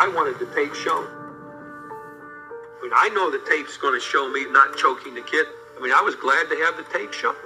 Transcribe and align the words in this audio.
I 0.00 0.08
wanted 0.08 0.38
the 0.38 0.46
tape 0.54 0.72
shown. 0.72 1.04
I 1.04 2.80
mean, 2.80 2.92
I 2.96 3.10
know 3.10 3.30
the 3.30 3.44
tape's 3.46 3.76
going 3.76 3.92
to 3.92 4.00
show 4.00 4.30
me 4.32 4.50
not 4.50 4.74
choking 4.74 5.12
the 5.12 5.20
kid. 5.20 5.44
I 5.76 5.82
mean, 5.82 5.92
I 5.92 6.00
was 6.00 6.14
glad 6.14 6.48
to 6.48 6.56
have 6.64 6.78
the 6.78 6.88
tape 6.88 7.12
shown. 7.12 7.36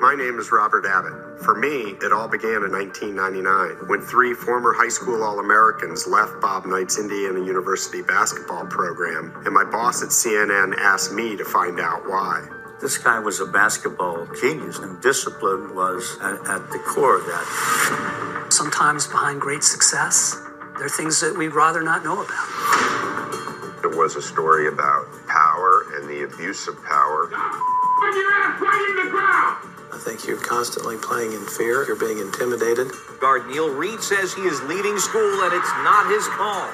My 0.00 0.14
name 0.16 0.38
is 0.38 0.50
Robert 0.50 0.86
Abbott. 0.86 1.44
For 1.44 1.54
me, 1.54 2.00
it 2.00 2.14
all 2.14 2.28
began 2.28 2.64
in 2.64 2.72
1999 2.72 3.88
when 3.92 4.00
three 4.00 4.32
former 4.32 4.72
high 4.72 4.88
school 4.88 5.22
All 5.22 5.40
Americans 5.40 6.06
left 6.06 6.40
Bob 6.40 6.64
Knight's 6.64 6.98
Indiana 6.98 7.44
University 7.44 8.00
basketball 8.00 8.64
program, 8.64 9.36
and 9.44 9.52
my 9.52 9.64
boss 9.64 10.02
at 10.02 10.08
CNN 10.08 10.74
asked 10.78 11.12
me 11.12 11.36
to 11.36 11.44
find 11.44 11.78
out 11.78 12.08
why. 12.08 12.48
This 12.80 12.96
guy 12.96 13.18
was 13.18 13.40
a 13.40 13.46
basketball 13.46 14.26
genius, 14.40 14.78
and 14.78 14.98
discipline 15.02 15.74
was 15.74 16.16
at, 16.22 16.40
at 16.48 16.70
the 16.72 16.80
core 16.88 17.20
of 17.20 17.26
that. 17.26 18.48
Sometimes 18.48 19.06
behind 19.06 19.42
great 19.42 19.62
success, 19.62 20.40
there 20.80 20.86
are 20.86 20.96
things 20.96 21.20
that 21.20 21.36
we'd 21.36 21.52
rather 21.52 21.82
not 21.84 22.02
know 22.02 22.24
about. 22.24 23.84
There 23.84 23.92
was 23.92 24.16
a 24.16 24.22
story 24.22 24.66
about 24.66 25.12
power 25.28 25.84
and 25.92 26.08
the 26.08 26.24
abuse 26.24 26.68
of 26.68 26.82
power. 26.88 27.28
Put 27.28 28.16
your 28.16 28.32
ass 28.40 28.56
right 28.56 28.86
in 28.88 29.04
the 29.04 29.10
ground! 29.12 29.60
I 29.92 30.00
think 30.00 30.24
you're 30.24 30.40
constantly 30.40 30.96
playing 30.96 31.36
in 31.36 31.44
fear. 31.44 31.84
You're 31.84 32.00
being 32.00 32.16
intimidated. 32.16 32.88
Guard 33.20 33.44
Neil 33.52 33.68
Reed 33.68 34.00
says 34.00 34.32
he 34.32 34.40
is 34.48 34.56
leaving 34.72 34.96
school 34.96 35.44
and 35.44 35.52
it's 35.52 35.68
not 35.84 36.08
his 36.08 36.24
call. 36.32 36.72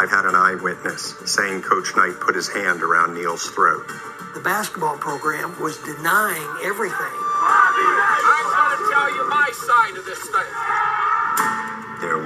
I've 0.00 0.08
had 0.08 0.24
an 0.24 0.32
eyewitness 0.32 1.20
saying 1.28 1.60
Coach 1.60 1.92
Knight 1.94 2.16
put 2.24 2.34
his 2.34 2.48
hand 2.48 2.80
around 2.80 3.12
Neil's 3.12 3.44
throat. 3.52 3.84
The 4.32 4.40
basketball 4.40 4.96
program 4.96 5.52
was 5.60 5.76
denying 5.84 6.48
everything. 6.64 7.16
I'm 7.36 8.48
gonna 8.48 8.80
tell 8.96 9.12
you 9.12 9.28
my 9.28 9.52
side 9.52 9.92
of 10.00 10.06
this 10.08 10.24
thing. 10.24 10.75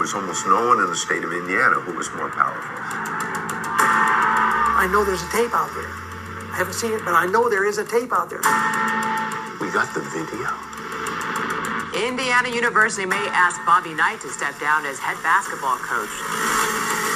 There 0.00 0.08
was 0.08 0.14
almost 0.14 0.46
no 0.46 0.66
one 0.66 0.80
in 0.80 0.88
the 0.88 0.96
state 0.96 1.22
of 1.24 1.30
Indiana 1.30 1.76
who 1.76 1.92
was 1.92 2.10
more 2.16 2.30
powerful. 2.30 2.72
I 4.80 4.88
know 4.90 5.04
there's 5.04 5.20
a 5.20 5.28
tape 5.28 5.52
out 5.52 5.68
there. 5.76 5.92
I 6.48 6.56
haven't 6.56 6.72
seen 6.72 6.92
it, 6.92 7.04
but 7.04 7.12
I 7.12 7.26
know 7.26 7.50
there 7.50 7.68
is 7.68 7.76
a 7.76 7.84
tape 7.84 8.10
out 8.10 8.30
there. 8.30 8.40
We 9.60 9.68
got 9.68 9.92
the 9.92 10.00
video. 10.00 10.48
Indiana 11.92 12.48
University 12.48 13.04
may 13.04 13.20
ask 13.28 13.60
Bobby 13.66 13.92
Knight 13.92 14.22
to 14.22 14.30
step 14.30 14.58
down 14.58 14.86
as 14.86 14.98
head 14.98 15.18
basketball 15.22 15.76
coach. 15.76 17.09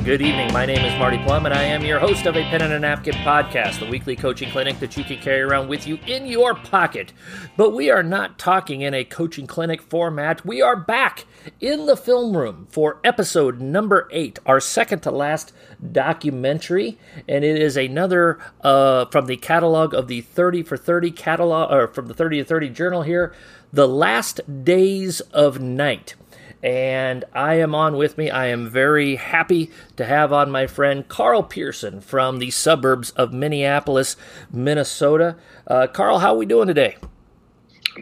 Good 0.00 0.20
good 0.20 0.22
evening. 0.22 0.50
My 0.54 0.64
name 0.64 0.82
is 0.82 0.98
Marty 0.98 1.18
Plum, 1.24 1.44
and 1.44 1.54
I 1.54 1.62
am 1.62 1.84
your 1.84 1.98
host 1.98 2.24
of 2.24 2.34
a 2.34 2.42
Pen 2.44 2.62
and 2.62 2.72
a 2.72 2.78
Napkin 2.78 3.12
podcast, 3.16 3.80
the 3.80 3.86
weekly 3.86 4.16
coaching 4.16 4.50
clinic 4.50 4.80
that 4.80 4.96
you 4.96 5.04
can 5.04 5.18
carry 5.18 5.42
around 5.42 5.68
with 5.68 5.86
you 5.86 5.98
in 6.06 6.26
your 6.26 6.54
pocket. 6.54 7.12
But 7.58 7.74
we 7.74 7.90
are 7.90 8.02
not 8.02 8.38
talking 8.38 8.80
in 8.80 8.94
a 8.94 9.04
coaching 9.04 9.46
clinic 9.46 9.82
format. 9.82 10.42
We 10.42 10.62
are 10.62 10.74
back 10.74 11.26
in 11.60 11.84
the 11.84 11.98
film 11.98 12.34
room 12.34 12.66
for 12.70 12.98
episode 13.04 13.60
number 13.60 14.08
eight, 14.10 14.38
our 14.46 14.58
second 14.58 15.00
to 15.00 15.10
last 15.10 15.52
documentary, 15.92 16.98
and 17.28 17.44
it 17.44 17.60
is 17.60 17.76
another 17.76 18.38
uh, 18.62 19.04
from 19.04 19.26
the 19.26 19.36
catalog 19.36 19.92
of 19.92 20.08
the 20.08 20.22
30 20.22 20.62
for 20.62 20.78
30 20.78 21.10
catalog, 21.10 21.70
or 21.70 21.86
from 21.88 22.06
the 22.06 22.14
30 22.14 22.38
to 22.38 22.44
30 22.44 22.70
journal 22.70 23.02
here, 23.02 23.34
The 23.70 23.86
Last 23.86 24.64
Days 24.64 25.20
of 25.20 25.60
Knight 25.60 26.14
and 26.62 27.24
I 27.32 27.54
am 27.54 27.74
on 27.74 27.96
with 27.96 28.18
me. 28.18 28.30
I 28.30 28.46
am 28.46 28.68
very 28.68 29.16
happy 29.16 29.70
to 29.96 30.04
have 30.04 30.32
on 30.32 30.50
my 30.50 30.66
friend 30.66 31.06
Carl 31.08 31.42
Pierson 31.42 32.00
from 32.00 32.38
the 32.38 32.50
suburbs 32.50 33.10
of 33.10 33.32
Minneapolis, 33.32 34.16
Minnesota. 34.50 35.36
Uh, 35.66 35.86
Carl, 35.86 36.18
how 36.18 36.34
are 36.34 36.38
we 36.38 36.46
doing 36.46 36.66
today? 36.66 36.96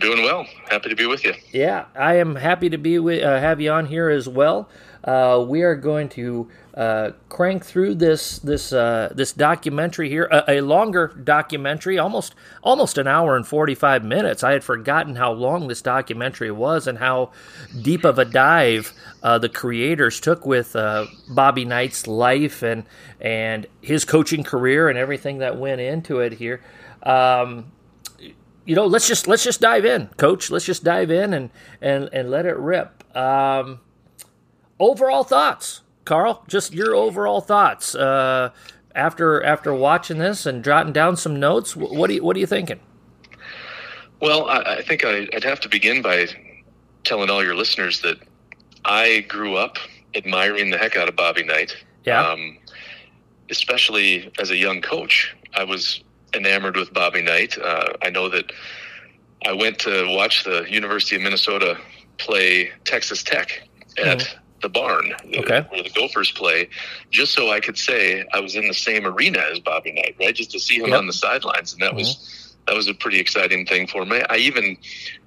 Doing 0.01 0.23
well. 0.23 0.47
Happy 0.69 0.89
to 0.89 0.97
be 0.97 1.07
with 1.07 1.25
you. 1.25 1.35
Yeah, 1.53 1.87
I 1.97 2.15
am 2.17 2.37
happy 2.37 2.69
to 2.69 2.79
be 2.79 2.99
with, 2.99 3.23
uh, 3.23 3.41
have 3.41 3.61
you 3.61 3.71
on 3.71 3.87
here 3.87 4.09
as 4.11 4.29
well. 4.29 4.69
Uh, 5.09 5.41
we 5.41 5.63
are 5.63 5.75
going 5.75 6.07
to 6.07 6.47
uh, 6.75 7.13
crank 7.31 7.65
through 7.65 7.95
this 7.95 8.41
this 8.41 8.75
uh, 8.75 9.11
this 9.15 9.33
documentary 9.33 10.11
here, 10.11 10.29
a, 10.31 10.59
a, 10.59 10.61
longer 10.61 11.07
documentary, 11.25 11.99
almost 11.99 12.35
almost 12.63 12.99
an 12.99 13.07
hour 13.07 13.35
and 13.35 13.47
forty 13.47 13.75
five 13.75 14.05
minutes. 14.05 14.45
I 14.45 14.53
had 14.53 14.63
forgotten 14.63 15.17
how 15.17 15.33
long 15.33 15.67
this 15.67 15.81
documentary 15.81 16.51
was 16.51 16.87
and 16.87 16.99
how 16.99 17.31
deep 17.81 18.05
of 18.05 18.19
a 18.19 18.27
dive 18.27 18.93
uh, 19.23 19.39
the 19.39 19.49
creators 19.49 20.21
took 20.21 20.45
with 20.45 20.77
uh, 20.77 21.07
Bobby 21.31 21.65
Knight's 21.65 22.07
life 22.07 22.63
and 22.63 22.85
and 23.19 23.67
his 23.81 24.05
coaching 24.05 24.45
career 24.45 24.91
and 24.91 24.99
everything 24.99 25.39
that 25.39 25.59
went 25.59 25.81
into 25.81 26.21
it 26.21 26.35
here. 26.35 26.61
Um, 27.03 27.73
you 28.67 28.75
know, 28.75 28.85
let's 28.85 29.09
just 29.09 29.27
let's 29.27 29.43
just 29.43 29.63
dive 29.63 29.87
in, 29.87 30.09
Coach. 30.19 30.51
Let's 30.51 30.67
just 30.67 30.85
dive 30.85 31.11
in 31.11 31.33
and 31.33 31.49
and 31.81 32.11
and 32.13 32.31
let 32.31 32.45
it 32.45 32.59
rip. 32.59 33.17
Um, 33.17 33.81
overall 34.79 35.25
thoughts, 35.25 35.83
Carl. 36.05 36.45
Just 36.49 36.73
your 36.73 36.95
overall 36.95 37.41
thoughts 37.41 37.95
uh, 37.95 38.51
after 38.95 39.43
after 39.43 39.75
watching 39.75 40.19
this 40.19 40.47
and 40.47 40.65
jotting 40.65 40.93
down 40.93 41.17
some 41.17 41.39
notes. 41.39 41.77
What 41.77 42.09
do 42.09 42.15
you 42.15 42.25
what 42.25 42.37
are 42.37 42.41
you 42.41 42.47
thinking? 42.47 42.81
Well, 44.21 44.49
I, 44.49 44.79
I 44.79 44.83
think 44.83 45.05
I, 45.05 45.29
would 45.33 45.45
have 45.45 45.61
to 45.61 45.69
begin 45.69 46.03
by 46.03 46.27
telling 47.05 47.31
all 47.31 47.45
your 47.45 47.55
listeners 47.55 48.01
that 48.03 48.19
I 48.85 49.21
grew 49.29 49.57
up 49.57 49.77
admiring 50.15 50.71
the 50.71 50.79
heck 50.79 50.97
out 50.97 51.09
of 51.09 51.15
Bobby 51.15 51.45
Knight. 51.45 51.77
Yeah. 52.05 52.27
Um, 52.27 52.59
especially 53.51 54.33
as 54.41 54.51
a 54.51 54.57
young 54.57 54.81
coach, 54.81 55.35
I 55.55 55.63
was 55.63 56.03
enamored 56.35 56.77
with 56.77 56.93
Bobby 56.93 57.23
Knight. 57.23 57.57
Uh, 57.59 57.93
I 58.03 58.11
know 58.11 58.29
that 58.29 58.53
I 59.47 59.53
went 59.53 59.79
to 59.81 60.07
watch 60.09 60.45
the 60.45 60.65
University 60.69 61.15
of 61.17 61.23
Minnesota 61.23 61.79
play 62.19 62.73
Texas 62.85 63.23
Tech 63.23 63.69
at 63.97 64.19
mm-hmm 64.19 64.39
the 64.61 64.69
barn 64.69 65.13
okay. 65.37 65.65
where 65.71 65.83
the 65.83 65.91
Gophers 65.91 66.33
play, 66.33 66.69
just 67.11 67.33
so 67.33 67.51
I 67.51 67.61
could 67.61 67.79
say 67.79 68.25
I 68.33 68.41
was 68.41 68.57
in 68.57 68.67
the 68.67 68.75
same 68.75 69.07
arena 69.07 69.39
as 69.39 69.61
Bobby 69.61 69.93
Knight, 69.93 70.17
right? 70.19 70.35
Just 70.35 70.51
to 70.53 70.61
see 70.61 70.77
him 70.77 70.91
yep. 70.91 70.99
on 70.99 71.07
the 71.07 71.13
sidelines, 71.13 71.73
and 71.73 71.83
that 71.83 71.91
mm-hmm. 71.91 71.99
was 71.99 72.57
that 72.67 72.75
was 72.75 72.89
a 72.89 72.95
pretty 72.95 73.19
exciting 73.19 73.67
thing 73.67 73.87
for 73.87 74.05
me. 74.05 74.23
I 74.29 74.37
even 74.37 74.77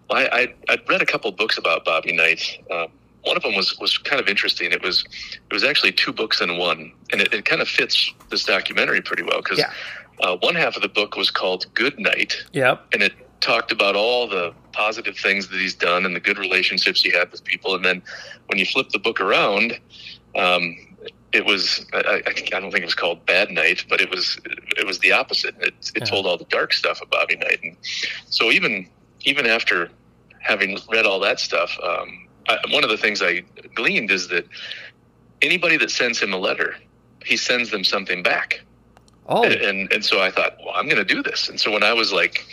I 0.09 0.28
I 0.28 0.53
I'd 0.70 0.90
read 0.90 1.02
a 1.02 1.06
couple 1.06 1.31
books 1.31 1.58
about 1.58 1.86
Bobby 1.86 2.14
Knight. 2.14 2.41
Um, 2.70 2.88
one 3.24 3.38
of 3.38 3.44
them 3.44 3.56
was 3.56 3.78
was 3.80 3.97
kind 3.97 4.22
of 4.22 4.28
interesting. 4.28 4.72
It 4.72 4.84
was 4.84 5.06
it 5.34 5.53
was 5.53 5.64
actually 5.64 5.91
two 5.91 6.12
books 6.12 6.41
in 6.41 6.58
one, 6.58 6.91
and 7.12 7.22
it, 7.22 7.34
it 7.34 7.46
kind 7.46 7.62
of 7.62 7.68
fits 7.68 8.14
this 8.30 8.46
documentary 8.46 9.02
pretty 9.02 9.24
well 9.24 9.41
because 9.41 9.59
yeah. 9.59 9.72
uh, 10.22 10.38
one 10.38 10.56
half 10.56 10.75
of 10.75 10.81
the 10.81 10.90
book 10.90 11.16
was 11.16 11.31
called 11.31 11.66
Good 11.74 12.00
Night, 12.00 12.36
yep, 12.53 12.86
and 12.94 13.03
it 13.03 13.14
talked 13.41 13.72
about 13.72 13.96
all 13.96 14.28
the 14.28 14.53
positive 14.72 15.18
things 15.18 15.50
that 15.50 15.59
he's 15.59 15.75
done 15.75 16.06
and 16.06 16.16
the 16.16 16.19
good 16.19 16.38
relationships 16.38 17.02
he 17.02 17.12
had 17.12 17.29
with 17.31 17.44
people. 17.44 17.75
And 17.75 17.84
then 17.84 18.02
when 18.47 18.57
you 18.57 18.66
flip 18.66 18.90
the 18.90 19.00
book 19.00 19.19
around, 19.19 19.79
um, 20.35 20.78
it 21.34 21.46
was 21.46 21.85
I, 21.94 22.22
I, 22.25 22.59
don't 22.59 22.72
think 22.72 22.84
it 22.84 22.85
was 22.85 22.96
called 22.96 23.25
Bad 23.25 23.52
Night, 23.52 23.85
but 23.90 24.02
it 24.02 24.09
was 24.09 24.38
it 24.78 24.85
was 24.85 25.00
the 25.00 25.12
opposite. 25.13 25.56
It, 25.59 25.74
it 25.96 26.00
yeah. 26.00 26.06
told 26.06 26.25
all 26.25 26.38
the 26.38 26.46
dark 26.46 26.74
stuff 26.74 27.02
of 27.02 27.09
Bobby 27.09 27.38
Knight, 27.38 27.59
and 27.63 27.78
so 28.28 28.52
even 28.52 28.88
even 29.22 29.46
after 29.46 29.90
having 30.40 30.78
read 30.91 31.06
all 31.06 31.19
that 31.22 31.40
stuff, 31.40 31.78
um, 31.84 32.28
I, 32.50 32.58
one 32.72 32.84
of 32.84 32.90
the 32.90 32.97
things 32.97 33.22
I 33.22 33.44
gleaned 33.75 34.12
is 34.12 34.28
that 34.28 34.46
anybody 35.41 35.78
that 35.78 35.90
sends 35.91 36.19
him 36.22 36.34
a 36.34 36.38
letter, 36.38 36.75
he 37.23 37.38
sends 37.38 37.72
them 37.72 37.84
something 37.85 38.23
back. 38.23 38.62
Oh, 39.28 39.44
and 39.44 39.53
and, 39.53 39.94
and 39.94 40.03
so 40.03 40.22
I 40.22 40.31
thought, 40.31 40.58
well, 40.59 40.73
I'm 40.75 40.85
going 40.85 40.97
to 40.97 41.06
do 41.06 41.23
this. 41.23 41.47
And 41.47 41.59
so 41.59 41.72
when 41.72 41.84
I 41.84 41.94
was 41.94 42.12
like 42.12 42.46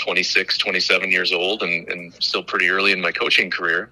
26, 0.00 0.58
27 0.58 1.10
years 1.10 1.32
old 1.32 1.62
and, 1.62 1.88
and 1.88 2.12
still 2.14 2.42
pretty 2.42 2.68
early 2.68 2.92
in 2.92 3.00
my 3.00 3.12
coaching 3.12 3.50
career. 3.50 3.90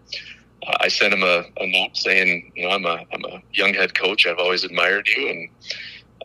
Uh, 0.67 0.77
I 0.81 0.89
sent 0.89 1.15
him 1.15 1.23
a, 1.23 1.45
a, 1.59 1.67
note 1.67 1.97
saying, 1.97 2.53
you 2.57 2.65
know, 2.65 2.71
I'm 2.75 2.85
a, 2.85 3.05
I'm 3.13 3.25
a 3.25 3.43
young 3.53 3.75
head 3.75 3.95
coach. 3.95 4.27
I've 4.27 4.39
always 4.39 4.65
admired 4.65 5.07
you. 5.09 5.29
And 5.29 5.49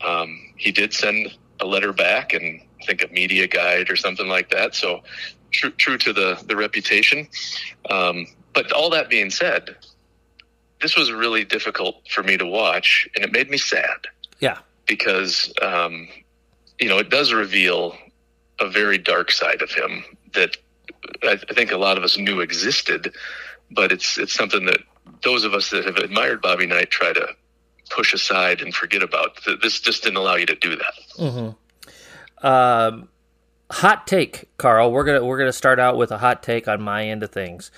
um, 0.01 0.39
he 0.57 0.71
did 0.71 0.94
send 0.94 1.38
a 1.59 1.65
letter 1.65 1.94
back 1.94 2.33
and 2.33 2.62
I 2.81 2.85
think 2.85 3.03
a 3.03 3.13
media 3.13 3.47
guide 3.47 3.89
or 3.89 3.95
something 3.95 4.27
like 4.27 4.50
that. 4.50 4.75
So 4.75 5.03
true, 5.51 5.71
true 5.71 5.97
to 6.00 6.13
the, 6.13 6.44
the 6.47 6.56
reputation. 6.56 7.27
Um, 7.89 8.25
but 8.53 8.71
all 8.71 8.89
that 8.91 9.09
being 9.09 9.29
said, 9.29 9.75
this 10.81 10.97
was 10.97 11.12
really 11.12 11.44
difficult 11.44 12.07
for 12.09 12.24
me 12.24 12.38
to 12.38 12.45
watch 12.45 13.07
and 13.15 13.24
it 13.24 13.31
made 13.31 13.50
me 13.50 13.57
sad. 13.57 14.07
Yeah. 14.39 14.59
Because, 14.88 15.53
um, 15.62 16.07
you 16.79 16.89
know, 16.89 16.97
it 16.97 17.09
does 17.09 17.31
reveal 17.31 17.95
a 18.63 18.69
very 18.69 18.98
dark 18.98 19.31
side 19.31 19.62
of 19.62 19.71
him 19.71 20.04
that 20.33 20.57
I, 21.24 21.36
think 21.54 21.71
a 21.71 21.77
lot 21.77 21.98
of 21.98 22.04
us 22.04 22.18
knew 22.18 22.39
existed, 22.39 23.13
but 23.69 23.92
it's 23.92 24.18
it's 24.18 24.33
something 24.33 24.65
that 24.65 24.80
those 25.21 25.44
of 25.44 25.54
us 25.54 25.69
that 25.69 25.86
have 25.86 25.98
admired 25.98 26.42
Bobby 26.42 26.65
Knight 26.65 26.89
try 26.89 27.13
to 27.13 27.27
push 27.89 28.13
aside 28.13 28.62
and 28.62 28.74
forget 28.74 29.04
about. 29.04 29.38
This 29.62 29.80
just 29.80 30.04
didn't 30.04 30.18
allow 30.18 30.36
you 30.36 30.45
to 30.45 30.56
do 30.56 30.75
that. 30.75 30.94
Mm-hmm. 31.19 32.45
Um, 32.45 33.10
hot 33.71 34.07
take, 34.07 34.50
Carl. 34.57 34.92
We're 34.92 35.04
gonna 35.04 35.24
we're 35.24 35.38
gonna 35.38 35.54
start 35.54 35.80
out 35.80 35.98
with 35.98 36.12
a 36.12 36.18
hot 36.18 36.42
take 36.42 36.68
on 36.68 36.81
my 36.81 37.07
end 37.07 37.24
of 37.24 37.31
things. 37.31 37.71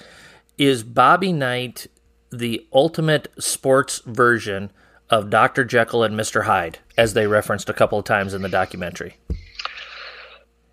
Is 0.58 0.84
Bobby 0.84 1.34
Knight 1.34 1.88
the 2.32 2.66
ultimate 2.74 3.28
sports 3.40 4.02
version 4.06 4.72
of 5.10 5.30
Dr. 5.30 5.64
Jekyll 5.64 6.04
and 6.04 6.18
Mr. 6.18 6.46
Hyde, 6.46 6.80
as 6.98 7.14
they 7.14 7.28
referenced 7.28 7.70
a 7.70 7.74
couple 7.74 8.00
of 8.00 8.06
times 8.06 8.34
in 8.34 8.42
the 8.42 8.50
documentary? 8.50 9.18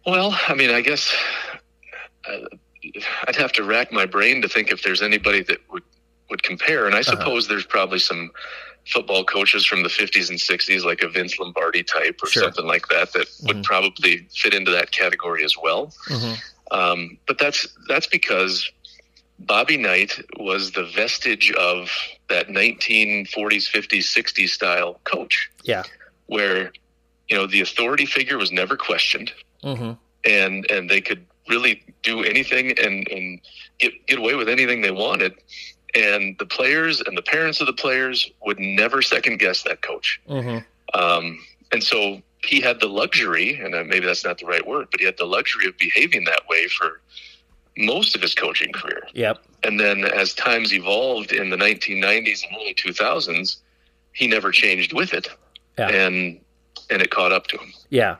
Well, 0.06 0.36
I 0.48 0.54
mean, 0.54 0.70
I 0.70 0.80
guess 0.80 1.14
uh, 2.28 2.38
I'd 3.26 3.36
have 3.36 3.52
to 3.52 3.64
rack 3.64 3.92
my 3.92 4.06
brain 4.06 4.42
to 4.42 4.48
think 4.48 4.70
if 4.70 4.82
there's 4.82 5.02
anybody 5.02 5.42
that 5.44 5.58
would 5.70 5.84
would 6.30 6.42
compare, 6.42 6.86
and 6.86 6.94
I 6.94 7.02
suppose 7.02 7.44
uh-huh. 7.44 7.54
there's 7.54 7.66
probably 7.66 7.98
some 7.98 8.30
football 8.86 9.22
coaches 9.24 9.64
from 9.64 9.82
the 9.82 9.88
50s 9.88 10.28
and 10.30 10.38
60s, 10.38 10.84
like 10.84 11.02
a 11.02 11.08
Vince 11.08 11.38
Lombardi 11.38 11.82
type 11.82 12.18
or 12.22 12.26
sure. 12.26 12.42
something 12.42 12.66
like 12.66 12.88
that, 12.88 13.12
that 13.12 13.28
mm-hmm. 13.28 13.46
would 13.48 13.64
probably 13.64 14.26
fit 14.34 14.54
into 14.54 14.70
that 14.70 14.90
category 14.90 15.44
as 15.44 15.54
well. 15.62 15.92
Mm-hmm. 16.08 16.76
Um, 16.76 17.18
but 17.26 17.38
that's 17.38 17.68
that's 17.86 18.06
because 18.06 18.70
Bobby 19.38 19.76
Knight 19.76 20.18
was 20.38 20.72
the 20.72 20.84
vestige 20.84 21.52
of 21.52 21.90
that 22.28 22.48
1940s, 22.48 23.28
50s, 23.70 24.04
60s 24.04 24.48
style 24.48 25.00
coach. 25.04 25.50
Yeah, 25.64 25.82
where 26.26 26.72
you 27.28 27.36
know 27.36 27.46
the 27.46 27.60
authority 27.60 28.06
figure 28.06 28.38
was 28.38 28.50
never 28.50 28.76
questioned, 28.76 29.32
mm-hmm. 29.62 29.92
and 30.24 30.70
and 30.70 30.88
they 30.88 31.00
could 31.00 31.26
really 31.48 31.82
do 32.02 32.22
anything 32.22 32.78
and 32.78 33.08
and 33.08 33.40
get 33.78 33.92
get 34.06 34.18
away 34.18 34.34
with 34.34 34.48
anything 34.48 34.82
they 34.82 34.90
wanted 34.90 35.34
and 35.94 36.36
the 36.38 36.46
players 36.46 37.00
and 37.00 37.16
the 37.16 37.22
parents 37.22 37.60
of 37.60 37.66
the 37.66 37.72
players 37.72 38.30
would 38.44 38.58
never 38.58 39.02
second 39.02 39.38
guess 39.38 39.62
that 39.64 39.82
coach. 39.82 40.20
Mm-hmm. 40.28 40.58
Um, 41.00 41.38
and 41.70 41.82
so 41.82 42.22
he 42.44 42.60
had 42.60 42.80
the 42.80 42.88
luxury, 42.88 43.60
and 43.60 43.72
maybe 43.88 44.06
that's 44.06 44.24
not 44.24 44.38
the 44.38 44.46
right 44.46 44.66
word, 44.66 44.88
but 44.90 45.00
he 45.00 45.06
had 45.06 45.16
the 45.18 45.26
luxury 45.26 45.66
of 45.66 45.76
behaving 45.78 46.24
that 46.24 46.42
way 46.48 46.66
for 46.68 47.00
most 47.76 48.14
of 48.14 48.22
his 48.22 48.34
coaching 48.34 48.72
career. 48.72 49.02
Yep. 49.14 49.42
And 49.62 49.78
then 49.78 50.04
as 50.04 50.34
times 50.34 50.74
evolved 50.74 51.32
in 51.32 51.50
the 51.50 51.56
1990s 51.56 52.44
and 52.44 52.56
early 52.56 52.74
2000s, 52.74 53.56
he 54.12 54.26
never 54.26 54.50
changed 54.50 54.92
with 54.92 55.14
it. 55.14 55.28
Yeah. 55.78 55.88
And 55.88 56.40
and 56.90 57.00
it 57.00 57.10
caught 57.10 57.32
up 57.32 57.46
to 57.46 57.56
him. 57.56 57.72
Yeah. 57.88 58.16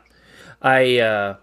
I 0.63 0.99
uh 0.99 1.35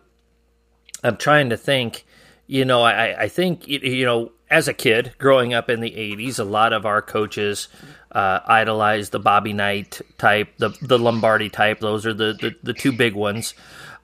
I'm 1.04 1.16
trying 1.16 1.50
to 1.50 1.56
think, 1.56 2.04
you 2.46 2.64
know, 2.64 2.82
I 2.82 3.22
I 3.22 3.28
think 3.28 3.68
you 3.68 4.04
know 4.04 4.32
as 4.50 4.66
a 4.66 4.74
kid 4.74 5.14
growing 5.18 5.54
up 5.54 5.70
in 5.70 5.80
the 5.80 5.90
80s, 5.90 6.40
a 6.40 6.44
lot 6.44 6.72
of 6.72 6.84
our 6.84 7.00
coaches 7.00 7.68
uh, 8.10 8.40
idolized 8.44 9.12
the 9.12 9.20
Bobby 9.20 9.52
Knight 9.52 10.00
type, 10.18 10.48
the, 10.58 10.70
the 10.82 10.98
Lombardi 10.98 11.48
type. 11.48 11.78
Those 11.78 12.04
are 12.04 12.12
the, 12.12 12.32
the, 12.32 12.56
the 12.62 12.74
two 12.74 12.90
big 12.90 13.14
ones. 13.14 13.54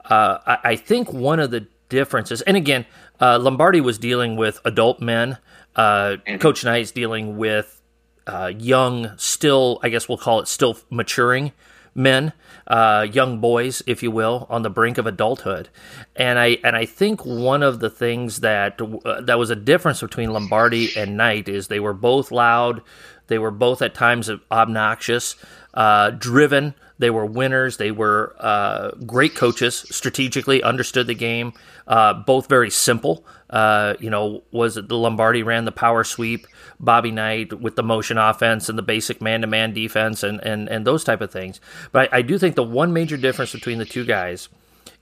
Uh, 0.05 0.39
I, 0.47 0.59
I, 0.63 0.77
think 0.77 1.13
one 1.13 1.41
of 1.41 1.51
the 1.51 1.67
differences, 1.89 2.43
and 2.43 2.57
again, 2.57 2.87
uh, 3.21 3.41
Lombardi 3.41 3.81
was 3.81 3.99
dealing 3.99 4.37
with 4.37 4.61
adult 4.65 5.01
men. 5.01 5.39
Uh, 5.75 6.17
mm-hmm. 6.25 6.37
Coach 6.37 6.65
Knight's 6.65 6.93
dealing 6.93 7.37
with 7.37 7.83
uh, 8.29 8.53
young, 8.57 9.11
still, 9.17 9.81
I 9.83 9.89
guess 9.89 10.09
we'll 10.09 10.19
call 10.19 10.39
it 10.39 10.47
still 10.47 10.79
maturing 10.91 11.51
men 11.97 12.33
uh, 12.67 13.07
young 13.11 13.41
boys, 13.41 13.83
if 13.87 14.03
you 14.03 14.11
will, 14.11 14.47
on 14.51 14.63
the 14.63 14.71
brink 14.71 14.99
of 14.99 15.07
adulthood. 15.07 15.69
And 16.15 16.39
I 16.39 16.59
and 16.65 16.77
I 16.77 16.85
think 16.85 17.25
one 17.25 17.63
of 17.63 17.81
the 17.81 17.91
things 17.91 18.41
that 18.41 18.81
uh, 18.81 19.21
that 19.21 19.39
was 19.39 19.51
a 19.51 19.57
difference 19.57 20.01
between 20.01 20.33
Lombardi 20.33 20.97
and 20.97 21.17
Knight 21.17 21.49
is 21.49 21.69
they 21.69 21.81
were 21.81 21.95
both 21.95 22.31
loud, 22.31 22.83
they 23.29 23.39
were 23.39 23.51
both 23.51 23.83
at 23.83 23.95
times 23.95 24.31
obnoxious, 24.51 25.37
uh, 25.75 26.11
driven. 26.11 26.75
They 26.99 27.11
were 27.11 27.27
winners. 27.27 27.77
They 27.77 27.91
were 27.91 28.35
uh, 28.39 28.93
great 29.05 29.35
coaches, 29.35 29.85
strategically 29.91 30.63
understood 30.63 31.07
the 31.07 31.15
game. 31.15 31.53
Uh, 31.87 32.15
both 32.15 32.49
very 32.49 32.71
simple. 32.71 33.27
Uh, 33.51 33.95
you 34.01 34.09
know, 34.09 34.43
was 34.51 34.79
it 34.79 34.89
the 34.89 34.97
Lombardi 34.97 35.43
ran 35.43 35.67
the 35.67 35.73
power 35.73 36.05
sweep? 36.05 36.47
Bobby 36.79 37.11
Knight 37.11 37.61
with 37.61 37.77
the 37.77 37.83
motion 37.83 38.19
offense 38.19 38.69
and 38.69 38.79
the 38.79 38.83
basic 38.83 39.21
man 39.21 39.41
to 39.41 39.47
man 39.47 39.73
defense 39.73 40.23
and, 40.23 40.41
and, 40.41 40.69
and 40.69 40.87
those 40.87 41.05
type 41.05 41.21
of 41.21 41.31
things. 41.31 41.61
But 41.93 42.13
I, 42.13 42.19
I 42.19 42.23
do 42.23 42.39
think 42.39 42.55
the 42.55 42.63
one 42.63 42.93
major 42.93 43.17
difference 43.17 43.53
between 43.53 43.79
the 43.79 43.85
two 43.85 44.05
guys 44.05 44.49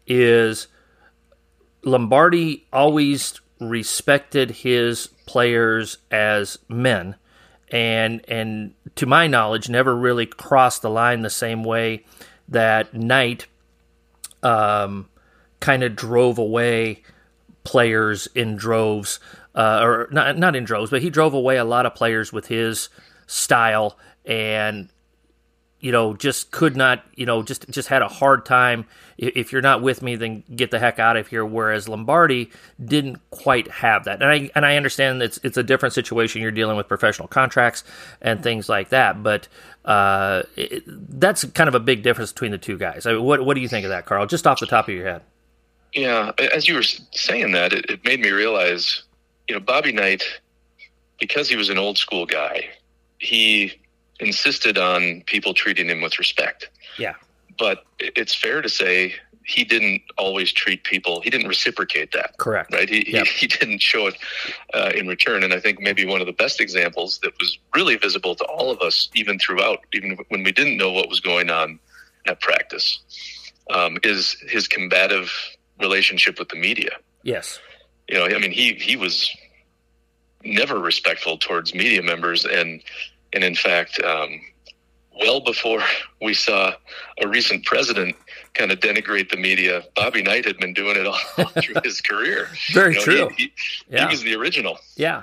is 0.06 0.68
Lombardi 1.82 2.66
always 2.72 3.40
respected 3.60 4.50
his 4.50 5.08
players 5.26 5.98
as 6.10 6.58
men 6.68 7.16
and 7.70 8.24
and 8.28 8.74
to 8.94 9.06
my 9.06 9.26
knowledge 9.26 9.68
never 9.68 9.94
really 9.94 10.26
crossed 10.26 10.82
the 10.82 10.90
line 10.90 11.22
the 11.22 11.30
same 11.30 11.64
way 11.64 12.04
that 12.48 12.94
Knight 12.94 13.46
um, 14.42 15.08
kind 15.60 15.82
of 15.82 15.96
drove 15.96 16.38
away 16.38 17.02
players 17.64 18.28
in 18.34 18.56
droves 18.56 19.18
uh, 19.54 19.80
or 19.82 20.08
not 20.10 20.36
not 20.38 20.56
in 20.56 20.64
droves, 20.64 20.90
but 20.90 21.02
he 21.02 21.10
drove 21.10 21.34
away 21.34 21.56
a 21.56 21.64
lot 21.64 21.86
of 21.86 21.94
players 21.94 22.32
with 22.32 22.46
his 22.46 22.88
style 23.26 23.96
and 24.26 24.88
you 25.80 25.92
know 25.92 26.14
just 26.14 26.50
could 26.50 26.76
not 26.76 27.04
you 27.14 27.24
know 27.24 27.42
just 27.42 27.68
just 27.70 27.88
had 27.88 28.02
a 28.02 28.08
hard 28.08 28.44
time. 28.44 28.86
If 29.16 29.52
you're 29.52 29.62
not 29.62 29.80
with 29.80 30.02
me 30.02 30.16
then 30.16 30.42
get 30.54 30.72
the 30.72 30.80
heck 30.80 30.98
out 30.98 31.16
of 31.16 31.28
here. 31.28 31.44
Whereas 31.44 31.88
Lombardi 31.88 32.50
didn't 32.84 33.18
quite 33.30 33.70
have 33.70 34.04
that. 34.04 34.20
And 34.22 34.30
I 34.30 34.50
and 34.56 34.66
I 34.66 34.76
understand 34.76 35.22
it's 35.22 35.38
it's 35.44 35.56
a 35.56 35.62
different 35.62 35.92
situation. 35.92 36.42
You're 36.42 36.50
dealing 36.50 36.76
with 36.76 36.88
professional 36.88 37.28
contracts 37.28 37.84
and 38.20 38.42
things 38.42 38.68
like 38.68 38.88
that. 38.88 39.22
But 39.22 39.46
uh, 39.84 40.42
it, 40.56 40.82
that's 40.86 41.44
kind 41.44 41.68
of 41.68 41.74
a 41.74 41.80
big 41.80 42.02
difference 42.02 42.32
between 42.32 42.50
the 42.50 42.58
two 42.58 42.76
guys. 42.76 43.06
I 43.06 43.12
mean, 43.12 43.22
what 43.22 43.44
what 43.44 43.54
do 43.54 43.60
you 43.60 43.68
think 43.68 43.84
of 43.84 43.90
that 43.90 44.04
Carl? 44.04 44.26
Just 44.26 44.46
off 44.46 44.58
the 44.58 44.66
top 44.66 44.88
of 44.88 44.94
your 44.94 45.06
head. 45.06 45.22
Yeah 45.92 46.32
as 46.52 46.66
you 46.66 46.74
were 46.74 46.82
saying 46.82 47.52
that 47.52 47.72
it, 47.72 47.88
it 47.88 48.04
made 48.04 48.20
me 48.20 48.30
realize 48.30 49.04
you 49.49 49.55
know, 49.55 49.61
Bobby 49.61 49.93
Knight, 49.93 50.23
because 51.19 51.49
he 51.49 51.56
was 51.56 51.69
an 51.69 51.79
old 51.79 51.99
school 51.99 52.26
guy, 52.26 52.69
he 53.19 53.81
insisted 54.20 54.79
on 54.79 55.23
people 55.26 55.55
treating 55.55 55.88
him 55.88 56.00
with 56.00 56.19
respect. 56.19 56.70
Yeah. 56.99 57.14
But 57.58 57.85
it's 57.99 58.35
fair 58.35 58.62
to 58.62 58.69
say 58.69 59.14
he 59.44 59.64
didn't 59.64 60.02
always 60.17 60.52
treat 60.52 60.85
people. 60.85 61.20
He 61.20 61.31
didn't 61.31 61.49
reciprocate 61.49 62.12
that. 62.12 62.37
Correct. 62.38 62.73
Right. 62.73 62.88
He 62.88 63.12
yep. 63.12 63.26
he, 63.26 63.41
he, 63.41 63.46
didn't 63.46 63.82
show 63.82 64.06
it 64.06 64.17
uh, 64.73 64.93
in 64.94 65.06
return. 65.06 65.44
And 65.44 65.52
I 65.52 65.61
think 65.61 65.81
maybe 65.81 66.06
one 66.06 66.20
of 66.20 66.26
the 66.26 66.32
best 66.32 66.61
examples 66.61 67.19
that 67.23 67.32
was 67.38 67.58
really 67.75 67.96
visible 67.96 68.35
to 68.37 68.44
all 68.44 68.70
of 68.70 68.81
us, 68.81 69.11
even 69.14 69.38
throughout, 69.38 69.81
even 69.93 70.19
when 70.29 70.43
we 70.43 70.52
didn't 70.52 70.76
know 70.76 70.91
what 70.91 71.08
was 71.08 71.20
going 71.20 71.50
on 71.50 71.79
at 72.26 72.41
practice, 72.41 72.99
um, 73.70 73.99
is 74.02 74.37
his 74.49 74.67
combative 74.67 75.31
relationship 75.79 76.38
with 76.38 76.49
the 76.49 76.56
media. 76.56 76.91
Yes 77.23 77.61
you 78.08 78.16
know, 78.16 78.24
I 78.24 78.38
mean, 78.38 78.52
he 78.52 78.74
he 78.74 78.96
was 78.96 79.30
never 80.44 80.79
respectful 80.79 81.38
towards 81.38 81.74
media 81.74 82.02
members, 82.02 82.44
and 82.44 82.82
and 83.32 83.44
in 83.44 83.55
fact, 83.55 84.00
um, 84.02 84.40
well 85.20 85.40
before 85.40 85.81
we 86.20 86.34
saw 86.34 86.74
a 87.22 87.29
recent 87.29 87.64
president 87.64 88.17
kind 88.55 88.70
of 88.70 88.81
denigrate 88.81 89.31
the 89.31 89.36
media, 89.36 89.82
Bobby 89.94 90.22
Knight 90.22 90.44
had 90.44 90.58
been 90.58 90.74
doing 90.74 90.96
it 90.96 91.06
all 91.06 91.19
through 91.62 91.76
his 91.82 92.00
career. 92.00 92.48
Very 92.72 92.94
you 92.94 92.98
know, 92.98 93.05
true. 93.05 93.29
He, 93.36 93.44
he, 93.44 93.52
yeah. 93.90 94.06
he, 94.06 94.12
was 94.12 94.22
the 94.22 94.34
original. 94.34 94.79
Yeah. 94.96 95.22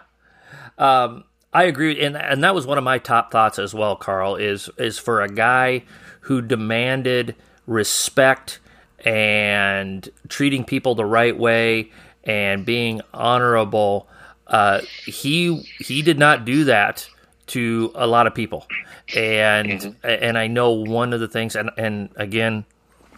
Um, 0.78 1.24
I 1.54 1.64
agree, 1.64 2.02
and 2.04 2.16
and 2.16 2.44
that 2.44 2.56
was 2.56 2.66
one 2.66 2.78
of 2.78 2.84
my 2.84 2.98
top 2.98 3.32
thoughts 3.32 3.60
as 3.60 3.74
well. 3.74 3.96
Carl 3.96 4.36
is 4.36 4.70
is 4.78 4.98
for 4.98 5.22
a 5.22 5.30
guy 5.30 5.84
who 6.22 6.42
demanded 6.42 7.36
respect 7.68 8.60
and 9.04 10.08
treating 10.30 10.64
people 10.64 10.96
the 10.96 11.06
right 11.06 11.38
way 11.38 11.92
and 12.24 12.66
being 12.66 13.02
honorable. 13.14 14.08
Uh, 14.48 14.82
he 15.06 15.68
he 15.80 16.02
did 16.02 16.20
not 16.20 16.46
do 16.46 16.66
that 16.66 17.08
to 17.48 17.92
a 17.96 18.08
lot 18.08 18.28
of 18.28 18.36
people, 18.36 18.68
and 19.16 19.70
mm-hmm. 19.70 19.92
and 20.04 20.38
I 20.38 20.48
know 20.48 20.72
one 20.72 21.14
of 21.14 21.20
the 21.20 21.28
things, 21.28 21.56
and 21.56 21.70
and 21.78 22.10
again, 22.16 22.66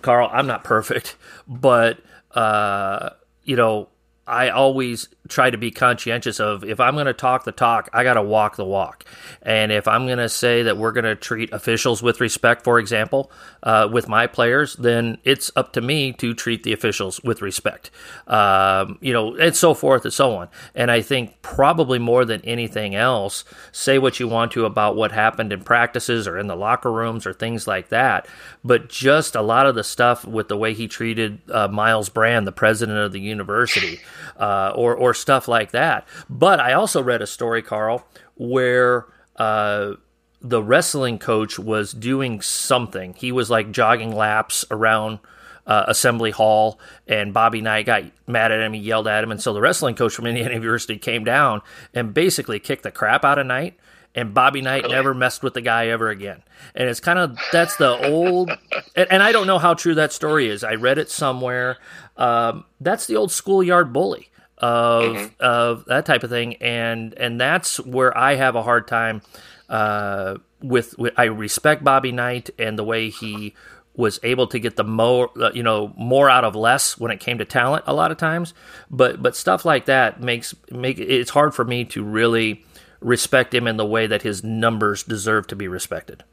Carl, 0.02 0.30
I'm 0.32 0.48
not 0.48 0.64
perfect, 0.64 1.16
but 1.48 2.00
uh, 2.32 3.12
you 3.44 3.56
know 3.56 3.90
I 4.28 4.50
always 4.50 5.10
try 5.30 5.50
to 5.50 5.58
be 5.58 5.72
conscientious 5.72 6.40
of 6.40 6.64
if 6.66 6.80
I'm 6.80 6.96
going 6.96 7.06
to 7.06 7.14
talk 7.14 7.46
the 7.46 7.54
talk, 7.54 7.90
I 7.94 8.04
got 8.04 8.16
to 8.16 8.22
walk 8.22 8.58
the 8.58 8.66
walk. 8.66 9.06
And 9.42 9.72
if 9.72 9.88
I'm 9.88 10.06
going 10.06 10.18
to 10.18 10.28
say 10.28 10.64
that 10.64 10.78
we're 10.78 10.92
going 10.92 11.06
to 11.06 11.16
treat 11.16 11.52
officials 11.54 12.04
with 12.04 12.20
respect, 12.20 12.64
for 12.64 12.78
example, 12.78 13.32
uh, 13.62 13.88
with 13.92 14.10
my 14.10 14.28
players, 14.28 14.76
then 14.76 15.18
it's 15.24 15.50
up 15.56 15.74
to 15.74 15.82
me 15.82 16.12
to 16.14 16.34
treat 16.34 16.64
the 16.64 16.74
officials 16.74 17.22
with 17.24 17.42
respect. 17.42 17.90
Um, 18.28 18.98
you 19.02 19.14
know, 19.14 19.36
and 19.36 19.56
so 19.56 19.74
forth 19.74 20.04
and 20.04 20.14
so 20.14 20.36
on. 20.36 20.50
And 20.76 20.92
I 20.92 21.02
think 21.02 21.42
probably 21.42 22.00
more 22.00 22.26
than 22.26 22.42
anything 22.42 22.94
else, 22.94 23.46
say 23.72 24.00
what 24.00 24.20
you 24.20 24.28
want 24.28 24.52
to 24.54 24.66
about 24.66 24.98
what 24.98 25.14
happened 25.14 25.54
in 25.54 25.64
practices 25.64 26.28
or 26.28 26.38
in 26.38 26.48
the 26.48 26.56
locker 26.56 26.92
rooms 26.92 27.26
or 27.26 27.34
things 27.34 27.66
like 27.66 27.90
that. 27.90 28.28
But 28.64 28.90
just 28.90 29.36
a 29.36 29.42
lot 29.42 29.68
of 29.68 29.76
the 29.76 29.84
stuff 29.86 30.26
with 30.26 30.50
the 30.50 30.58
way 30.58 30.74
he 30.74 30.90
treated 30.90 31.40
uh, 31.50 31.70
Myles 31.70 32.10
Brand, 32.10 32.46
the 32.46 32.52
president 32.52 32.98
of 33.00 33.14
the 33.14 33.22
university 33.22 34.02
uh, 34.38 34.74
or 34.76 34.96
or 34.96 35.13
stuff 35.14 35.48
like 35.48 35.72
that. 35.72 36.08
But 36.30 36.60
I 36.60 36.74
also 36.74 37.02
read 37.02 37.22
a 37.22 37.28
story, 37.28 37.62
Carl, 37.62 38.06
where 38.36 39.06
uh, 39.38 39.94
the 40.42 40.62
wrestling 40.62 41.20
coach 41.20 41.58
was 41.58 41.94
doing 41.94 42.42
something. 42.42 43.14
He 43.14 43.32
was 43.32 43.50
like 43.50 43.72
jogging 43.72 44.16
laps 44.16 44.66
around 44.70 45.20
uh, 45.66 45.86
assembly 45.88 46.32
hall, 46.32 46.80
and 47.08 47.34
Bobby 47.34 47.62
Knight 47.62 47.86
got 47.86 48.04
mad 48.28 48.52
at 48.52 48.60
him. 48.60 48.74
He 48.74 48.82
yelled 48.82 49.08
at 49.08 49.24
him, 49.24 49.32
and 49.32 49.42
so 49.42 49.54
the 49.54 49.62
wrestling 49.62 49.96
coach 49.96 50.14
from 50.14 50.26
Indiana 50.28 50.54
University 50.54 50.98
came 50.98 51.24
down 51.24 51.62
and 51.94 52.14
basically 52.14 52.60
kicked 52.60 52.84
the 52.84 52.92
crap 52.92 53.24
out 53.24 53.40
of 53.40 53.48
Knight. 53.48 53.78
And 54.16 54.32
Bobby 54.32 54.62
Knight 54.62 54.84
Really? 54.84 54.94
never 54.94 55.16
messed 55.16 55.42
with 55.42 55.56
the 55.56 55.62
guy 55.62 55.88
ever 55.88 56.10
again. 56.10 56.44
And 56.76 56.88
it's 56.88 57.00
kind 57.00 57.18
of 57.18 57.36
that's 57.52 57.78
the 57.78 57.98
old, 58.12 58.52
and, 58.96 59.12
and 59.12 59.24
I 59.24 59.32
don't 59.32 59.48
know 59.48 59.58
how 59.58 59.74
true 59.74 59.96
that 59.96 60.14
story 60.14 60.50
is. 60.50 60.64
I 60.64 60.76
read 60.76 61.00
it 61.00 61.10
somewhere. 61.10 61.78
Um, 62.16 62.66
that's 62.80 63.08
the 63.08 63.16
old 63.16 63.32
schoolyard 63.32 63.92
bully 63.92 64.30
of 64.58 65.32
of 65.40 65.86
that 65.86 66.06
type 66.06 66.24
of 66.24 66.30
thing, 66.30 66.56
and 66.56 67.14
and 67.16 67.40
that's 67.40 67.80
where 67.80 68.16
I 68.18 68.36
have 68.36 68.56
a 68.56 68.64
hard 68.64 68.88
time 68.88 69.22
uh, 69.70 70.38
with, 70.62 70.98
with. 70.98 71.14
I 71.18 71.26
respect 71.26 71.84
Bobby 71.84 72.12
Knight 72.12 72.50
and 72.60 72.78
the 72.78 72.84
way 72.84 73.10
he 73.10 73.54
was 73.96 74.20
able 74.24 74.48
to 74.48 74.60
get 74.60 74.76
the 74.76 74.84
more 74.84 75.30
uh, 75.40 75.52
you 75.54 75.64
know 75.64 75.94
more 75.98 76.30
out 76.30 76.44
of 76.44 76.56
less 76.56 76.98
when 76.98 77.12
it 77.12 77.20
came 77.20 77.38
to 77.38 77.46
talent 77.46 77.84
a 77.88 77.94
lot 77.94 78.12
of 78.12 78.18
times, 78.18 78.54
but 78.90 79.22
but 79.22 79.36
stuff 79.36 79.66
like 79.66 79.86
that 79.86 80.22
makes 80.22 80.56
make 80.72 80.98
it's 81.00 81.32
hard 81.32 81.54
for 81.54 81.66
me 81.66 81.86
to 81.86 82.04
really 82.04 82.64
respect 83.02 83.54
him 83.54 83.68
in 83.68 83.78
the 83.78 83.86
way 83.86 84.08
that 84.08 84.22
his 84.22 84.44
numbers 84.44 85.04
deserve 85.04 85.46
to 85.48 85.56
be 85.56 85.68
respected. 85.68 86.24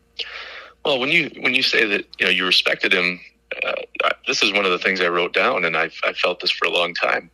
Well, 0.85 0.99
when 0.99 1.11
you 1.11 1.31
when 1.41 1.55
you 1.55 1.63
say 1.63 1.85
that 1.87 2.07
you 2.19 2.27
know 2.27 2.31
you 2.31 2.47
respected 2.47 2.93
him, 2.95 3.21
uh, 3.65 3.73
I- 4.05 4.13
this 4.27 4.43
is 4.43 4.53
one 4.53 4.65
of 4.65 4.71
the 4.71 4.79
things 4.79 5.01
I 5.01 5.09
wrote 5.09 5.35
down, 5.35 5.65
and 5.65 5.77
I've 5.77 5.95
I 6.05 6.13
felt 6.13 6.41
this 6.41 6.51
for 6.51 6.67
a 6.67 6.71
long 6.71 6.95
time. 6.95 7.31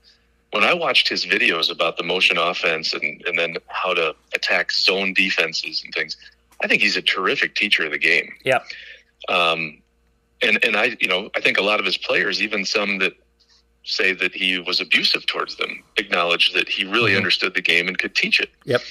When 0.53 0.65
I 0.65 0.73
watched 0.75 1.09
his 1.09 1.27
videos 1.27 1.71
about 1.71 1.97
the 1.97 2.03
motion 2.03 2.39
offense 2.39 2.93
and 2.95 3.23
and 3.27 3.39
then 3.39 3.57
how 3.69 3.95
to 3.95 4.15
attack 4.35 4.73
zone 4.73 5.13
defenses 5.15 5.83
and 5.85 5.93
things, 5.95 6.17
I 6.63 6.67
think 6.69 6.83
he's 6.83 6.97
a 6.97 7.03
terrific 7.03 7.55
teacher 7.55 7.85
of 7.85 7.91
the 7.93 7.99
game. 7.99 8.33
Yeah. 8.45 8.61
Um, 9.29 9.83
and 10.43 10.65
and 10.65 10.77
I 10.77 10.97
you 11.01 11.09
know 11.09 11.31
I 11.35 11.41
think 11.41 11.59
a 11.59 11.63
lot 11.63 11.81
of 11.81 11.87
his 11.87 11.97
players, 11.99 12.41
even 12.41 12.65
some 12.65 12.99
that 12.99 13.15
say 13.85 14.13
that 14.13 14.35
he 14.35 14.59
was 14.59 14.81
abusive 14.81 15.27
towards 15.27 15.57
them, 15.57 15.83
acknowledge 15.97 16.53
that 16.55 16.69
he 16.69 16.85
really 16.85 17.13
Mhm. 17.13 17.19
understood 17.19 17.55
the 17.55 17.63
game 17.63 17.87
and 17.87 17.99
could 17.99 18.15
teach 18.17 18.41
it. 18.41 18.51
Yep. 18.65 18.83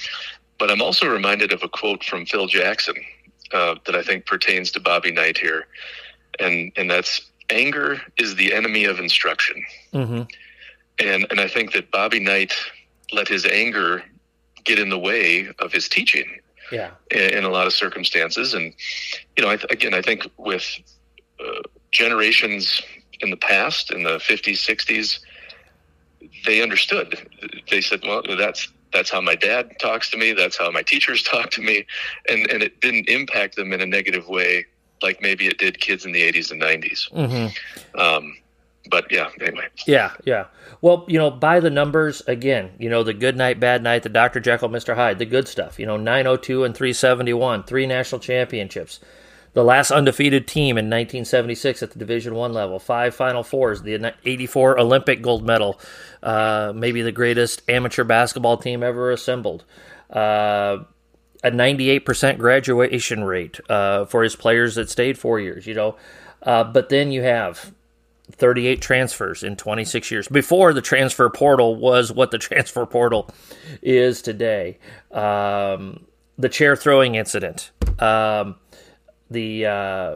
But 0.57 0.71
I'm 0.71 0.81
also 0.81 1.05
reminded 1.07 1.51
of 1.51 1.63
a 1.63 1.67
quote 1.67 2.01
from 2.03 2.25
Phil 2.25 2.47
Jackson 2.47 2.95
uh, 3.51 3.75
that 3.85 3.93
I 3.95 4.03
think 4.03 4.25
pertains 4.25 4.71
to 4.71 4.79
Bobby 4.79 5.11
Knight 5.11 5.37
here, 5.37 5.67
and 6.39 6.71
and 6.75 6.89
that's 6.89 7.21
anger 7.49 8.01
is 8.17 8.35
the 8.35 8.53
enemy 8.53 8.85
of 8.85 8.99
instruction. 8.99 9.63
Mm-hmm. 9.93 10.21
And 10.99 11.27
and 11.29 11.39
I 11.39 11.47
think 11.47 11.73
that 11.73 11.91
Bobby 11.91 12.19
Knight 12.19 12.53
let 13.11 13.27
his 13.27 13.45
anger 13.45 14.03
get 14.63 14.79
in 14.79 14.89
the 14.89 14.99
way 14.99 15.49
of 15.59 15.71
his 15.71 15.87
teaching 15.87 16.25
Yeah. 16.71 16.91
in, 17.11 17.37
in 17.37 17.43
a 17.43 17.49
lot 17.49 17.67
of 17.67 17.73
circumstances. 17.73 18.53
And 18.53 18.73
you 19.37 19.43
know, 19.43 19.49
I 19.49 19.57
th- 19.57 19.71
again, 19.71 19.93
I 19.93 20.01
think 20.01 20.27
with 20.37 20.65
uh, 21.39 21.61
generations 21.91 22.81
in 23.21 23.29
the 23.29 23.37
past, 23.37 23.91
in 23.91 24.03
the 24.03 24.17
50s, 24.17 24.57
60s, 24.57 25.19
they 26.45 26.61
understood. 26.61 27.29
They 27.69 27.81
said, 27.81 28.01
"Well, 28.03 28.23
that's 28.37 28.67
that's 28.93 29.09
how 29.09 29.21
my 29.21 29.35
dad 29.35 29.77
talks 29.79 30.09
to 30.11 30.17
me. 30.17 30.33
That's 30.33 30.57
how 30.57 30.71
my 30.71 30.81
teachers 30.81 31.23
talk 31.33 31.51
to 31.51 31.61
me," 31.61 31.85
and 32.29 32.49
and 32.51 32.63
it 32.63 32.81
didn't 32.81 33.09
impact 33.09 33.55
them 33.55 33.73
in 33.73 33.81
a 33.81 33.85
negative 33.85 34.27
way, 34.27 34.65
like 35.01 35.21
maybe 35.21 35.47
it 35.47 35.57
did 35.57 35.79
kids 35.79 36.05
in 36.05 36.11
the 36.11 36.21
80s 36.31 36.51
and 36.51 36.61
90s. 36.61 37.11
Mm-hmm. 37.11 37.99
Um, 37.99 38.37
but 38.89 39.11
yeah, 39.11 39.29
anyway. 39.41 39.67
Yeah, 39.85 40.13
yeah. 40.23 40.45
Well, 40.81 41.05
you 41.07 41.17
know, 41.17 41.31
by 41.31 41.59
the 41.59 41.69
numbers 41.69 42.21
again, 42.27 42.71
you 42.79 42.89
know, 42.89 43.03
the 43.03 43.13
good 43.13 43.37
night, 43.37 43.59
bad 43.59 43.83
night, 43.83 44.03
the 44.03 44.09
Dr. 44.09 44.39
Jekyll, 44.39 44.69
Mr. 44.69 44.95
Hyde, 44.95 45.19
the 45.19 45.25
good 45.25 45.47
stuff. 45.47 45.79
You 45.79 45.85
know, 45.85 45.97
902 45.97 46.63
and 46.63 46.75
371, 46.75 47.63
three 47.63 47.85
national 47.85 48.19
championships. 48.19 48.99
The 49.53 49.63
last 49.63 49.89
undefeated 49.89 50.47
team 50.47 50.77
in 50.77 50.85
1976 50.85 51.81
at 51.81 51.91
the 51.91 51.99
Division 51.99 52.35
One 52.35 52.51
level, 52.51 52.77
five 52.77 53.15
Final 53.15 53.41
Fours, 53.41 53.81
the 53.81 54.13
84 54.25 54.79
Olympic 54.79 55.21
gold 55.21 55.45
medal, 55.45 55.79
uh, 56.21 56.73
maybe 56.75 57.01
the 57.01 57.13
greatest 57.13 57.61
amateur 57.69 58.03
basketball 58.03 58.57
team 58.57 58.83
ever 58.83 59.11
assembled. 59.11 59.63
Uh, 60.09 60.79
a 61.41 61.51
98% 61.51 62.37
graduation 62.37 63.23
rate 63.23 63.59
uh, 63.69 64.03
for 64.05 64.23
his 64.23 64.35
players 64.35 64.75
that 64.75 64.89
stayed 64.89 65.17
four 65.17 65.39
years, 65.39 65.65
you 65.65 65.73
know. 65.73 65.95
Uh, 66.41 66.63
but 66.63 66.89
then 66.89 67.11
you 67.11 67.21
have 67.21 67.73
38 68.31 68.81
transfers 68.81 69.43
in 69.43 69.55
26 69.55 70.11
years 70.11 70.27
before 70.27 70.73
the 70.73 70.81
transfer 70.81 71.29
portal 71.29 71.75
was 71.75 72.11
what 72.11 72.31
the 72.31 72.37
transfer 72.39 72.85
portal 72.85 73.29
is 73.81 74.21
today. 74.21 74.79
Um, 75.11 76.05
the 76.37 76.49
chair 76.49 76.75
throwing 76.75 77.15
incident, 77.15 77.71
um, 77.99 78.55
the 79.29 79.65
uh, 79.65 80.15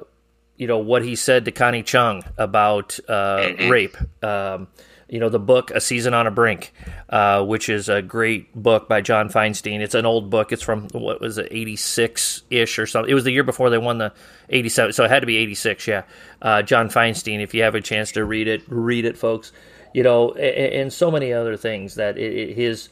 you 0.58 0.68
know 0.68 0.80
what 0.80 1.04
he 1.04 1.16
said 1.16 1.46
to 1.46 1.52
Connie 1.52 1.84
Chung 1.84 2.24
about 2.38 3.00
uh, 3.08 3.52
rape. 3.70 3.96
Um, 4.24 4.68
you 5.10 5.20
know 5.20 5.30
the 5.30 5.40
book 5.40 5.72
A 5.72 5.82
Season 5.82 6.14
on 6.14 6.28
a 6.28 6.32
Brink, 6.32 6.72
uh, 7.10 7.44
which 7.44 7.68
is 7.70 7.90
a 7.90 8.02
great 8.02 8.54
book 8.56 8.88
by 8.88 9.02
John 9.02 9.30
Feinstein. 9.30 9.80
It's 9.80 9.96
an 9.96 10.06
old 10.06 10.30
book. 10.30 10.52
It's 10.52 10.62
from 10.62 10.88
what 10.90 11.20
was 11.20 11.38
it, 11.38 11.48
eighty 11.52 11.76
six 11.76 12.44
ish 12.50 12.80
or 12.80 12.86
something. 12.86 13.10
It 13.10 13.16
was 13.16 13.24
the 13.24 13.32
year 13.32 13.44
before 13.44 13.70
they 13.70 13.78
won 13.78 13.98
the 13.98 14.14
eighty 14.50 14.70
seven, 14.70 14.94
so 14.94 15.04
it 15.04 15.12
had 15.12 15.22
to 15.22 15.28
be 15.28 15.38
eighty 15.38 15.56
six. 15.56 15.88
Yeah, 15.88 16.04
uh, 16.42 16.62
John 16.62 16.90
Feinstein. 16.90 17.42
If 17.42 17.54
you 17.54 17.64
have 17.64 17.76
a 17.76 17.82
chance 17.82 18.12
to 18.14 18.24
read 18.24 18.48
it, 18.48 18.62
read 18.68 19.06
it, 19.06 19.18
folks. 19.18 19.52
You 19.94 20.04
know, 20.04 20.34
and, 20.34 20.74
and 20.74 20.94
so 20.94 21.10
many 21.10 21.34
other 21.34 21.58
things 21.58 21.96
that 21.96 22.18
it, 22.18 22.34
it, 22.34 22.56
his 22.56 22.90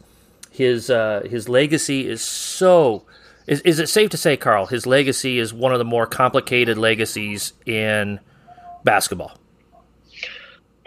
his 0.49 0.89
uh, 0.89 1.21
his 1.29 1.47
legacy 1.47 2.09
is 2.09 2.21
so. 2.21 3.05
Is, 3.45 3.61
is 3.61 3.79
it 3.79 3.87
safe 3.87 4.09
to 4.09 4.17
say, 4.17 4.35
Carl, 4.35 4.65
his 4.65 4.85
legacy 4.85 5.39
is 5.39 5.53
one 5.53 5.71
of 5.71 5.79
the 5.79 5.85
more 5.85 6.05
complicated 6.05 6.77
legacies 6.77 7.53
in 7.65 8.19
basketball? 8.83 9.39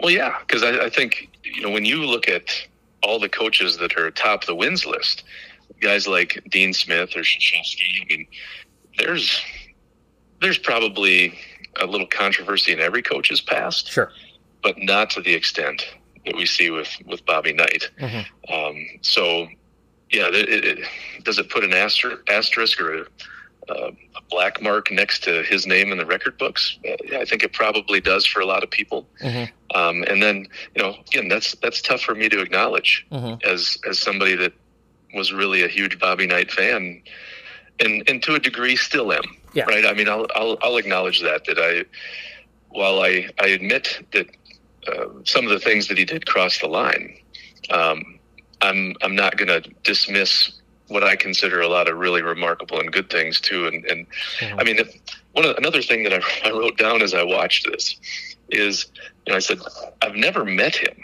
Well, 0.01 0.09
yeah, 0.09 0.37
because 0.39 0.63
I, 0.63 0.85
I 0.85 0.89
think 0.89 1.29
you 1.43 1.61
know 1.61 1.69
when 1.69 1.85
you 1.85 2.05
look 2.05 2.27
at 2.27 2.49
all 3.03 3.19
the 3.19 3.29
coaches 3.29 3.77
that 3.77 3.95
are 3.97 4.07
atop 4.07 4.45
the 4.45 4.55
wins 4.55 4.85
list, 4.85 5.23
guys 5.79 6.07
like 6.07 6.43
Dean 6.49 6.73
Smith 6.73 7.15
or 7.15 7.21
Krzyzewski, 7.21 8.01
I 8.01 8.05
mean, 8.09 8.27
there's 8.97 9.41
there's 10.41 10.57
probably 10.57 11.37
a 11.79 11.85
little 11.85 12.07
controversy 12.07 12.73
in 12.73 12.79
every 12.79 13.01
coach's 13.01 13.41
past, 13.41 13.89
Sure. 13.89 14.11
but 14.63 14.75
not 14.77 15.09
to 15.11 15.21
the 15.21 15.33
extent 15.33 15.85
that 16.25 16.35
we 16.35 16.45
see 16.45 16.69
with 16.71 16.89
with 17.05 17.25
Bobby 17.25 17.53
Knight. 17.53 17.89
Mhm. 17.99 18.25
Um, 18.51 18.85
so, 19.01 19.47
yeah, 20.09 20.27
it, 20.33 20.63
it, 20.65 20.87
does 21.23 21.37
it 21.39 21.49
put 21.49 21.63
an 21.63 21.73
aster, 21.73 22.23
asterisk 22.27 22.79
or 22.81 23.03
a, 23.03 23.05
uh, 23.69 23.91
a 24.15 24.21
black 24.29 24.61
mark 24.61 24.91
next 24.91 25.23
to 25.23 25.43
his 25.43 25.65
name 25.67 25.91
in 25.91 25.97
the 25.97 26.05
record 26.05 26.37
books? 26.37 26.77
Uh, 26.87 27.17
I 27.17 27.25
think 27.25 27.43
it 27.43 27.53
probably 27.53 28.01
does 28.01 28.25
for 28.25 28.39
a 28.41 28.45
lot 28.45 28.63
of 28.63 28.69
people. 28.71 29.07
Mhm. 29.21 29.49
Um, 29.75 30.03
and 30.03 30.21
then, 30.21 30.47
you 30.75 30.81
know, 30.81 30.95
again, 31.07 31.27
that's 31.27 31.55
that's 31.55 31.81
tough 31.81 32.01
for 32.01 32.15
me 32.15 32.27
to 32.29 32.39
acknowledge 32.41 33.05
Mhm. 33.11 33.43
as 33.43 33.77
as 33.87 33.99
somebody 33.99 34.35
that 34.35 34.53
was 35.13 35.31
really 35.33 35.61
a 35.63 35.67
huge 35.67 35.99
Bobby 35.99 36.25
Knight 36.27 36.51
fan, 36.51 37.01
and 37.79 38.03
and 38.09 38.23
to 38.23 38.35
a 38.35 38.39
degree 38.39 38.75
still 38.75 39.11
am. 39.13 39.23
Yeah. 39.53 39.65
Right. 39.65 39.85
I 39.85 39.93
mean, 39.93 40.07
I'll 40.09 40.27
I'll, 40.35 40.57
I'll 40.61 40.77
acknowledge 40.77 41.21
that 41.21 41.45
that 41.45 41.59
I, 41.59 41.83
while 42.69 43.01
I 43.01 43.29
I 43.39 43.47
admit 43.47 43.99
that 44.13 44.27
uh, 44.87 45.05
some 45.25 45.45
of 45.45 45.51
the 45.51 45.59
things 45.59 45.87
that 45.89 45.97
he 45.97 46.05
did 46.05 46.25
cross 46.25 46.59
the 46.59 46.67
line, 46.67 47.17
um, 47.69 48.17
I'm 48.61 48.95
I'm 49.01 49.15
not 49.15 49.37
going 49.37 49.49
to 49.49 49.69
dismiss 49.83 50.51
what 50.91 51.03
I 51.03 51.15
consider 51.15 51.61
a 51.61 51.67
lot 51.67 51.87
of 51.89 51.97
really 51.97 52.21
remarkable 52.21 52.79
and 52.79 52.91
good 52.91 53.09
things 53.09 53.39
too. 53.41 53.67
And 53.67 53.85
and 53.85 54.07
I 54.59 54.63
mean, 54.63 54.77
if, 54.79 54.93
one 55.33 55.45
of, 55.45 55.55
another 55.57 55.81
thing 55.81 56.03
that 56.03 56.13
I, 56.13 56.21
I 56.47 56.51
wrote 56.51 56.77
down 56.77 57.01
as 57.01 57.13
I 57.13 57.23
watched 57.23 57.67
this 57.71 57.95
is, 58.49 58.87
you 59.25 59.31
know, 59.31 59.37
I 59.37 59.39
said 59.39 59.59
I've 60.01 60.15
never 60.15 60.43
met 60.45 60.75
him, 60.75 60.97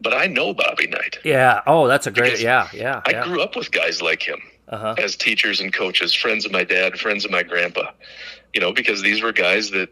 but 0.00 0.14
I 0.14 0.26
know 0.26 0.54
Bobby 0.54 0.86
Knight. 0.86 1.18
Yeah. 1.24 1.60
Oh, 1.66 1.88
that's 1.88 2.06
a 2.06 2.10
great. 2.10 2.40
Yeah. 2.40 2.68
Yeah. 2.72 3.02
I 3.06 3.10
yeah. 3.12 3.24
grew 3.24 3.42
up 3.42 3.56
with 3.56 3.70
guys 3.72 4.00
like 4.00 4.22
him 4.22 4.40
Uh-huh. 4.68 4.94
as 4.98 5.16
teachers 5.16 5.60
and 5.60 5.72
coaches, 5.72 6.14
friends 6.14 6.44
of 6.46 6.52
my 6.52 6.64
dad, 6.64 6.98
friends 6.98 7.24
of 7.24 7.30
my 7.30 7.42
grandpa, 7.42 7.90
you 8.54 8.60
know, 8.60 8.72
because 8.72 9.02
these 9.02 9.22
were 9.22 9.32
guys 9.32 9.70
that 9.72 9.88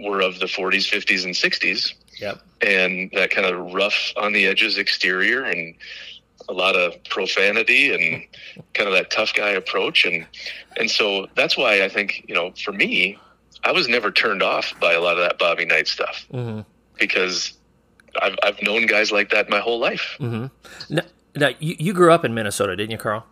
were 0.00 0.20
of 0.22 0.38
the 0.40 0.46
40s, 0.46 0.88
50s, 0.90 1.24
and 1.24 1.34
60s, 1.34 1.92
Yep. 2.20 2.40
and 2.62 3.10
that 3.12 3.30
kind 3.30 3.46
of 3.46 3.72
rough 3.74 4.12
on 4.16 4.32
the 4.32 4.46
edges 4.46 4.78
exterior 4.78 5.42
and 5.44 5.74
a 6.48 6.52
lot 6.52 6.76
of 6.76 6.92
profanity 7.04 7.94
and 7.94 8.22
kind 8.74 8.88
of 8.88 8.94
that 8.94 9.10
tough 9.10 9.32
guy 9.34 9.50
approach. 9.50 10.04
And, 10.04 10.26
and 10.76 10.90
so 10.90 11.26
that's 11.36 11.56
why 11.56 11.82
I 11.84 11.88
think, 11.88 12.24
you 12.28 12.34
know, 12.34 12.52
for 12.62 12.72
me, 12.72 13.18
I 13.64 13.72
was 13.72 13.88
never 13.88 14.10
turned 14.10 14.42
off 14.42 14.74
by 14.80 14.92
a 14.92 15.00
lot 15.00 15.16
of 15.16 15.22
that 15.22 15.38
Bobby 15.38 15.64
Knight 15.64 15.88
stuff 15.88 16.26
hmm 16.30 16.60
because 16.96 17.54
I've, 18.22 18.36
I've 18.44 18.62
known 18.62 18.86
guys 18.86 19.10
like 19.10 19.30
that 19.30 19.48
my 19.48 19.58
whole 19.58 19.80
life. 19.80 20.16
hmm 20.18 20.46
Now, 20.88 21.02
now 21.34 21.50
you, 21.58 21.74
you 21.78 21.92
grew 21.92 22.12
up 22.12 22.24
in 22.24 22.34
Minnesota, 22.34 22.76
didn't 22.76 22.92
you, 22.92 22.98
Carl? 22.98 23.26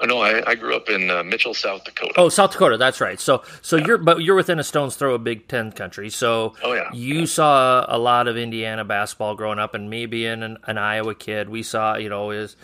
Oh 0.00 0.06
no, 0.06 0.20
I, 0.20 0.50
I 0.50 0.54
grew 0.54 0.76
up 0.76 0.88
in 0.88 1.10
uh, 1.10 1.24
Mitchell, 1.24 1.54
South 1.54 1.84
Dakota. 1.84 2.14
Oh, 2.16 2.28
South 2.28 2.52
Dakota. 2.52 2.76
That's 2.76 3.00
right. 3.00 3.18
So, 3.18 3.42
so 3.62 3.76
yeah. 3.76 3.86
you're 3.86 3.98
but 3.98 4.22
you're 4.22 4.36
within 4.36 4.60
a 4.60 4.64
stone's 4.64 4.94
throw 4.94 5.14
of 5.14 5.24
Big 5.24 5.48
Ten 5.48 5.72
country. 5.72 6.08
So, 6.08 6.54
oh 6.62 6.72
yeah, 6.72 6.88
you 6.92 7.20
yeah. 7.20 7.24
saw 7.26 7.84
a 7.88 7.98
lot 7.98 8.28
of 8.28 8.36
Indiana 8.36 8.84
basketball 8.84 9.34
growing 9.34 9.58
up, 9.58 9.74
and 9.74 9.90
me 9.90 10.06
being 10.06 10.42
an, 10.44 10.58
an 10.66 10.78
Iowa 10.78 11.16
kid, 11.16 11.48
we 11.48 11.64
saw 11.64 11.96
you 11.96 12.08
know 12.08 12.30
is 12.30 12.54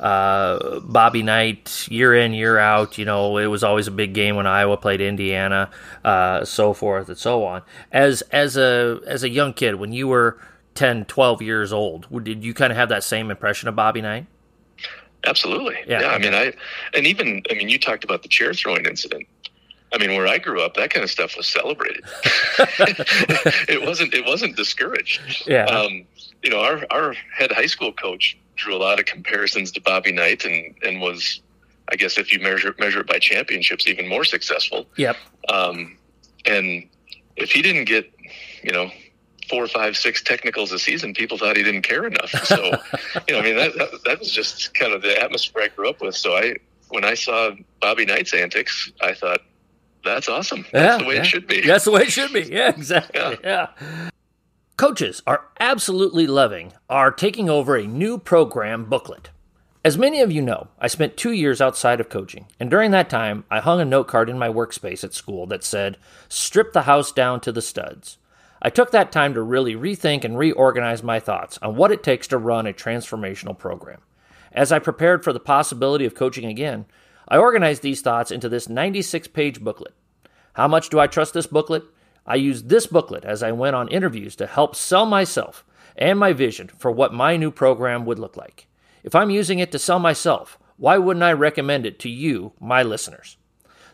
uh, 0.00 0.80
Bobby 0.80 1.22
Knight 1.22 1.88
year 1.90 2.14
in 2.14 2.34
year 2.34 2.58
out. 2.58 2.98
You 2.98 3.06
know, 3.06 3.38
it 3.38 3.46
was 3.46 3.64
always 3.64 3.86
a 3.86 3.92
big 3.92 4.12
game 4.12 4.36
when 4.36 4.46
Iowa 4.46 4.76
played 4.76 5.00
Indiana, 5.00 5.70
uh, 6.04 6.44
so 6.44 6.74
forth 6.74 7.08
and 7.08 7.16
so 7.16 7.44
on. 7.44 7.62
As 7.90 8.20
as 8.32 8.58
a 8.58 9.00
as 9.06 9.22
a 9.22 9.30
young 9.30 9.54
kid, 9.54 9.76
when 9.76 9.94
you 9.94 10.08
were 10.08 10.38
10, 10.74 11.06
12 11.06 11.40
years 11.40 11.72
old, 11.72 12.24
did 12.24 12.44
you 12.44 12.52
kind 12.52 12.70
of 12.70 12.76
have 12.76 12.90
that 12.90 13.04
same 13.04 13.30
impression 13.30 13.68
of 13.68 13.76
Bobby 13.76 14.02
Knight? 14.02 14.26
Absolutely. 15.24 15.76
Yeah. 15.86 16.00
yeah. 16.00 16.08
I 16.08 16.18
mean, 16.18 16.34
I, 16.34 16.52
and 16.94 17.06
even, 17.06 17.42
I 17.50 17.54
mean, 17.54 17.68
you 17.68 17.78
talked 17.78 18.04
about 18.04 18.22
the 18.22 18.28
chair 18.28 18.52
throwing 18.54 18.86
incident. 18.86 19.26
I 19.94 19.98
mean, 19.98 20.16
where 20.16 20.26
I 20.26 20.38
grew 20.38 20.62
up, 20.62 20.74
that 20.74 20.90
kind 20.90 21.04
of 21.04 21.10
stuff 21.10 21.36
was 21.36 21.46
celebrated. 21.46 22.02
it 23.68 23.86
wasn't, 23.86 24.14
it 24.14 24.24
wasn't 24.24 24.56
discouraged. 24.56 25.46
Yeah. 25.46 25.66
Um, 25.66 26.04
you 26.42 26.50
know, 26.50 26.60
our, 26.60 26.86
our 26.90 27.14
head 27.36 27.52
high 27.52 27.66
school 27.66 27.92
coach 27.92 28.36
drew 28.56 28.74
a 28.74 28.78
lot 28.78 28.98
of 28.98 29.04
comparisons 29.04 29.70
to 29.72 29.80
Bobby 29.80 30.12
Knight 30.12 30.44
and, 30.44 30.74
and 30.82 31.00
was, 31.00 31.40
I 31.90 31.96
guess, 31.96 32.16
if 32.16 32.32
you 32.32 32.40
measure, 32.40 32.74
measure 32.78 33.00
it 33.00 33.06
by 33.06 33.18
championships, 33.18 33.86
even 33.86 34.08
more 34.08 34.24
successful. 34.24 34.86
Yep. 34.96 35.16
Um, 35.50 35.98
and 36.46 36.88
if 37.36 37.52
he 37.52 37.60
didn't 37.60 37.84
get, 37.84 38.10
you 38.62 38.72
know, 38.72 38.90
four, 39.52 39.68
five, 39.68 39.98
six 39.98 40.22
technicals 40.22 40.72
a 40.72 40.78
season, 40.78 41.12
people 41.12 41.36
thought 41.36 41.58
he 41.58 41.62
didn't 41.62 41.82
care 41.82 42.06
enough. 42.06 42.30
So, 42.46 42.56
you 43.28 43.34
know, 43.34 43.40
I 43.40 43.42
mean, 43.42 43.56
that, 43.56 43.74
that, 43.76 44.00
that 44.06 44.18
was 44.18 44.30
just 44.30 44.72
kind 44.72 44.94
of 44.94 45.02
the 45.02 45.22
atmosphere 45.22 45.64
I 45.64 45.68
grew 45.68 45.90
up 45.90 46.00
with. 46.00 46.16
So 46.16 46.34
I, 46.34 46.54
when 46.88 47.04
I 47.04 47.12
saw 47.12 47.50
Bobby 47.82 48.06
Knight's 48.06 48.32
antics, 48.32 48.90
I 49.02 49.12
thought, 49.12 49.40
that's 50.04 50.28
awesome. 50.28 50.64
That's 50.72 50.94
yeah, 50.94 50.98
the 50.98 51.04
way 51.04 51.14
yeah. 51.16 51.20
it 51.20 51.26
should 51.26 51.46
be. 51.46 51.60
That's 51.60 51.84
the 51.84 51.90
way 51.90 52.02
it 52.02 52.10
should 52.10 52.32
be. 52.32 52.44
Yeah, 52.44 52.68
exactly. 52.76 53.20
Yeah. 53.20 53.36
yeah. 53.44 54.10
Coaches 54.78 55.22
are 55.26 55.48
absolutely 55.60 56.26
loving 56.26 56.72
our 56.88 57.12
taking 57.12 57.50
over 57.50 57.76
a 57.76 57.86
new 57.86 58.16
program 58.16 58.86
booklet. 58.86 59.28
As 59.84 59.98
many 59.98 60.22
of 60.22 60.32
you 60.32 60.40
know, 60.40 60.68
I 60.78 60.86
spent 60.86 61.16
two 61.16 61.32
years 61.32 61.60
outside 61.60 62.00
of 62.00 62.08
coaching, 62.08 62.46
and 62.58 62.70
during 62.70 62.90
that 62.92 63.10
time, 63.10 63.44
I 63.50 63.60
hung 63.60 63.80
a 63.80 63.84
note 63.84 64.08
card 64.08 64.30
in 64.30 64.38
my 64.38 64.48
workspace 64.48 65.04
at 65.04 65.12
school 65.12 65.46
that 65.48 65.62
said, 65.62 65.98
Strip 66.28 66.72
the 66.72 66.82
house 66.82 67.12
down 67.12 67.40
to 67.40 67.52
the 67.52 67.60
studs. 67.60 68.16
I 68.64 68.70
took 68.70 68.92
that 68.92 69.10
time 69.10 69.34
to 69.34 69.42
really 69.42 69.74
rethink 69.74 70.22
and 70.22 70.38
reorganize 70.38 71.02
my 71.02 71.18
thoughts 71.18 71.58
on 71.60 71.74
what 71.74 71.90
it 71.90 72.04
takes 72.04 72.28
to 72.28 72.38
run 72.38 72.68
a 72.68 72.72
transformational 72.72 73.58
program. 73.58 74.00
As 74.52 74.70
I 74.70 74.78
prepared 74.78 75.24
for 75.24 75.32
the 75.32 75.40
possibility 75.40 76.06
of 76.06 76.14
coaching 76.14 76.44
again, 76.44 76.86
I 77.26 77.38
organized 77.38 77.82
these 77.82 78.02
thoughts 78.02 78.30
into 78.30 78.48
this 78.48 78.68
96 78.68 79.26
page 79.28 79.60
booklet. 79.60 79.94
How 80.52 80.68
much 80.68 80.90
do 80.90 81.00
I 81.00 81.08
trust 81.08 81.34
this 81.34 81.48
booklet? 81.48 81.82
I 82.24 82.36
used 82.36 82.68
this 82.68 82.86
booklet 82.86 83.24
as 83.24 83.42
I 83.42 83.50
went 83.50 83.74
on 83.74 83.88
interviews 83.88 84.36
to 84.36 84.46
help 84.46 84.76
sell 84.76 85.06
myself 85.06 85.64
and 85.96 86.16
my 86.16 86.32
vision 86.32 86.68
for 86.78 86.92
what 86.92 87.12
my 87.12 87.36
new 87.36 87.50
program 87.50 88.04
would 88.04 88.20
look 88.20 88.36
like. 88.36 88.68
If 89.02 89.16
I'm 89.16 89.30
using 89.30 89.58
it 89.58 89.72
to 89.72 89.78
sell 89.80 89.98
myself, 89.98 90.56
why 90.76 90.98
wouldn't 90.98 91.24
I 91.24 91.32
recommend 91.32 91.84
it 91.84 91.98
to 92.00 92.08
you, 92.08 92.52
my 92.60 92.84
listeners? 92.84 93.38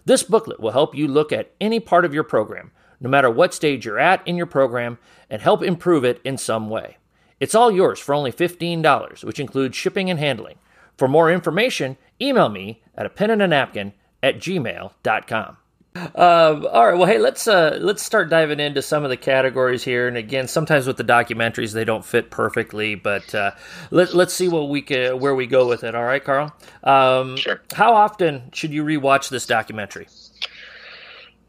This 0.04 0.22
booklet 0.22 0.60
will 0.60 0.72
help 0.72 0.94
you 0.94 1.08
look 1.08 1.32
at 1.32 1.52
any 1.58 1.80
part 1.80 2.04
of 2.04 2.12
your 2.12 2.24
program 2.24 2.70
no 3.00 3.08
matter 3.08 3.30
what 3.30 3.54
stage 3.54 3.84
you're 3.84 3.98
at 3.98 4.26
in 4.26 4.36
your 4.36 4.46
program, 4.46 4.98
and 5.30 5.42
help 5.42 5.62
improve 5.62 6.04
it 6.04 6.20
in 6.24 6.36
some 6.36 6.68
way. 6.70 6.96
It's 7.40 7.54
all 7.54 7.70
yours 7.70 7.98
for 7.98 8.14
only 8.14 8.32
$15, 8.32 9.24
which 9.24 9.40
includes 9.40 9.76
shipping 9.76 10.10
and 10.10 10.18
handling. 10.18 10.56
For 10.96 11.06
more 11.06 11.30
information, 11.30 11.96
email 12.20 12.48
me 12.48 12.82
at 12.96 13.06
a 13.06 13.10
pen 13.10 13.30
and 13.30 13.42
a 13.42 13.46
napkin 13.46 13.92
at 14.22 14.38
gmail.com. 14.38 15.56
Um, 15.94 16.66
all 16.70 16.86
right. 16.86 16.98
Well, 16.98 17.06
hey, 17.06 17.18
let's 17.18 17.48
uh, 17.48 17.78
let's 17.80 18.02
start 18.02 18.30
diving 18.30 18.60
into 18.60 18.82
some 18.82 19.04
of 19.04 19.10
the 19.10 19.16
categories 19.16 19.82
here. 19.82 20.06
And 20.06 20.16
again, 20.16 20.46
sometimes 20.46 20.86
with 20.86 20.96
the 20.96 21.04
documentaries, 21.04 21.72
they 21.72 21.84
don't 21.84 22.04
fit 22.04 22.30
perfectly, 22.30 22.94
but 22.94 23.34
uh, 23.34 23.52
let, 23.90 24.14
let's 24.14 24.34
see 24.34 24.48
what 24.48 24.68
we 24.68 24.82
can, 24.82 25.18
where 25.18 25.34
we 25.34 25.46
go 25.46 25.66
with 25.66 25.84
it. 25.84 25.94
All 25.94 26.04
right, 26.04 26.22
Carl. 26.22 26.54
Um, 26.84 27.36
sure. 27.36 27.62
How 27.72 27.94
often 27.94 28.50
should 28.52 28.72
you 28.72 28.84
rewatch 28.84 29.28
this 29.28 29.46
documentary? 29.46 30.06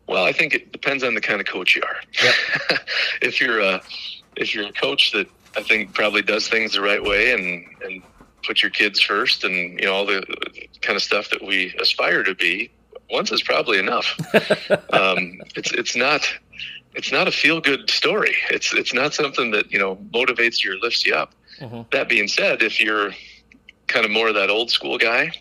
Well, 0.10 0.26
I 0.26 0.32
think 0.32 0.56
it 0.56 0.72
depends 0.72 1.04
on 1.04 1.14
the 1.14 1.22
kind 1.22 1.40
of 1.40 1.46
coach 1.46 1.76
you 1.76 1.84
are. 1.84 1.98
Yep. 2.24 2.80
if 3.22 3.40
you're 3.40 3.60
a 3.60 3.80
if 4.36 4.56
you're 4.56 4.66
a 4.66 4.74
coach 4.74 5.12
that 5.12 5.28
I 5.56 5.62
think 5.62 5.94
probably 5.94 6.24
does 6.24 6.48
things 6.48 6.74
the 6.74 6.82
right 6.82 7.04
way 7.04 7.32
and 7.32 7.64
and 7.84 8.02
put 8.44 8.64
your 8.64 8.72
kids 8.72 9.00
first 9.00 9.44
and 9.44 9.80
you 9.80 9.86
know 9.86 9.94
all 9.94 10.08
the 10.08 10.24
kind 10.82 10.96
of 10.96 11.04
stuff 11.04 11.30
that 11.30 11.46
we 11.46 11.76
aspire 11.80 12.24
to 12.24 12.34
be, 12.34 12.72
once 13.12 13.32
is 13.32 13.44
probably 13.44 13.78
enough. 13.78 14.18
um, 14.94 15.42
it's 15.56 15.72
it's 15.74 15.96
not 15.96 16.28
it's 16.96 17.12
not 17.12 17.28
a 17.28 17.32
feel 17.32 17.62
good 17.62 17.88
story. 17.92 18.36
It's 18.50 18.74
it's 18.74 18.96
not 18.96 19.14
something 19.14 19.52
that 19.52 19.72
you 19.72 19.78
know 19.78 19.96
motivates 20.12 20.64
you 20.64 20.74
or 20.74 20.78
lifts 20.78 21.06
you 21.06 21.14
up. 21.14 21.34
Mm-hmm. 21.60 21.82
That 21.92 22.10
being 22.10 22.28
said, 22.28 22.64
if 22.64 22.82
you're 22.82 23.12
kind 23.86 24.06
of 24.06 24.12
more 24.12 24.30
of 24.30 24.34
that 24.34 24.50
old 24.50 24.72
school 24.72 24.98
guy, 24.98 25.34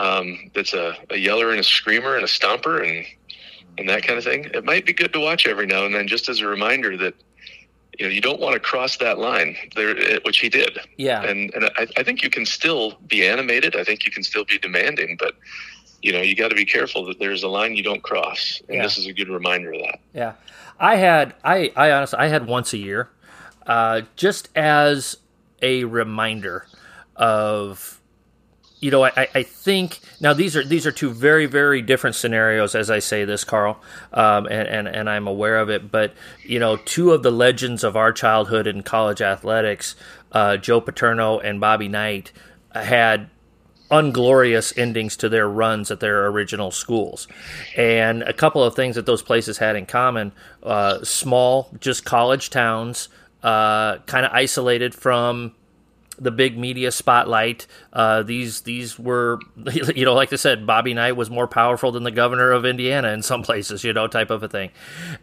um, 0.00 0.52
that's 0.54 0.72
a, 0.72 0.96
a 1.10 1.16
yeller 1.16 1.50
and 1.50 1.58
a 1.58 1.64
screamer 1.64 2.14
and 2.14 2.22
a 2.22 2.28
stomper 2.28 2.86
and 2.86 3.04
and 3.78 3.88
that 3.88 4.02
kind 4.02 4.18
of 4.18 4.24
thing, 4.24 4.44
it 4.52 4.64
might 4.64 4.84
be 4.84 4.92
good 4.92 5.12
to 5.12 5.20
watch 5.20 5.46
every 5.46 5.66
now 5.66 5.86
and 5.86 5.94
then, 5.94 6.08
just 6.08 6.28
as 6.28 6.40
a 6.40 6.46
reminder 6.46 6.96
that 6.96 7.14
you 7.98 8.06
know 8.06 8.12
you 8.12 8.20
don't 8.20 8.40
want 8.40 8.54
to 8.54 8.60
cross 8.60 8.96
that 8.98 9.18
line 9.18 9.56
there, 9.74 9.96
eh, 9.96 10.18
which 10.24 10.38
he 10.38 10.48
did. 10.48 10.78
Yeah, 10.96 11.22
and 11.22 11.52
and 11.54 11.66
I, 11.76 11.86
I 11.96 12.02
think 12.02 12.22
you 12.22 12.30
can 12.30 12.44
still 12.44 12.98
be 13.06 13.26
animated. 13.26 13.76
I 13.76 13.84
think 13.84 14.04
you 14.04 14.10
can 14.10 14.22
still 14.22 14.44
be 14.44 14.58
demanding, 14.58 15.16
but 15.18 15.34
you 16.02 16.12
know 16.12 16.20
you 16.20 16.34
got 16.34 16.48
to 16.48 16.54
be 16.56 16.64
careful 16.64 17.06
that 17.06 17.18
there's 17.18 17.42
a 17.42 17.48
line 17.48 17.76
you 17.76 17.82
don't 17.82 18.02
cross, 18.02 18.60
and 18.68 18.76
yeah. 18.76 18.82
this 18.82 18.98
is 18.98 19.06
a 19.06 19.12
good 19.12 19.28
reminder 19.28 19.72
of 19.72 19.80
that. 19.80 20.00
Yeah, 20.12 20.32
I 20.78 20.96
had 20.96 21.34
I 21.44 21.72
I 21.76 21.92
honestly 21.92 22.18
I 22.18 22.26
had 22.26 22.46
once 22.46 22.72
a 22.72 22.78
year, 22.78 23.10
uh, 23.66 24.02
just 24.16 24.48
as 24.56 25.18
a 25.62 25.84
reminder 25.84 26.66
of 27.16 28.00
you 28.80 28.90
know, 28.90 29.04
I, 29.04 29.28
I 29.34 29.42
think 29.42 30.00
now 30.20 30.32
these 30.32 30.56
are 30.56 30.64
these 30.64 30.86
are 30.86 30.92
two 30.92 31.10
very 31.10 31.46
very 31.46 31.82
different 31.82 32.16
scenarios 32.16 32.74
as 32.74 32.90
I 32.90 33.00
say 33.00 33.24
this, 33.24 33.44
Carl, 33.44 33.80
um, 34.12 34.46
and, 34.46 34.68
and 34.68 34.88
and 34.88 35.10
I'm 35.10 35.26
aware 35.26 35.58
of 35.58 35.68
it. 35.68 35.90
But 35.90 36.14
you 36.44 36.58
know, 36.58 36.76
two 36.76 37.12
of 37.12 37.22
the 37.22 37.32
legends 37.32 37.82
of 37.82 37.96
our 37.96 38.12
childhood 38.12 38.66
in 38.66 38.82
college 38.82 39.20
athletics, 39.20 39.96
uh, 40.32 40.56
Joe 40.56 40.80
Paterno 40.80 41.38
and 41.38 41.60
Bobby 41.60 41.88
Knight, 41.88 42.32
had 42.72 43.30
unglorious 43.90 44.76
endings 44.76 45.16
to 45.16 45.28
their 45.28 45.48
runs 45.48 45.90
at 45.90 46.00
their 46.00 46.26
original 46.26 46.70
schools. 46.70 47.26
And 47.76 48.22
a 48.22 48.32
couple 48.32 48.62
of 48.62 48.74
things 48.74 48.96
that 48.96 49.06
those 49.06 49.22
places 49.22 49.58
had 49.58 49.76
in 49.76 49.86
common 49.86 50.32
uh, 50.62 51.02
small, 51.04 51.70
just 51.80 52.04
college 52.04 52.50
towns, 52.50 53.08
uh, 53.42 53.98
kind 54.00 54.26
of 54.26 54.32
isolated 54.32 54.94
from 54.94 55.54
the 56.18 56.30
big 56.30 56.58
media 56.58 56.90
spotlight. 56.90 57.66
Uh, 57.92 58.22
these 58.22 58.62
these 58.62 58.98
were, 58.98 59.38
you 59.94 60.04
know, 60.04 60.14
like 60.14 60.32
I 60.32 60.36
said, 60.36 60.66
Bobby 60.66 60.94
Knight 60.94 61.12
was 61.12 61.30
more 61.30 61.46
powerful 61.46 61.92
than 61.92 62.02
the 62.02 62.10
governor 62.10 62.52
of 62.52 62.64
Indiana 62.64 63.08
in 63.08 63.22
some 63.22 63.42
places, 63.48 63.84
you 63.84 63.92
know, 63.92 64.06
type 64.06 64.30
of 64.30 64.42
a 64.42 64.48
thing. 64.48 64.70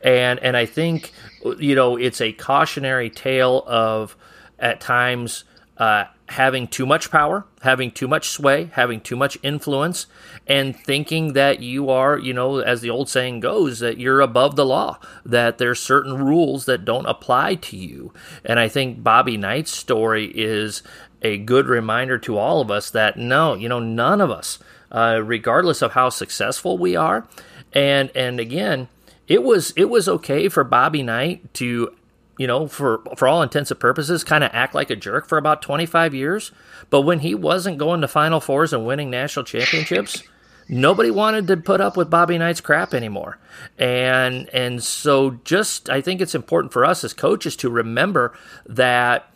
And 0.02 0.40
and 0.40 0.56
I 0.58 0.66
think, 0.66 1.12
you 1.60 1.76
know, 1.76 1.98
it's 1.98 2.22
a 2.22 2.32
cautionary 2.34 3.10
tale 3.10 3.64
of 3.68 4.16
at 4.60 4.80
times 4.82 5.44
uh, 5.78 6.06
having 6.28 6.68
too 6.68 6.86
much 6.86 7.12
power, 7.12 7.46
having 7.62 7.92
too 7.92 8.08
much 8.08 8.30
sway, 8.30 8.70
having 8.74 9.00
too 9.02 9.16
much 9.16 9.38
influence, 9.44 10.08
and 10.48 10.76
thinking 10.76 11.34
that 11.34 11.60
you 11.60 11.90
are, 11.90 12.18
you 12.18 12.34
know, 12.34 12.60
as 12.60 12.82
the 12.82 12.90
old 12.90 13.10
saying 13.10 13.40
goes, 13.40 13.80
that 13.80 13.98
you're 13.98 14.22
above 14.22 14.56
the 14.56 14.66
law, 14.66 14.98
that 15.26 15.58
there's 15.58 15.80
certain 15.80 16.18
rules 16.24 16.66
that 16.66 16.86
don't 16.86 17.06
apply 17.06 17.56
to 17.56 17.78
you. 17.78 18.14
And 18.44 18.60
I 18.60 18.68
think 18.68 19.04
Bobby 19.04 19.38
Knight's 19.38 19.72
story 19.72 20.32
is 20.34 20.82
a 21.22 21.38
good 21.38 21.68
reminder 21.68 22.18
to 22.20 22.38
all 22.38 22.62
of 22.62 22.72
us 22.72 22.90
that 22.92 23.18
no, 23.18 23.56
you 23.56 23.70
know, 23.70 23.80
none 23.80 24.22
of 24.22 24.32
us, 24.32 24.60
uh, 24.92 25.22
regardless 25.24 25.82
of 25.82 25.92
how 25.94 26.10
successful 26.10 26.78
we 26.78 26.96
are, 26.96 27.28
and 27.74 28.12
and 28.16 28.40
again, 28.40 28.88
it 29.28 29.44
was 29.44 29.74
it 29.76 29.90
was 29.90 30.08
okay 30.08 30.50
for 30.50 30.64
Bobby 30.64 31.04
Knight 31.04 31.54
to 31.56 31.94
you 32.38 32.48
know, 32.48 32.68
for 32.68 33.02
for 33.16 33.28
all 33.28 33.42
intents 33.42 33.72
and 33.72 33.80
purposes, 33.80 34.24
kind 34.24 34.44
of 34.44 34.52
act 34.54 34.76
like 34.76 34.90
a 34.90 34.96
jerk 34.96 35.28
for 35.28 35.38
about 35.38 35.62
25 35.62 36.14
years. 36.14 36.52
But 36.90 37.02
when 37.02 37.20
he 37.20 37.34
wasn't 37.34 37.78
going 37.78 38.02
to 38.02 38.08
Final 38.08 38.40
Fours 38.40 38.74
and 38.74 38.86
winning 38.86 39.10
national 39.10 39.46
championships, 39.46 40.24
nobody 40.68 41.12
wanted 41.12 41.48
to 41.48 41.58
put 41.58 41.82
up 41.82 41.96
with 41.96 42.10
Bobby 42.10 42.38
Knight's 42.38 42.62
crap 42.62 42.94
anymore. 42.94 43.40
And 43.78 44.50
and 44.50 44.84
so 44.84 45.40
just 45.44 45.90
I 45.90 46.02
think 46.02 46.22
it's 46.22 46.36
important 46.36 46.74
for 46.74 46.84
us 46.84 47.04
as 47.04 47.14
coaches 47.14 47.56
to 47.58 47.70
remember 47.70 48.38
that 48.66 49.32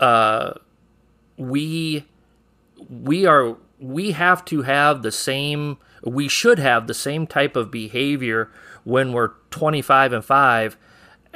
uh, 0.00 0.54
we 1.36 2.04
we 2.88 3.26
are 3.26 3.56
we 3.78 4.12
have 4.12 4.44
to 4.46 4.62
have 4.62 5.02
the 5.02 5.12
same 5.12 5.78
we 6.02 6.28
should 6.28 6.58
have 6.58 6.86
the 6.86 6.94
same 6.94 7.26
type 7.26 7.56
of 7.56 7.70
behavior 7.70 8.50
when 8.84 9.12
we're 9.12 9.32
25 9.50 10.12
and 10.12 10.24
5 10.24 10.76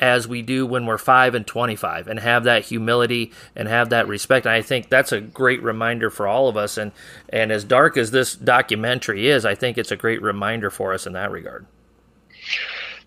as 0.00 0.26
we 0.26 0.40
do 0.40 0.66
when 0.66 0.86
we're 0.86 0.98
5 0.98 1.34
and 1.34 1.46
25 1.46 2.08
and 2.08 2.18
have 2.18 2.44
that 2.44 2.64
humility 2.64 3.32
and 3.54 3.68
have 3.68 3.90
that 3.90 4.08
respect. 4.08 4.46
And 4.46 4.54
I 4.54 4.62
think 4.62 4.88
that's 4.88 5.12
a 5.12 5.20
great 5.20 5.62
reminder 5.62 6.10
for 6.10 6.26
all 6.26 6.48
of 6.48 6.56
us. 6.56 6.78
And, 6.78 6.90
and 7.28 7.52
as 7.52 7.62
dark 7.64 7.98
as 7.98 8.10
this 8.10 8.34
documentary 8.34 9.28
is, 9.28 9.44
I 9.44 9.54
think 9.54 9.76
it's 9.76 9.92
a 9.92 9.96
great 9.96 10.22
reminder 10.22 10.70
for 10.70 10.94
us 10.94 11.06
in 11.06 11.12
that 11.12 11.30
regard. 11.30 11.66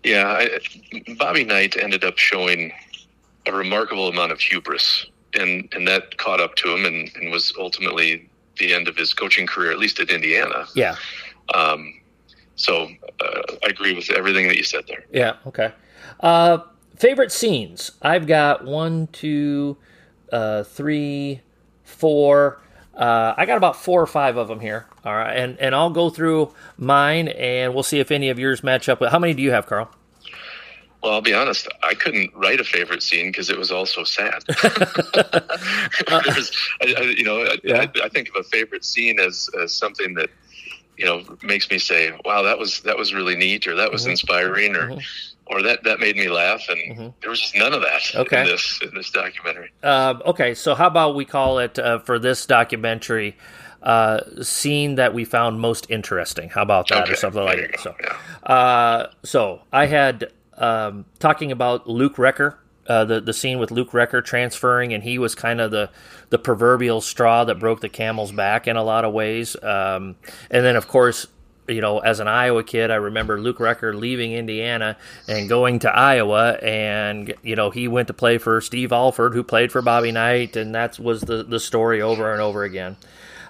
Yeah, 0.04 0.28
I, 0.28 0.60
Bobby 1.18 1.44
Knight 1.44 1.76
ended 1.76 2.04
up 2.04 2.16
showing 2.16 2.72
a 3.46 3.52
remarkable 3.52 4.08
amount 4.08 4.32
of 4.32 4.40
hubris, 4.40 5.06
and, 5.34 5.68
and 5.72 5.88
that 5.88 6.16
caught 6.18 6.40
up 6.40 6.54
to 6.56 6.72
him 6.72 6.84
and, 6.84 7.10
and 7.16 7.32
was 7.32 7.52
ultimately 7.58 8.30
the 8.58 8.72
end 8.72 8.86
of 8.86 8.96
his 8.96 9.12
coaching 9.12 9.46
career, 9.46 9.72
at 9.72 9.78
least 9.78 9.98
at 9.98 10.10
Indiana. 10.10 10.66
Yeah. 10.74 10.94
Um, 11.54 12.00
so 12.54 12.88
uh, 13.20 13.42
I 13.64 13.68
agree 13.68 13.94
with 13.94 14.10
everything 14.10 14.46
that 14.46 14.56
you 14.56 14.62
said 14.62 14.84
there. 14.86 15.04
Yeah. 15.10 15.36
Okay. 15.46 15.72
Uh, 16.20 16.58
favorite 16.96 17.32
scenes? 17.32 17.92
I've 18.02 18.26
got 18.26 18.64
one, 18.64 19.08
two, 19.08 19.76
uh, 20.32 20.62
three, 20.64 21.40
four. 21.84 22.60
Uh, 22.96 23.34
I 23.36 23.46
got 23.46 23.56
about 23.56 23.76
four 23.76 24.00
or 24.00 24.06
five 24.06 24.36
of 24.36 24.48
them 24.48 24.60
here. 24.60 24.86
All 25.04 25.14
right, 25.14 25.34
and 25.36 25.58
and 25.58 25.74
I'll 25.74 25.90
go 25.90 26.10
through 26.10 26.54
mine, 26.78 27.28
and 27.28 27.74
we'll 27.74 27.82
see 27.82 28.00
if 28.00 28.10
any 28.10 28.28
of 28.30 28.38
yours 28.38 28.62
match 28.62 28.88
up 28.88 29.00
with. 29.00 29.10
How 29.10 29.18
many 29.18 29.34
do 29.34 29.42
you 29.42 29.50
have, 29.50 29.66
Carl? 29.66 29.90
Well, 31.02 31.12
I'll 31.12 31.20
be 31.20 31.34
honest. 31.34 31.68
I 31.82 31.92
couldn't 31.92 32.30
write 32.34 32.60
a 32.60 32.64
favorite 32.64 33.02
scene 33.02 33.26
because 33.26 33.50
it 33.50 33.58
was 33.58 33.70
all 33.70 33.84
so 33.84 34.04
sad. 34.04 34.42
I, 36.08 36.64
I, 36.80 37.00
you 37.16 37.24
know, 37.24 37.42
I, 37.42 37.58
Yeah. 37.62 37.86
I, 38.02 38.08
think 38.08 38.30
of 38.30 38.36
a 38.36 38.44
favorite 38.44 38.84
scene 38.86 39.20
as, 39.20 39.50
as 39.62 39.74
something 39.74 40.14
that 40.14 40.30
you 40.96 41.04
know 41.04 41.22
makes 41.42 41.68
me 41.70 41.78
say, 41.78 42.12
"Wow, 42.24 42.42
that 42.42 42.58
was 42.58 42.80
that 42.82 42.96
was 42.96 43.12
really 43.12 43.36
neat," 43.36 43.66
or 43.66 43.74
"That 43.74 43.92
was 43.92 44.06
Mhm. 44.06 44.10
inspiring," 44.12 44.76
or 44.76 44.88
Mhm. 44.90 45.02
Or 45.46 45.62
that 45.62 45.84
that 45.84 46.00
made 46.00 46.16
me 46.16 46.28
laugh. 46.28 46.62
And 46.68 47.12
there 47.20 47.30
was 47.30 47.40
just 47.40 47.56
none 47.56 47.72
of 47.74 47.82
that 47.82 48.02
Okay. 48.14 48.40
in 48.42 48.46
this 48.46 48.80
in 48.82 48.94
this 48.94 49.10
documentary. 49.10 49.70
Uh, 49.82 50.14
okay, 50.26 50.54
so 50.54 50.74
how 50.74 50.86
about 50.86 51.14
we 51.14 51.24
call 51.24 51.58
it 51.58 51.78
uh, 51.78 51.98
for 52.00 52.18
this 52.18 52.46
documentary? 52.46 53.36
Uh, 53.82 54.20
scene 54.42 54.94
that 54.94 55.12
we 55.12 55.26
found 55.26 55.60
most 55.60 55.86
interesting. 55.90 56.48
How 56.48 56.62
about 56.62 56.88
that, 56.88 57.10
or 57.10 57.16
something 57.16 57.42
like 57.42 57.58
that? 57.70 57.80
So, 57.80 57.94
uh, 58.50 59.08
so 59.24 59.60
I 59.70 59.84
had 59.84 60.32
um, 60.56 61.04
talking 61.18 61.52
about 61.52 61.86
Luke 61.86 62.16
Recker, 62.16 62.54
uh, 62.86 63.04
the 63.04 63.20
the 63.20 63.34
scene 63.34 63.58
with 63.58 63.70
Luke 63.70 63.90
Recker 63.90 64.24
transferring, 64.24 64.94
and 64.94 65.02
he 65.04 65.18
was 65.18 65.34
kind 65.34 65.60
of 65.60 65.70
the 65.70 65.90
the 66.30 66.38
proverbial 66.38 67.02
straw 67.02 67.44
that 67.44 67.56
broke 67.60 67.82
the 67.82 67.90
camel's 67.90 68.32
back 68.32 68.66
in 68.66 68.76
a 68.76 68.82
lot 68.82 69.04
of 69.04 69.12
ways. 69.12 69.54
Um, 69.62 70.16
and 70.50 70.64
then, 70.64 70.76
of 70.76 70.88
course, 70.88 71.26
you 71.66 71.80
know, 71.80 71.98
as 71.98 72.20
an 72.20 72.28
Iowa 72.28 72.62
kid, 72.62 72.90
I 72.90 72.96
remember 72.96 73.40
Luke 73.40 73.58
Recker 73.58 73.98
leaving 73.98 74.32
Indiana 74.32 74.96
and 75.26 75.48
going 75.48 75.78
to 75.80 75.90
Iowa, 75.90 76.52
and 76.62 77.34
you 77.42 77.56
know, 77.56 77.70
he 77.70 77.88
went 77.88 78.08
to 78.08 78.14
play 78.14 78.38
for 78.38 78.60
Steve 78.60 78.92
Alford, 78.92 79.34
who 79.34 79.42
played 79.42 79.72
for 79.72 79.80
Bobby 79.82 80.12
Knight, 80.12 80.56
and 80.56 80.74
that 80.74 80.98
was 80.98 81.22
the 81.22 81.42
the 81.42 81.60
story 81.60 82.02
over 82.02 82.32
and 82.32 82.42
over 82.42 82.64
again. 82.64 82.96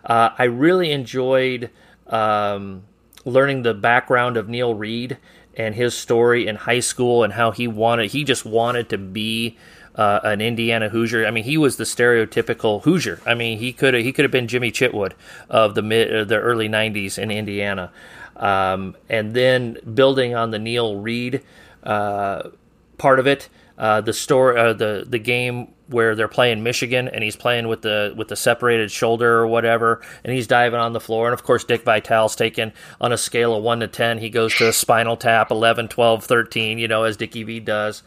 Uh, 0.05 0.31
I 0.39 0.45
really 0.45 0.93
enjoyed 0.93 1.71
um, 2.07 2.85
learning 3.25 3.63
the 3.63 3.75
background 3.75 4.37
of 4.37 4.49
Neil 4.49 4.75
Reed 4.75 5.19
and 5.57 5.75
his 5.75 5.97
story 5.97 6.47
in 6.47 6.57
high 6.57 6.81
school 6.81 7.23
and 7.23 7.33
how 7.33 7.51
he 7.51 7.69
wanted 7.69 8.11
he 8.11 8.25
just 8.25 8.45
wanted 8.45 8.89
to 8.91 8.99
be 8.99 9.57
uh, 9.95 10.21
an 10.25 10.41
Indiana 10.41 10.89
Hoosier. 10.89 11.27
I 11.27 11.31
mean, 11.31 11.45
he 11.45 11.57
was 11.57 11.77
the 11.77 11.85
stereotypical 11.85 12.83
Hoosier. 12.83 13.21
I 13.27 13.35
mean, 13.35 13.59
he 13.59 13.73
could 13.73 13.95
he 13.95 14.13
could 14.13 14.25
have 14.25 14.33
been 14.33 14.49
Jimmy 14.49 14.73
Chitwood 14.73 15.13
of 15.49 15.75
the 15.75 15.83
mid 15.83 16.15
uh, 16.15 16.25
the 16.25 16.39
early 16.39 16.69
'90s 16.69 17.19
in 17.19 17.31
Indiana. 17.31 17.91
Um, 18.37 18.97
and 19.09 19.35
then 19.35 19.79
building 19.95 20.35
on 20.35 20.51
the 20.51 20.59
Neil 20.59 20.97
Reed 20.97 21.43
uh, 21.85 22.51
part 22.99 23.21
of 23.21 23.27
it, 23.27 23.49
uh, 23.79 24.01
the 24.01 24.13
story, 24.13 24.59
uh, 24.59 24.73
the 24.73 25.05
the 25.07 25.19
game 25.19 25.74
where 25.89 26.15
they're 26.15 26.29
playing 26.29 26.63
Michigan 26.63 27.09
and 27.09 27.23
he's 27.23 27.37
playing 27.37 27.69
with 27.69 27.83
the 27.83 28.15
with 28.17 28.29
the 28.29 28.37
separated 28.37 28.91
shoulder 28.91 29.39
or 29.39 29.47
whatever, 29.47 30.01
and 30.25 30.33
he's 30.33 30.47
diving 30.47 30.81
on 30.81 30.93
the 30.93 31.01
floor. 31.01 31.27
And 31.27 31.35
of 31.35 31.43
course, 31.43 31.65
Dick 31.65 31.85
Vitale's 31.85 32.37
taken 32.37 32.73
on 33.01 33.13
a 33.13 33.19
scale 33.19 33.55
of 33.55 33.63
one 33.63 33.81
to 33.81 33.89
ten. 33.89 34.19
He 34.19 34.31
goes 34.31 34.55
to 34.57 34.69
a 34.69 34.73
spinal 34.73 35.17
tap 35.17 35.51
11, 35.51 35.89
12, 35.89 36.25
13, 36.25 36.79
You 36.79 36.89
know, 36.89 37.05
as 37.05 37.17
Dickie 37.17 37.43
V 37.43 37.61
does. 37.61 38.03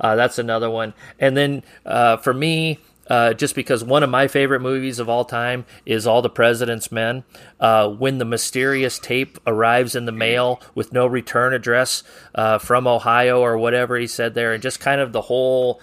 Uh, 0.00 0.16
that's 0.16 0.38
another 0.38 0.70
one. 0.70 0.94
And 1.18 1.36
then 1.36 1.62
uh, 1.84 2.16
for 2.16 2.32
me, 2.32 2.78
uh, 3.10 3.34
just 3.34 3.56
because 3.56 3.82
one 3.82 4.04
of 4.04 4.08
my 4.08 4.28
favorite 4.28 4.60
movies 4.60 5.00
of 5.00 5.08
all 5.08 5.24
time 5.24 5.66
is 5.84 6.06
All 6.06 6.22
the 6.22 6.30
President's 6.30 6.92
Men. 6.92 7.24
Uh, 7.58 7.88
when 7.88 8.18
the 8.18 8.24
mysterious 8.24 8.98
tape 9.00 9.38
arrives 9.46 9.96
in 9.96 10.06
the 10.06 10.12
mail 10.12 10.62
with 10.74 10.92
no 10.92 11.06
return 11.06 11.52
address 11.52 12.04
uh, 12.36 12.58
from 12.58 12.86
Ohio 12.86 13.40
or 13.40 13.58
whatever 13.58 13.96
he 13.98 14.06
said 14.06 14.34
there, 14.34 14.52
and 14.52 14.62
just 14.62 14.80
kind 14.80 15.00
of 15.00 15.12
the 15.12 15.22
whole. 15.22 15.80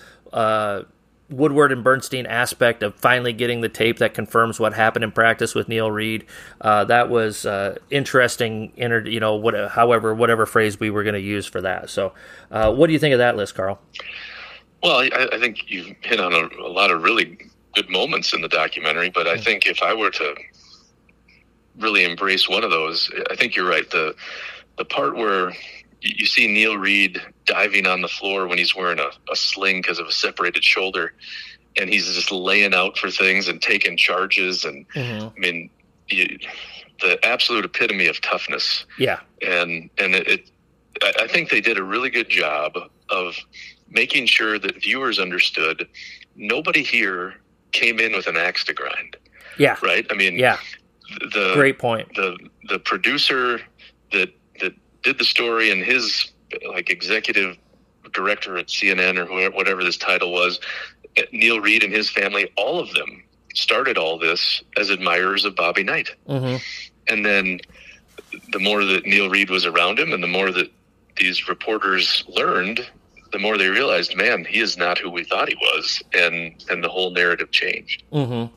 Woodward 1.30 1.72
and 1.72 1.84
Bernstein 1.84 2.26
aspect 2.26 2.84
of 2.84 2.96
finally 2.96 3.34
getting 3.34 3.62
the 3.62 3.70
tape 3.70 3.98
that 3.98 4.14
confirms 4.14 4.60
what 4.60 4.74
happened 4.74 5.04
in 5.04 5.12
practice 5.12 5.54
with 5.54 5.68
Neil 5.68 5.92
Reed. 5.92 6.26
Uh, 6.62 6.86
that 6.86 7.10
was 7.10 7.46
uh, 7.46 7.78
interesting. 7.90 8.72
Inter- 8.78 9.06
you 9.06 9.20
know, 9.20 9.36
what, 9.36 9.72
however, 9.72 10.14
whatever 10.14 10.46
phrase 10.46 10.80
we 10.80 10.90
were 10.90 11.04
going 11.04 11.16
to 11.16 11.22
use 11.22 11.46
for 11.46 11.62
that. 11.62 11.90
So, 11.90 12.14
uh, 12.50 12.74
what 12.74 12.88
do 12.88 12.94
you 12.94 13.00
think 13.00 13.14
of 13.14 13.20
that 13.20 13.36
list, 13.36 13.56
Carl? 13.56 13.80
Well, 14.82 15.00
I, 15.00 15.28
I 15.34 15.40
think 15.40 15.70
you've 15.70 15.96
hit 16.02 16.20
on 16.20 16.34
a, 16.34 16.62
a 16.62 16.70
lot 16.70 16.92
of 16.92 17.04
really 17.04 17.38
good 17.76 17.90
moments 17.90 18.34
in 18.34 18.42
the 18.42 18.48
documentary, 18.48 19.10
but 19.10 19.28
I 19.28 19.38
think 19.38 19.66
if 19.66 19.82
I 19.84 19.94
were 19.94 20.12
to 20.12 20.36
really 21.78 22.06
embrace 22.06 22.48
one 22.48 22.64
of 22.64 22.72
those, 22.72 23.12
I 23.30 23.36
think 23.36 23.56
you're 23.56 23.68
right. 23.68 23.90
The 23.90 24.16
the 24.78 24.86
part 24.86 25.16
where 25.16 25.52
you 26.02 26.26
see 26.26 26.48
Neil 26.48 26.78
Reed 26.78 27.22
diving 27.46 27.86
on 27.88 28.02
the 28.02 28.08
floor 28.08 28.48
when 28.48 28.58
he's 28.58 28.76
wearing 28.76 29.00
a, 29.00 29.10
a 29.32 29.36
sling 29.36 29.82
because 29.82 30.00
of 30.00 30.08
a 30.08 30.12
separated 30.12 30.64
shoulder, 30.64 31.14
and 31.76 31.90
he's 31.90 32.14
just 32.14 32.32
laying 32.32 32.74
out 32.74 32.98
for 32.98 33.10
things 33.10 33.48
and 33.48 33.62
taking 33.62 33.98
charges, 33.98 34.64
and 34.66 34.88
mm-hmm. 34.90 35.28
I 35.36 35.40
mean, 35.40 35.70
you, 36.10 36.38
the 37.02 37.24
absolute 37.26 37.66
epitome 37.66 38.08
of 38.08 38.20
toughness 38.22 38.86
Yeah. 38.98 39.20
and 39.42 39.90
and 39.98 40.16
it, 40.16 40.28
it 40.28 40.50
I- 41.20 41.28
think 41.28 41.50
they 41.50 41.62
did 41.62 41.78
a 41.78 41.84
really 41.84 42.10
good 42.10 42.30
job 42.30 42.74
of 43.10 43.36
making 43.90 44.26
sure 44.26 44.58
that 44.60 44.82
viewers 44.82 45.20
understood 45.20 45.88
nobody 46.36 46.82
here 46.84 47.36
came 47.72 48.00
in 48.00 48.14
with 48.14 48.28
an 48.28 48.36
axe 48.38 48.64
to 48.66 48.74
grind 48.74 49.16
Yeah. 49.60 49.78
right 49.84 50.06
i 50.10 50.14
mean 50.16 50.38
Yeah. 50.40 50.58
the 51.20 51.52
Great 51.54 51.78
point. 51.78 52.08
the 52.16 52.38
the 52.70 52.80
producer 52.80 53.62
that 54.12 54.30
did 55.08 55.18
the 55.18 55.30
story 55.36 55.72
and 55.72 55.84
his 55.84 56.32
like 56.74 56.90
executive 56.90 57.58
director 58.14 58.58
at 58.58 58.68
cnn 58.68 59.18
or 59.18 59.26
whoever, 59.26 59.56
whatever 59.56 59.84
this 59.84 59.98
title 59.98 60.32
was 60.32 60.60
neil 61.32 61.60
reed 61.60 61.84
and 61.84 61.94
his 61.94 62.10
family 62.10 62.44
all 62.56 62.80
of 62.80 62.90
them 62.94 63.24
started 63.54 63.98
all 63.98 64.18
this 64.18 64.64
as 64.78 64.90
admirers 64.90 65.44
of 65.46 65.56
bobby 65.56 65.84
knight 65.84 66.10
Mm-hmm. 66.28 66.58
and 67.12 67.26
then 67.26 67.60
the 68.52 68.60
more 68.60 68.84
that 68.84 69.06
Neil 69.06 69.30
Reed 69.30 69.50
was 69.50 69.66
around 69.66 70.00
him 70.00 70.12
and 70.12 70.22
the 70.22 70.28
more 70.28 70.52
that 70.52 70.70
these 71.16 71.48
reporters 71.48 72.24
learned, 72.28 72.86
the 73.32 73.40
more 73.40 73.58
they 73.58 73.70
realized, 73.70 74.16
man, 74.16 74.46
he 74.46 74.60
is 74.60 74.78
not 74.78 74.98
who 74.98 75.10
we 75.10 75.24
thought 75.24 75.48
he 75.48 75.56
was. 75.56 76.02
And, 76.14 76.64
and 76.70 76.84
the 76.84 76.90
whole 76.90 77.12
narrative 77.12 77.52
changed. 77.52 78.04
Mm-hmm. 78.12 78.54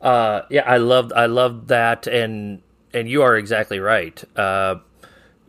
Uh, 0.00 0.42
yeah, 0.50 0.62
I 0.66 0.78
loved 0.78 1.12
I 1.12 1.26
loved 1.26 1.68
that, 1.68 2.08
and 2.08 2.60
and 2.92 3.08
you 3.08 3.22
are 3.22 3.36
exactly 3.36 3.78
right. 3.78 4.22
Uh, 4.36 4.76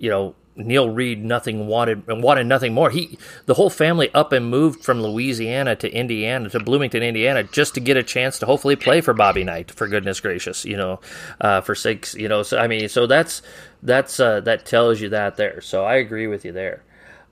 you 0.04 0.10
know, 0.10 0.36
Neil 0.58 0.90
Reed 0.90 1.24
nothing 1.24 1.66
wanted 1.66 2.04
and 2.10 2.22
wanted 2.22 2.46
nothing 2.46 2.74
more. 2.74 2.90
He 2.90 3.18
the 3.46 3.54
whole 3.54 3.70
family 3.70 4.14
up 4.14 4.34
and 4.34 4.46
moved 4.50 4.84
from 4.84 5.02
Louisiana 5.02 5.78
to 5.78 5.90
Indiana 5.90 6.50
to 6.50 6.60
Bloomington, 6.60 7.02
Indiana, 7.02 7.44
just 7.44 7.74
to 7.76 7.80
get 7.80 7.96
a 7.96 8.04
chance 8.04 8.38
to 8.40 8.46
hopefully 8.46 8.76
play 8.76 9.00
for 9.00 9.14
Bobby 9.14 9.46
Knight. 9.46 9.72
For 9.72 9.88
goodness 9.88 10.20
gracious, 10.20 10.66
you 10.66 10.76
know, 10.76 11.00
uh, 11.40 11.62
for 11.62 11.74
sakes, 11.74 12.16
you 12.16 12.28
know. 12.28 12.44
So 12.44 12.58
I 12.60 12.68
mean, 12.68 12.90
so 12.90 13.08
that's 13.08 13.42
that's 13.82 14.20
uh, 14.20 14.42
that 14.42 14.66
tells 14.66 15.00
you 15.00 15.08
that 15.10 15.38
there. 15.38 15.62
So 15.62 15.86
I 15.86 15.96
agree 15.96 16.28
with 16.28 16.44
you 16.44 16.52
there. 16.52 16.84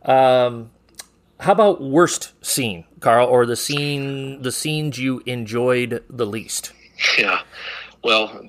Um, 0.03 0.71
how 1.41 1.51
about 1.51 1.81
worst 1.81 2.31
scene, 2.43 2.85
Carl, 3.01 3.27
or 3.27 3.45
the 3.45 3.57
scene 3.57 4.41
the 4.43 4.51
scenes 4.51 4.97
you 4.97 5.21
enjoyed 5.25 6.03
the 6.09 6.25
least? 6.25 6.71
Yeah. 7.19 7.41
Well, 8.01 8.47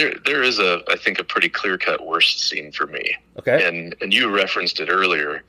there 0.00 0.14
there 0.24 0.42
is 0.42 0.58
a 0.58 0.82
I 0.88 0.96
think 0.96 1.18
a 1.18 1.24
pretty 1.24 1.48
clear 1.48 1.76
cut 1.78 2.06
worst 2.06 2.40
scene 2.40 2.72
for 2.72 2.86
me. 2.86 3.16
Okay. 3.38 3.66
And 3.66 3.94
and 4.00 4.12
you 4.12 4.30
referenced 4.30 4.80
it 4.80 4.88
earlier, 4.88 5.42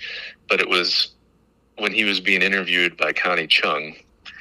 but 0.49 0.59
it 0.59 0.69
was 0.69 1.11
when 1.77 1.93
he 1.93 2.03
was 2.03 2.19
being 2.19 2.41
interviewed 2.41 2.97
by 2.97 3.13
Connie 3.13 3.47
Chung 3.47 3.95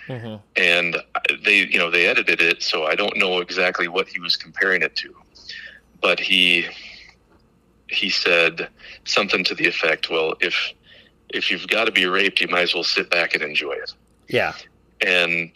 Mm-hmm. 0.09 0.37
and 0.57 0.97
they 1.45 1.59
you 1.67 1.79
know 1.79 1.89
they 1.89 2.07
edited 2.07 2.41
it 2.41 2.65
so 2.65 2.83
i 2.85 2.97
don't 2.97 3.17
know 3.17 3.39
exactly 3.39 3.87
what 3.87 4.09
he 4.09 4.19
was 4.19 4.35
comparing 4.37 4.83
it 4.83 4.97
to 4.97 5.15
but 6.01 6.19
he 6.19 6.67
he 7.87 8.11
said 8.11 8.69
something 9.05 9.45
to 9.45 9.55
the 9.55 9.69
effect 9.69 10.11
well 10.11 10.35
if 10.41 10.73
if 11.29 11.49
you've 11.49 11.69
got 11.69 11.85
to 11.85 11.93
be 11.93 12.07
raped 12.07 12.41
you 12.41 12.49
might 12.49 12.63
as 12.63 12.75
well 12.75 12.83
sit 12.83 13.09
back 13.09 13.35
and 13.35 13.45
enjoy 13.45 13.71
it 13.75 13.95
Yeah. 14.29 14.55
and 15.01 15.53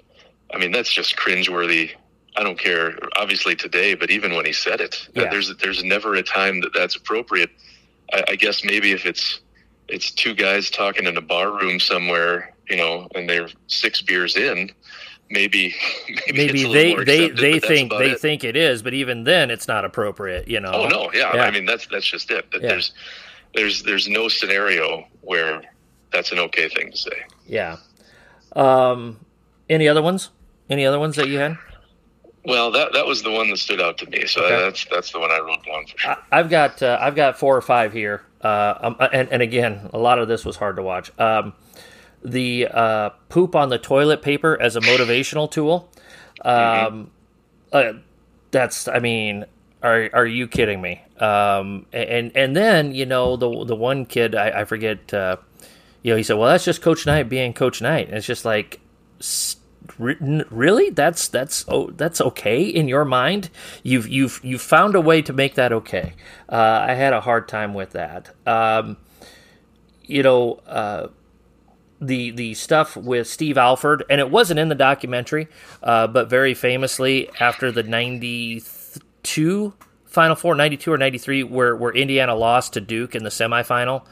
i 0.52 0.58
mean 0.58 0.70
that's 0.70 0.92
just 0.92 1.16
cringeworthy 1.16 1.90
i 2.36 2.42
don't 2.42 2.58
care 2.58 2.98
obviously 3.16 3.54
today 3.54 3.94
but 3.94 4.10
even 4.10 4.34
when 4.34 4.44
he 4.44 4.52
said 4.52 4.80
it 4.80 5.08
Yeah. 5.14 5.30
there's 5.30 5.54
there's 5.56 5.82
never 5.84 6.14
a 6.14 6.22
time 6.22 6.60
that 6.62 6.72
that's 6.74 6.96
appropriate 6.96 7.50
I, 8.12 8.24
I 8.30 8.36
guess 8.36 8.64
maybe 8.64 8.92
if 8.92 9.06
it's 9.06 9.40
it's 9.88 10.10
two 10.10 10.34
guys 10.34 10.70
talking 10.70 11.04
in 11.06 11.16
a 11.16 11.20
bar 11.20 11.50
room 11.60 11.78
somewhere, 11.78 12.54
you 12.70 12.76
know, 12.76 13.06
and 13.14 13.28
they're 13.28 13.48
six 13.66 14.00
beers 14.00 14.34
in. 14.34 14.70
Maybe 15.30 15.74
maybe, 16.32 16.64
maybe 16.66 16.72
they 16.72 16.94
they 17.04 17.28
they 17.28 17.58
think 17.60 17.90
they 17.92 18.12
it. 18.12 18.20
think 18.20 18.44
it 18.44 18.56
is, 18.56 18.82
but 18.82 18.94
even 18.94 19.24
then, 19.24 19.50
it's 19.50 19.68
not 19.68 19.84
appropriate. 19.84 20.48
You 20.48 20.60
know. 20.60 20.70
Oh 20.72 20.88
no, 20.88 21.10
yeah. 21.12 21.34
yeah. 21.34 21.42
I 21.44 21.50
mean, 21.50 21.66
that's 21.66 21.86
that's 21.86 22.06
just 22.06 22.30
it. 22.30 22.46
Yeah. 22.52 22.60
There's 22.60 22.92
there's 23.54 23.82
there's 23.82 24.08
no 24.08 24.28
scenario 24.28 25.06
where 25.20 25.62
that's 26.12 26.32
an 26.32 26.38
okay 26.38 26.68
thing 26.70 26.90
to 26.92 26.96
say. 26.96 27.22
Yeah. 27.46 27.76
Um, 28.56 29.18
any 29.68 29.86
other 29.88 30.02
ones? 30.02 30.30
Any 30.70 30.86
other 30.86 30.98
ones 30.98 31.16
that 31.16 31.28
you 31.28 31.38
had? 31.38 31.58
Well, 32.44 32.70
that 32.72 32.92
that 32.92 33.06
was 33.06 33.22
the 33.22 33.30
one 33.30 33.48
that 33.50 33.58
stood 33.58 33.80
out 33.80 33.96
to 33.98 34.10
me. 34.10 34.26
So 34.26 34.44
okay. 34.44 34.56
that's 34.64 34.84
that's 34.86 35.12
the 35.12 35.18
one 35.18 35.30
I 35.30 35.38
wrote 35.38 35.64
down 35.64 35.86
for 35.86 35.98
sure. 35.98 36.16
I, 36.30 36.36
have 36.36 36.50
got 36.50 36.82
uh, 36.82 36.98
I've 37.00 37.14
got 37.14 37.38
four 37.38 37.56
or 37.56 37.62
five 37.62 37.92
here. 37.92 38.22
Uh, 38.42 38.74
um, 38.80 38.96
uh, 39.00 39.08
and 39.12 39.28
and 39.30 39.40
again, 39.40 39.88
a 39.94 39.98
lot 39.98 40.18
of 40.18 40.28
this 40.28 40.44
was 40.44 40.56
hard 40.56 40.76
to 40.76 40.82
watch. 40.82 41.10
Um, 41.18 41.54
the 42.22 42.68
uh, 42.70 43.10
poop 43.30 43.54
on 43.54 43.70
the 43.70 43.78
toilet 43.78 44.20
paper 44.20 44.60
as 44.60 44.76
a 44.76 44.80
motivational 44.80 45.50
tool. 45.50 45.90
Um, 46.42 47.10
mm-hmm. 47.72 47.98
that's 48.50 48.88
I 48.88 48.98
mean, 48.98 49.46
are 49.82 50.10
are 50.12 50.26
you 50.26 50.46
kidding 50.46 50.82
me? 50.82 51.00
Um, 51.18 51.86
and 51.94 52.30
and 52.36 52.54
then 52.54 52.94
you 52.94 53.06
know 53.06 53.36
the 53.36 53.64
the 53.64 53.76
one 53.76 54.04
kid 54.04 54.34
I, 54.34 54.60
I 54.60 54.64
forget. 54.66 55.14
Uh, 55.14 55.38
you 56.02 56.12
know, 56.12 56.18
he 56.18 56.22
said, 56.22 56.36
"Well, 56.36 56.50
that's 56.50 56.66
just 56.66 56.82
Coach 56.82 57.06
Knight 57.06 57.30
being 57.30 57.54
Coach 57.54 57.80
Knight." 57.80 58.08
And 58.08 58.18
it's 58.18 58.26
just 58.26 58.44
like. 58.44 58.80
St- 59.20 59.63
really? 59.98 60.90
That's 60.90 61.28
that's 61.28 61.64
oh 61.68 61.90
that's 61.90 62.20
okay 62.20 62.62
in 62.64 62.88
your 62.88 63.04
mind? 63.04 63.50
You've 63.82 64.08
you've 64.08 64.40
you've 64.42 64.62
found 64.62 64.94
a 64.94 65.00
way 65.00 65.22
to 65.22 65.32
make 65.32 65.54
that 65.54 65.72
okay. 65.72 66.14
Uh, 66.48 66.84
i 66.88 66.94
had 66.94 67.12
a 67.12 67.20
hard 67.20 67.48
time 67.48 67.74
with 67.74 67.92
that. 67.92 68.34
Um, 68.46 68.96
you 70.02 70.22
know 70.22 70.54
uh, 70.66 71.08
the 72.00 72.30
the 72.30 72.54
stuff 72.54 72.96
with 72.96 73.26
Steve 73.26 73.58
Alford, 73.58 74.04
and 74.08 74.20
it 74.20 74.30
wasn't 74.30 74.60
in 74.60 74.68
the 74.68 74.74
documentary, 74.74 75.48
uh, 75.82 76.06
but 76.06 76.28
very 76.28 76.54
famously 76.54 77.30
after 77.40 77.70
the 77.72 77.82
'92 77.82 79.74
Final 80.14 80.36
Four, 80.36 80.54
92 80.54 80.92
or 80.92 80.96
93, 80.96 81.42
where, 81.42 81.74
where 81.74 81.92
Indiana 81.92 82.36
lost 82.36 82.74
to 82.74 82.80
Duke 82.80 83.16
in 83.16 83.24
the 83.24 83.30
semifinal. 83.30 84.04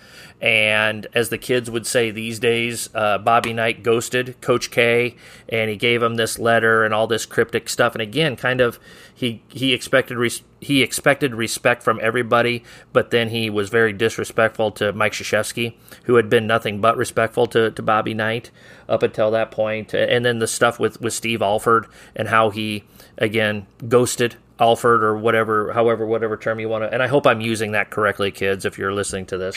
And 0.42 1.06
as 1.14 1.28
the 1.28 1.38
kids 1.38 1.70
would 1.70 1.86
say 1.86 2.10
these 2.10 2.40
days, 2.40 2.90
uh, 2.96 3.18
Bobby 3.18 3.52
Knight 3.52 3.84
ghosted 3.84 4.40
Coach 4.40 4.72
K, 4.72 5.14
and 5.48 5.70
he 5.70 5.76
gave 5.76 6.02
him 6.02 6.16
this 6.16 6.36
letter 6.36 6.84
and 6.84 6.92
all 6.92 7.06
this 7.06 7.26
cryptic 7.26 7.68
stuff. 7.68 7.94
And 7.94 8.02
again, 8.02 8.34
kind 8.34 8.60
of 8.60 8.80
he 9.14 9.44
he 9.48 9.72
expected 9.72 10.18
res- 10.18 10.42
he 10.60 10.82
expected 10.82 11.32
respect 11.36 11.84
from 11.84 12.00
everybody, 12.02 12.64
but 12.92 13.12
then 13.12 13.28
he 13.28 13.50
was 13.50 13.68
very 13.68 13.92
disrespectful 13.92 14.72
to 14.72 14.92
Mike 14.92 15.12
Krzyzewski, 15.12 15.74
who 16.04 16.16
had 16.16 16.28
been 16.28 16.48
nothing 16.48 16.80
but 16.80 16.96
respectful 16.96 17.46
to, 17.46 17.70
to 17.70 17.82
Bobby 17.82 18.12
Knight 18.12 18.50
up 18.88 19.04
until 19.04 19.30
that 19.30 19.52
point. 19.52 19.94
And 19.94 20.24
then 20.24 20.40
the 20.40 20.48
stuff 20.48 20.80
with, 20.80 21.00
with 21.00 21.12
Steve 21.12 21.40
Alford 21.40 21.86
and 22.16 22.26
how 22.26 22.50
he 22.50 22.82
again 23.16 23.68
ghosted 23.88 24.34
Alford 24.58 25.02
or 25.02 25.16
whatever, 25.16 25.72
however, 25.72 26.06
whatever 26.06 26.36
term 26.36 26.60
you 26.60 26.68
want 26.68 26.84
to. 26.84 26.92
And 26.92 27.02
I 27.02 27.08
hope 27.08 27.26
I'm 27.26 27.40
using 27.40 27.72
that 27.72 27.90
correctly, 27.90 28.30
kids, 28.30 28.64
if 28.64 28.78
you're 28.78 28.92
listening 28.92 29.26
to 29.26 29.38
this. 29.38 29.56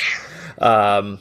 Um, 0.60 1.20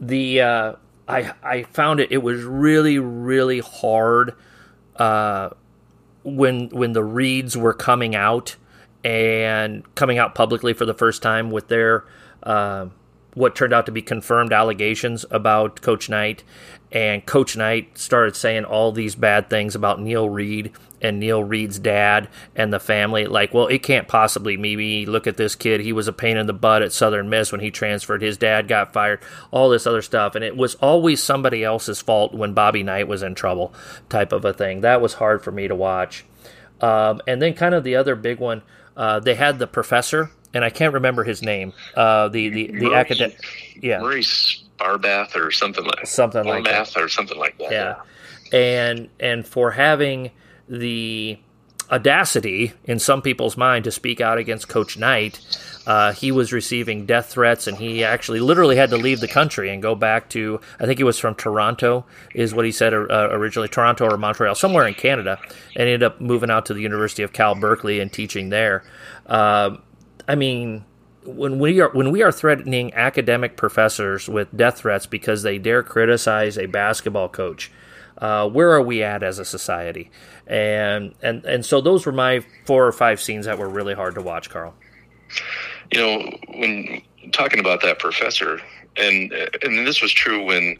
the 0.00 0.40
uh, 0.40 0.72
I 1.08 1.32
I 1.42 1.62
found 1.64 2.00
it. 2.00 2.10
It 2.12 2.22
was 2.22 2.42
really 2.42 2.98
really 2.98 3.60
hard 3.60 4.34
uh, 4.96 5.50
when 6.22 6.68
when 6.70 6.92
the 6.92 7.04
reads 7.04 7.56
were 7.56 7.74
coming 7.74 8.14
out 8.14 8.56
and 9.02 9.82
coming 9.94 10.18
out 10.18 10.34
publicly 10.34 10.72
for 10.72 10.84
the 10.84 10.94
first 10.94 11.22
time 11.22 11.50
with 11.50 11.68
their. 11.68 12.04
Uh, 12.42 12.86
what 13.34 13.56
turned 13.56 13.72
out 13.72 13.84
to 13.84 13.90
be 13.90 14.00
confirmed 14.00 14.52
allegations 14.52 15.26
about 15.28 15.80
Coach 15.82 16.08
Knight, 16.08 16.44
and 16.92 17.26
Coach 17.26 17.56
Knight 17.56 17.98
started 17.98 18.36
saying 18.36 18.64
all 18.64 18.92
these 18.92 19.16
bad 19.16 19.50
things 19.50 19.74
about 19.74 20.00
Neil 20.00 20.30
Reed 20.30 20.70
and 21.04 21.20
Neil 21.20 21.44
Reed's 21.44 21.78
dad 21.78 22.28
and 22.56 22.72
the 22.72 22.80
family. 22.80 23.26
Like, 23.26 23.52
well, 23.52 23.66
it 23.66 23.82
can't 23.82 24.08
possibly 24.08 24.56
maybe 24.56 25.04
look 25.04 25.26
at 25.26 25.36
this 25.36 25.54
kid. 25.54 25.80
He 25.80 25.92
was 25.92 26.08
a 26.08 26.12
pain 26.12 26.38
in 26.38 26.46
the 26.46 26.54
butt 26.54 26.82
at 26.82 26.92
Southern 26.92 27.28
Miss 27.28 27.52
when 27.52 27.60
he 27.60 27.70
transferred. 27.70 28.22
His 28.22 28.38
dad 28.38 28.66
got 28.66 28.94
fired. 28.94 29.20
All 29.50 29.68
this 29.68 29.86
other 29.86 30.02
stuff, 30.02 30.34
and 30.34 30.42
it 30.42 30.56
was 30.56 30.74
always 30.76 31.22
somebody 31.22 31.62
else's 31.62 32.00
fault 32.00 32.34
when 32.34 32.54
Bobby 32.54 32.82
Knight 32.82 33.06
was 33.06 33.22
in 33.22 33.34
trouble, 33.34 33.74
type 34.08 34.32
of 34.32 34.44
a 34.44 34.54
thing. 34.54 34.80
That 34.80 35.02
was 35.02 35.14
hard 35.14 35.44
for 35.44 35.52
me 35.52 35.68
to 35.68 35.74
watch. 35.74 36.24
Um, 36.80 37.20
and 37.26 37.40
then 37.40 37.52
kind 37.54 37.74
of 37.74 37.84
the 37.84 37.96
other 37.96 38.16
big 38.16 38.40
one, 38.40 38.62
uh, 38.96 39.20
they 39.20 39.34
had 39.34 39.58
the 39.58 39.66
professor 39.66 40.30
and 40.54 40.64
I 40.64 40.70
can't 40.70 40.94
remember 40.94 41.24
his 41.24 41.42
name. 41.42 41.72
Uh, 41.96 42.28
the 42.28 42.48
the 42.48 42.70
the 42.78 42.94
academic, 42.94 43.36
yeah, 43.82 43.98
Maurice 43.98 44.62
Barbath 44.78 45.34
or 45.34 45.50
something 45.50 45.84
like 45.84 46.06
something 46.06 46.44
like 46.44 46.64
that, 46.64 46.96
or 46.96 47.08
something 47.08 47.36
like 47.36 47.58
that. 47.58 47.72
Yeah. 47.72 47.96
yeah, 48.52 48.58
and 48.58 49.08
and 49.18 49.44
for 49.44 49.72
having 49.72 50.30
the 50.68 51.38
audacity 51.90 52.72
in 52.84 52.98
some 52.98 53.20
people's 53.22 53.56
mind 53.56 53.84
to 53.84 53.90
speak 53.90 54.20
out 54.20 54.38
against 54.38 54.68
Coach 54.68 54.96
Knight. 54.98 55.40
Uh, 55.86 56.12
he 56.12 56.32
was 56.32 56.52
receiving 56.52 57.04
death 57.04 57.26
threats, 57.26 57.66
and 57.66 57.76
he 57.76 58.02
actually 58.02 58.40
literally 58.40 58.76
had 58.76 58.90
to 58.90 58.96
leave 58.96 59.20
the 59.20 59.28
country 59.28 59.70
and 59.70 59.82
go 59.82 59.94
back 59.94 60.30
to. 60.30 60.60
I 60.80 60.86
think 60.86 60.98
he 60.98 61.04
was 61.04 61.18
from 61.18 61.34
Toronto, 61.34 62.06
is 62.34 62.54
what 62.54 62.64
he 62.64 62.72
said 62.72 62.94
uh, 62.94 63.28
originally, 63.30 63.68
Toronto 63.68 64.06
or 64.06 64.16
Montreal, 64.16 64.54
somewhere 64.54 64.86
in 64.86 64.94
Canada, 64.94 65.38
and 65.76 65.82
ended 65.82 66.02
up 66.02 66.20
moving 66.20 66.50
out 66.50 66.66
to 66.66 66.74
the 66.74 66.80
University 66.80 67.22
of 67.22 67.32
Cal 67.32 67.54
Berkeley 67.54 68.00
and 68.00 68.12
teaching 68.12 68.48
there. 68.48 68.82
Uh, 69.26 69.76
I 70.26 70.36
mean, 70.36 70.84
when 71.24 71.58
we 71.58 71.80
are 71.80 71.90
when 71.90 72.10
we 72.10 72.22
are 72.22 72.32
threatening 72.32 72.92
academic 72.94 73.56
professors 73.56 74.28
with 74.28 74.54
death 74.56 74.78
threats 74.78 75.06
because 75.06 75.42
they 75.42 75.58
dare 75.58 75.82
criticize 75.82 76.58
a 76.58 76.66
basketball 76.66 77.28
coach, 77.28 77.70
uh, 78.18 78.48
where 78.48 78.72
are 78.72 78.82
we 78.82 79.02
at 79.02 79.22
as 79.22 79.38
a 79.38 79.44
society? 79.44 80.10
And 80.46 81.14
and 81.22 81.44
and 81.44 81.64
so 81.64 81.80
those 81.80 82.06
were 82.06 82.12
my 82.12 82.44
four 82.66 82.86
or 82.86 82.92
five 82.92 83.20
scenes 83.20 83.46
that 83.46 83.58
were 83.58 83.68
really 83.68 83.94
hard 83.94 84.14
to 84.16 84.22
watch, 84.22 84.50
Carl. 84.50 84.74
You 85.92 86.00
know, 86.00 86.38
when 86.54 87.02
talking 87.32 87.60
about 87.60 87.82
that 87.82 87.98
professor, 87.98 88.60
and 88.96 89.32
and 89.62 89.86
this 89.86 90.02
was 90.02 90.12
true 90.12 90.44
when 90.44 90.76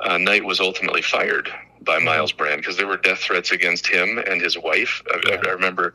uh, 0.00 0.18
Knight 0.18 0.44
was 0.44 0.60
ultimately 0.60 1.02
fired 1.02 1.48
by 1.82 1.98
mm-hmm. 2.00 2.36
Brand 2.36 2.60
because 2.60 2.76
there 2.76 2.86
were 2.86 2.96
death 2.96 3.18
threats 3.18 3.50
against 3.50 3.86
him 3.86 4.18
and 4.26 4.40
his 4.40 4.58
wife. 4.58 5.02
I, 5.10 5.20
yeah. 5.28 5.42
I 5.46 5.50
remember 5.50 5.92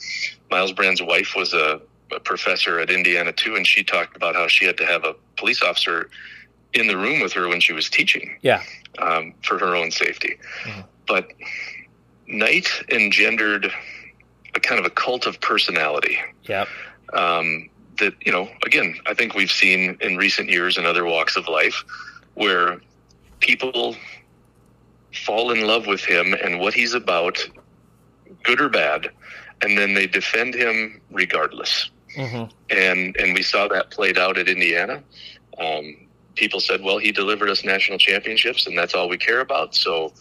Myles 0.49 0.71
Brand's 0.71 1.01
wife 1.01 1.33
was 1.35 1.53
a 1.53 1.81
a 2.11 2.19
professor 2.19 2.79
at 2.79 2.89
Indiana 2.89 3.31
too, 3.31 3.55
and 3.55 3.65
she 3.65 3.83
talked 3.83 4.15
about 4.15 4.35
how 4.35 4.47
she 4.47 4.65
had 4.65 4.77
to 4.77 4.85
have 4.85 5.03
a 5.03 5.15
police 5.37 5.61
officer 5.61 6.09
in 6.73 6.87
the 6.87 6.97
room 6.97 7.21
with 7.21 7.33
her 7.33 7.47
when 7.47 7.59
she 7.59 7.73
was 7.73 7.89
teaching. 7.89 8.37
Yeah. 8.41 8.61
Um, 8.99 9.33
for 9.43 9.57
her 9.57 9.75
own 9.75 9.91
safety. 9.91 10.37
Mm-hmm. 10.63 10.81
But 11.07 11.31
Knight 12.27 12.67
engendered 12.89 13.71
a 14.55 14.59
kind 14.59 14.79
of 14.79 14.85
a 14.85 14.89
cult 14.89 15.25
of 15.25 15.39
personality. 15.41 16.17
Yeah. 16.43 16.65
Um, 17.13 17.69
that 17.97 18.13
you 18.25 18.31
know, 18.31 18.49
again, 18.65 18.97
I 19.05 19.13
think 19.13 19.35
we've 19.35 19.51
seen 19.51 19.97
in 20.01 20.17
recent 20.17 20.49
years 20.49 20.77
in 20.77 20.85
other 20.85 21.05
walks 21.05 21.35
of 21.35 21.47
life 21.47 21.83
where 22.35 22.81
people 23.39 23.95
fall 25.13 25.51
in 25.51 25.65
love 25.65 25.87
with 25.87 26.03
him 26.03 26.33
and 26.33 26.59
what 26.59 26.73
he's 26.73 26.93
about, 26.93 27.39
good 28.43 28.61
or 28.61 28.69
bad, 28.69 29.09
and 29.61 29.77
then 29.77 29.93
they 29.93 30.07
defend 30.07 30.53
him 30.53 31.01
regardless. 31.11 31.89
Mm-hmm. 32.15 32.51
And 32.69 33.15
and 33.17 33.33
we 33.33 33.43
saw 33.43 33.67
that 33.67 33.91
played 33.91 34.17
out 34.17 34.37
at 34.37 34.47
Indiana. 34.47 35.03
Um, 35.59 36.07
people 36.35 36.59
said, 36.59 36.81
"Well, 36.81 36.97
he 36.97 37.11
delivered 37.11 37.49
us 37.49 37.63
national 37.63 37.97
championships, 37.97 38.67
and 38.67 38.77
that's 38.77 38.93
all 38.93 39.09
we 39.09 39.17
care 39.17 39.41
about." 39.41 39.75
So 39.75 40.13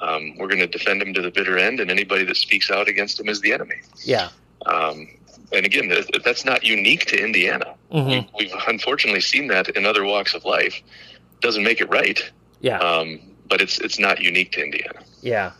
um, 0.00 0.36
we're 0.38 0.48
going 0.48 0.60
to 0.60 0.66
defend 0.66 1.02
him 1.02 1.14
to 1.14 1.22
the 1.22 1.30
bitter 1.30 1.58
end, 1.58 1.80
and 1.80 1.90
anybody 1.90 2.24
that 2.24 2.36
speaks 2.36 2.70
out 2.70 2.88
against 2.88 3.20
him 3.20 3.28
is 3.28 3.40
the 3.40 3.52
enemy. 3.52 3.76
Yeah. 4.04 4.28
Um, 4.66 5.08
and 5.52 5.66
again, 5.66 5.92
that's 6.24 6.44
not 6.44 6.64
unique 6.64 7.06
to 7.06 7.22
Indiana. 7.22 7.74
Mm-hmm. 7.92 8.08
We've, 8.08 8.52
we've, 8.52 8.62
unfortunately 8.68 9.20
seen 9.20 9.48
that 9.48 9.68
in 9.70 9.84
other 9.84 10.04
walks 10.04 10.34
of 10.34 10.44
life. 10.44 10.82
Doesn't 11.40 11.62
make 11.62 11.80
it 11.80 11.90
right. 11.90 12.20
Yeah. 12.60 12.78
Um, 12.78 13.20
but 13.48 13.60
it's 13.60 13.78
it's 13.80 13.98
not 13.98 14.20
unique 14.20 14.52
to 14.52 14.64
Indiana. 14.64 15.00
Yeah. 15.20 15.52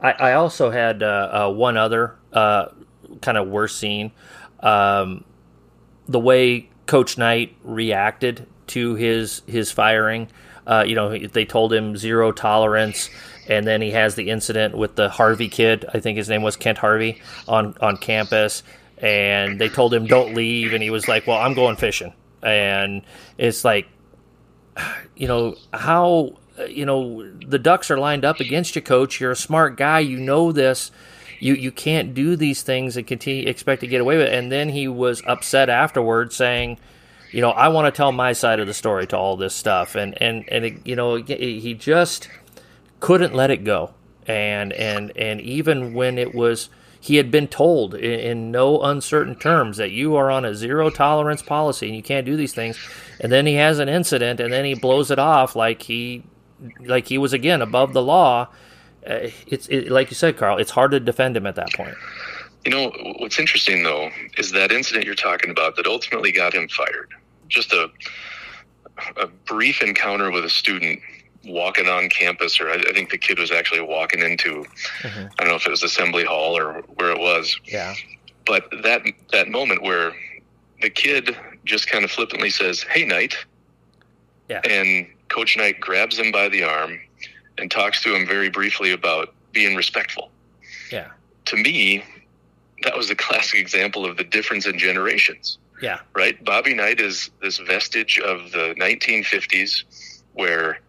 I, 0.00 0.12
I 0.12 0.32
also 0.34 0.70
had 0.70 1.02
uh, 1.02 1.46
uh, 1.46 1.52
one 1.52 1.76
other 1.76 2.16
uh, 2.32 2.66
kind 3.22 3.38
of 3.38 3.48
worse 3.48 3.74
scene. 3.76 4.12
Um, 4.60 5.24
the 6.06 6.20
way 6.20 6.68
Coach 6.86 7.18
Knight 7.18 7.56
reacted 7.62 8.46
to 8.68 8.94
his 8.94 9.42
his 9.46 9.70
firing. 9.70 10.28
Uh, 10.66 10.84
you 10.86 10.94
know, 10.94 11.16
they 11.16 11.44
told 11.44 11.72
him 11.72 11.96
zero 11.96 12.30
tolerance, 12.30 13.08
and 13.48 13.66
then 13.66 13.80
he 13.80 13.90
has 13.90 14.14
the 14.14 14.28
incident 14.30 14.76
with 14.76 14.96
the 14.96 15.08
Harvey 15.08 15.48
kid. 15.48 15.86
I 15.92 16.00
think 16.00 16.18
his 16.18 16.28
name 16.28 16.42
was 16.42 16.56
Kent 16.56 16.78
Harvey 16.78 17.20
on 17.46 17.74
on 17.80 17.96
campus, 17.96 18.62
and 18.98 19.58
they 19.58 19.68
told 19.68 19.94
him 19.94 20.06
don't 20.06 20.34
leave, 20.34 20.74
and 20.74 20.82
he 20.82 20.90
was 20.90 21.08
like, 21.08 21.26
"Well, 21.26 21.38
I'm 21.38 21.54
going 21.54 21.76
fishing," 21.76 22.12
and 22.42 23.02
it's 23.38 23.64
like, 23.64 23.88
you 25.16 25.26
know, 25.26 25.56
how 25.72 26.36
you 26.68 26.84
know 26.84 27.30
the 27.46 27.58
Ducks 27.58 27.90
are 27.90 27.98
lined 27.98 28.24
up 28.24 28.40
against 28.40 28.76
you, 28.76 28.82
coach. 28.82 29.20
You're 29.20 29.32
a 29.32 29.36
smart 29.36 29.76
guy. 29.76 30.00
You 30.00 30.18
know 30.18 30.52
this 30.52 30.90
you 31.40 31.54
you 31.54 31.70
can't 31.70 32.14
do 32.14 32.36
these 32.36 32.62
things 32.62 32.96
and 32.96 33.06
continue 33.06 33.48
expect 33.48 33.80
to 33.80 33.86
get 33.86 34.00
away 34.00 34.16
with 34.16 34.26
it. 34.26 34.34
And 34.34 34.50
then 34.50 34.68
he 34.68 34.88
was 34.88 35.22
upset 35.26 35.68
afterwards, 35.68 36.36
saying, 36.36 36.78
you 37.30 37.40
know, 37.40 37.50
I 37.50 37.68
want 37.68 37.92
to 37.92 37.96
tell 37.96 38.12
my 38.12 38.32
side 38.32 38.60
of 38.60 38.66
the 38.66 38.74
story 38.74 39.06
to 39.08 39.16
all 39.16 39.36
this 39.36 39.54
stuff, 39.54 39.94
and 39.94 40.20
and 40.20 40.48
and 40.48 40.64
it, 40.64 40.86
you 40.86 40.96
know, 40.96 41.16
he 41.16 41.74
just 41.74 42.28
couldn't 43.00 43.34
let 43.34 43.50
it 43.50 43.64
go, 43.64 43.92
and 44.26 44.72
and 44.72 45.12
and 45.16 45.40
even 45.40 45.94
when 45.94 46.18
it 46.18 46.34
was. 46.34 46.70
He 47.00 47.14
had 47.14 47.30
been 47.30 47.46
told 47.46 47.94
in, 47.94 48.18
in 48.18 48.50
no 48.50 48.82
uncertain 48.82 49.36
terms 49.36 49.76
that 49.76 49.92
you 49.92 50.16
are 50.16 50.32
on 50.32 50.44
a 50.44 50.52
zero 50.52 50.90
tolerance 50.90 51.42
policy 51.42 51.86
and 51.86 51.94
you 51.94 52.02
can't 52.02 52.26
do 52.26 52.36
these 52.36 52.52
things. 52.52 52.76
And 53.20 53.30
then 53.30 53.46
he 53.46 53.54
has 53.54 53.78
an 53.78 53.88
incident, 53.88 54.40
and 54.40 54.52
then 54.52 54.64
he 54.64 54.74
blows 54.74 55.12
it 55.12 55.18
off 55.20 55.54
like 55.54 55.82
he, 55.82 56.24
like 56.80 57.06
he 57.06 57.16
was 57.16 57.32
again 57.32 57.62
above 57.62 57.92
the 57.92 58.02
law. 58.02 58.48
Uh, 59.06 59.28
it's 59.46 59.68
it, 59.68 59.92
like 59.92 60.10
you 60.10 60.16
said, 60.16 60.36
Carl. 60.36 60.58
It's 60.58 60.72
hard 60.72 60.90
to 60.90 60.98
defend 60.98 61.36
him 61.36 61.46
at 61.46 61.54
that 61.54 61.72
point. 61.72 61.94
You 62.64 62.70
know, 62.70 62.90
what's 63.18 63.38
interesting 63.38 63.82
though 63.82 64.10
is 64.36 64.52
that 64.52 64.72
incident 64.72 65.04
you're 65.04 65.14
talking 65.14 65.50
about 65.50 65.76
that 65.76 65.86
ultimately 65.86 66.32
got 66.32 66.54
him 66.54 66.68
fired. 66.68 67.14
Just 67.48 67.72
a 67.72 67.90
a 69.16 69.26
brief 69.26 69.82
encounter 69.82 70.30
with 70.30 70.44
a 70.44 70.50
student 70.50 71.00
walking 71.44 71.88
on 71.88 72.08
campus, 72.08 72.60
or 72.60 72.68
I, 72.68 72.74
I 72.74 72.92
think 72.92 73.10
the 73.10 73.18
kid 73.18 73.38
was 73.38 73.50
actually 73.50 73.80
walking 73.80 74.20
into, 74.20 74.64
mm-hmm. 75.00 75.26
I 75.38 75.42
don't 75.42 75.48
know 75.48 75.54
if 75.54 75.66
it 75.66 75.70
was 75.70 75.82
Assembly 75.82 76.24
Hall 76.24 76.58
or 76.58 76.82
where 76.96 77.10
it 77.10 77.18
was. 77.18 77.58
Yeah. 77.64 77.94
But 78.46 78.68
that 78.82 79.02
that 79.32 79.48
moment 79.48 79.82
where 79.82 80.12
the 80.80 80.90
kid 80.90 81.36
just 81.64 81.88
kind 81.88 82.04
of 82.04 82.10
flippantly 82.10 82.50
says, 82.50 82.82
"Hey, 82.82 83.04
Knight," 83.04 83.36
yeah, 84.48 84.60
and 84.64 85.06
Coach 85.28 85.56
Knight 85.56 85.80
grabs 85.80 86.18
him 86.18 86.32
by 86.32 86.48
the 86.48 86.62
arm 86.62 86.98
and 87.58 87.70
talks 87.70 88.02
to 88.04 88.14
him 88.14 88.26
very 88.26 88.48
briefly 88.48 88.92
about 88.92 89.34
being 89.52 89.76
respectful. 89.76 90.30
Yeah. 90.90 91.08
To 91.46 91.56
me, 91.56 92.04
that 92.82 92.96
was 92.96 93.10
a 93.10 93.14
classic 93.14 93.58
example 93.58 94.04
of 94.04 94.16
the 94.16 94.24
difference 94.24 94.66
in 94.66 94.78
generations. 94.78 95.58
Yeah. 95.80 96.00
Right? 96.14 96.42
Bobby 96.44 96.74
Knight 96.74 97.00
is 97.00 97.30
this 97.40 97.58
vestige 97.58 98.18
of 98.18 98.50
the 98.52 98.74
1950s 98.78 100.20
where, 100.34 100.80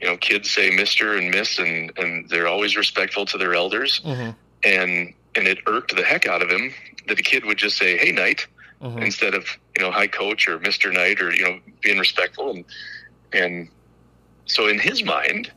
you 0.00 0.08
know, 0.08 0.16
kids 0.16 0.50
say 0.50 0.70
Mr. 0.70 1.18
and 1.18 1.30
Miss 1.30 1.58
and, 1.58 1.92
and 1.96 2.28
they're 2.28 2.48
always 2.48 2.76
respectful 2.76 3.24
to 3.26 3.38
their 3.38 3.54
elders. 3.54 4.00
Mm-hmm. 4.04 4.30
And, 4.64 5.14
and 5.34 5.46
it 5.46 5.58
irked 5.66 5.94
the 5.94 6.02
heck 6.02 6.26
out 6.26 6.42
of 6.42 6.50
him 6.50 6.72
that 7.08 7.18
a 7.18 7.22
kid 7.22 7.44
would 7.44 7.58
just 7.58 7.76
say, 7.76 7.96
Hey, 7.96 8.12
Knight, 8.12 8.46
mm-hmm. 8.80 8.98
instead 8.98 9.34
of, 9.34 9.46
you 9.76 9.82
know, 9.82 9.90
hi 9.90 10.06
coach 10.06 10.48
or 10.48 10.58
Mr. 10.58 10.92
Knight 10.92 11.20
or, 11.20 11.32
you 11.32 11.44
know, 11.44 11.58
being 11.80 11.98
respectful. 11.98 12.50
And, 12.50 12.64
and 13.32 13.68
so 14.46 14.68
in 14.68 14.78
his 14.78 15.04
mind, 15.04 15.50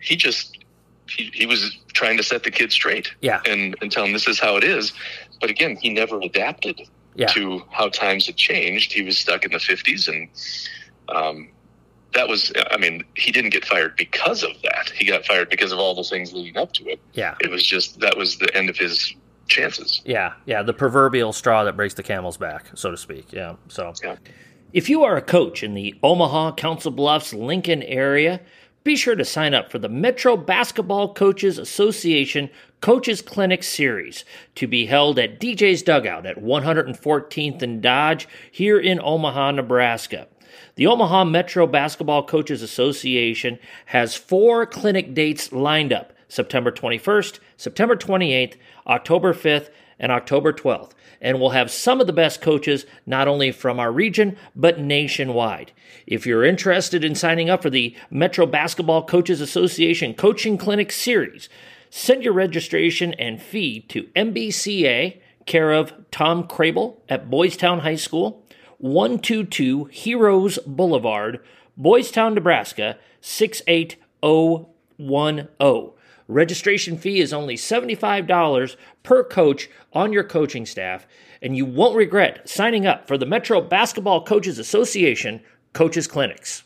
he 0.00 0.16
just 0.16 0.58
he, 1.10 1.30
he 1.34 1.46
was 1.46 1.76
trying 1.92 2.16
to 2.16 2.22
set 2.22 2.44
the 2.44 2.50
kid 2.50 2.72
straight 2.72 3.12
yeah. 3.20 3.40
and, 3.46 3.76
and 3.80 3.90
tell 3.90 4.04
him 4.04 4.12
this 4.12 4.28
is 4.28 4.38
how 4.38 4.56
it 4.56 4.64
is. 4.64 4.92
But 5.40 5.50
again 5.50 5.76
he 5.76 5.90
never 5.90 6.20
adapted 6.20 6.80
yeah. 7.14 7.26
to 7.28 7.62
how 7.70 7.88
times 7.88 8.26
had 8.26 8.36
changed. 8.36 8.92
He 8.92 9.02
was 9.02 9.18
stuck 9.18 9.44
in 9.44 9.52
the 9.52 9.58
50s 9.58 10.08
and 10.08 10.28
um, 11.08 11.48
that 12.12 12.28
was 12.28 12.52
i 12.72 12.76
mean 12.76 13.04
he 13.16 13.30
didn't 13.30 13.50
get 13.50 13.64
fired 13.64 13.96
because 13.96 14.42
of 14.42 14.50
that. 14.62 14.90
He 14.90 15.04
got 15.04 15.24
fired 15.24 15.48
because 15.48 15.72
of 15.72 15.78
all 15.78 15.94
the 15.94 16.04
things 16.04 16.32
leading 16.32 16.56
up 16.56 16.72
to 16.74 16.88
it. 16.88 17.00
Yeah. 17.12 17.34
It 17.40 17.50
was 17.50 17.64
just 17.64 18.00
that 18.00 18.16
was 18.16 18.38
the 18.38 18.54
end 18.56 18.68
of 18.68 18.76
his 18.76 19.14
chances. 19.46 20.00
Yeah. 20.04 20.34
Yeah. 20.46 20.62
The 20.62 20.74
proverbial 20.74 21.32
straw 21.32 21.64
that 21.64 21.76
breaks 21.76 21.94
the 21.94 22.02
camel's 22.02 22.36
back 22.36 22.66
so 22.74 22.90
to 22.90 22.96
speak. 22.96 23.32
Yeah. 23.32 23.56
So 23.68 23.92
yeah. 24.02 24.16
if 24.72 24.88
you 24.88 25.04
are 25.04 25.16
a 25.16 25.22
coach 25.22 25.62
in 25.62 25.74
the 25.74 25.94
omaha 26.02 26.52
council 26.52 26.90
bluffs 26.90 27.32
lincoln 27.32 27.82
area 27.82 28.40
be 28.82 28.96
sure 28.96 29.14
to 29.14 29.24
sign 29.24 29.52
up 29.52 29.70
for 29.70 29.78
the 29.78 29.88
Metro 29.88 30.36
Basketball 30.36 31.12
Coaches 31.12 31.58
Association 31.58 32.48
Coaches 32.80 33.20
Clinic 33.20 33.62
Series 33.62 34.24
to 34.54 34.66
be 34.66 34.86
held 34.86 35.18
at 35.18 35.38
DJ's 35.38 35.82
Dugout 35.82 36.24
at 36.24 36.42
114th 36.42 37.60
and 37.60 37.82
Dodge 37.82 38.26
here 38.50 38.78
in 38.78 38.98
Omaha, 39.02 39.50
Nebraska. 39.50 40.28
The 40.76 40.86
Omaha 40.86 41.24
Metro 41.24 41.66
Basketball 41.66 42.22
Coaches 42.22 42.62
Association 42.62 43.58
has 43.86 44.14
four 44.14 44.64
clinic 44.64 45.12
dates 45.12 45.52
lined 45.52 45.92
up 45.92 46.14
September 46.28 46.72
21st, 46.72 47.38
September 47.58 47.96
28th, 47.96 48.54
October 48.86 49.34
5th, 49.34 49.68
and 49.98 50.10
October 50.10 50.54
12th 50.54 50.92
and 51.20 51.38
we'll 51.38 51.50
have 51.50 51.70
some 51.70 52.00
of 52.00 52.06
the 52.06 52.12
best 52.12 52.40
coaches 52.40 52.86
not 53.06 53.28
only 53.28 53.52
from 53.52 53.78
our 53.78 53.92
region 53.92 54.36
but 54.56 54.80
nationwide. 54.80 55.72
If 56.06 56.26
you're 56.26 56.44
interested 56.44 57.04
in 57.04 57.14
signing 57.14 57.50
up 57.50 57.62
for 57.62 57.70
the 57.70 57.94
Metro 58.10 58.46
Basketball 58.46 59.04
Coaches 59.04 59.40
Association 59.40 60.14
Coaching 60.14 60.56
Clinic 60.56 60.92
Series, 60.92 61.48
send 61.90 62.24
your 62.24 62.32
registration 62.32 63.14
and 63.14 63.42
fee 63.42 63.80
to 63.88 64.04
MBCA, 64.16 65.20
care 65.46 65.72
of 65.72 65.92
Tom 66.10 66.44
Crable 66.44 66.96
at 67.08 67.30
Boys 67.30 67.56
Town 67.56 67.80
High 67.80 67.96
School, 67.96 68.44
122 68.78 69.86
Heroes 69.86 70.58
Boulevard, 70.66 71.40
Boys 71.76 72.10
Town, 72.10 72.34
Nebraska 72.34 72.98
68010. 73.20 75.90
Registration 76.30 76.96
fee 76.96 77.20
is 77.20 77.32
only 77.32 77.56
$75 77.56 78.76
per 79.02 79.24
coach 79.24 79.68
on 79.92 80.12
your 80.12 80.22
coaching 80.22 80.64
staff, 80.64 81.06
and 81.42 81.56
you 81.56 81.66
won't 81.66 81.96
regret 81.96 82.48
signing 82.48 82.86
up 82.86 83.08
for 83.08 83.18
the 83.18 83.26
Metro 83.26 83.60
Basketball 83.60 84.24
Coaches 84.24 84.58
Association 84.58 85.42
Coaches 85.72 86.06
Clinics. 86.06 86.62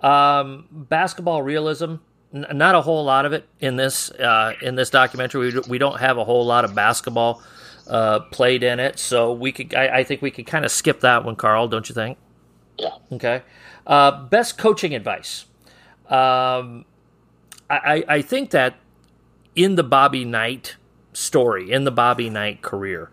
Um, 0.00 0.66
basketball 0.70 1.42
realism, 1.42 1.96
n- 2.32 2.46
not 2.52 2.74
a 2.76 2.80
whole 2.80 3.04
lot 3.04 3.26
of 3.26 3.32
it 3.32 3.48
in 3.58 3.76
this 3.76 4.10
uh, 4.12 4.54
in 4.62 4.76
this 4.76 4.88
documentary. 4.88 5.52
We, 5.52 5.60
we 5.68 5.78
don't 5.78 5.98
have 5.98 6.16
a 6.16 6.24
whole 6.24 6.46
lot 6.46 6.64
of 6.64 6.74
basketball 6.74 7.42
uh, 7.88 8.20
played 8.30 8.62
in 8.62 8.78
it, 8.80 8.98
so 8.98 9.32
we 9.32 9.52
could. 9.52 9.74
I, 9.74 9.98
I 9.98 10.04
think 10.04 10.22
we 10.22 10.30
could 10.30 10.46
kind 10.46 10.64
of 10.64 10.70
skip 10.70 11.00
that 11.00 11.24
one, 11.24 11.36
Carl. 11.36 11.68
Don't 11.68 11.88
you 11.88 11.94
think? 11.94 12.18
Yeah. 12.78 12.90
Okay. 13.12 13.42
Uh, 13.86 14.24
best 14.28 14.56
coaching 14.56 14.94
advice. 14.94 15.44
Um, 16.08 16.84
I, 17.76 18.04
I 18.08 18.22
think 18.22 18.50
that 18.50 18.76
in 19.54 19.76
the 19.76 19.82
Bobby 19.82 20.24
Knight 20.24 20.76
story, 21.12 21.70
in 21.70 21.84
the 21.84 21.90
Bobby 21.90 22.30
Knight 22.30 22.62
career, 22.62 23.10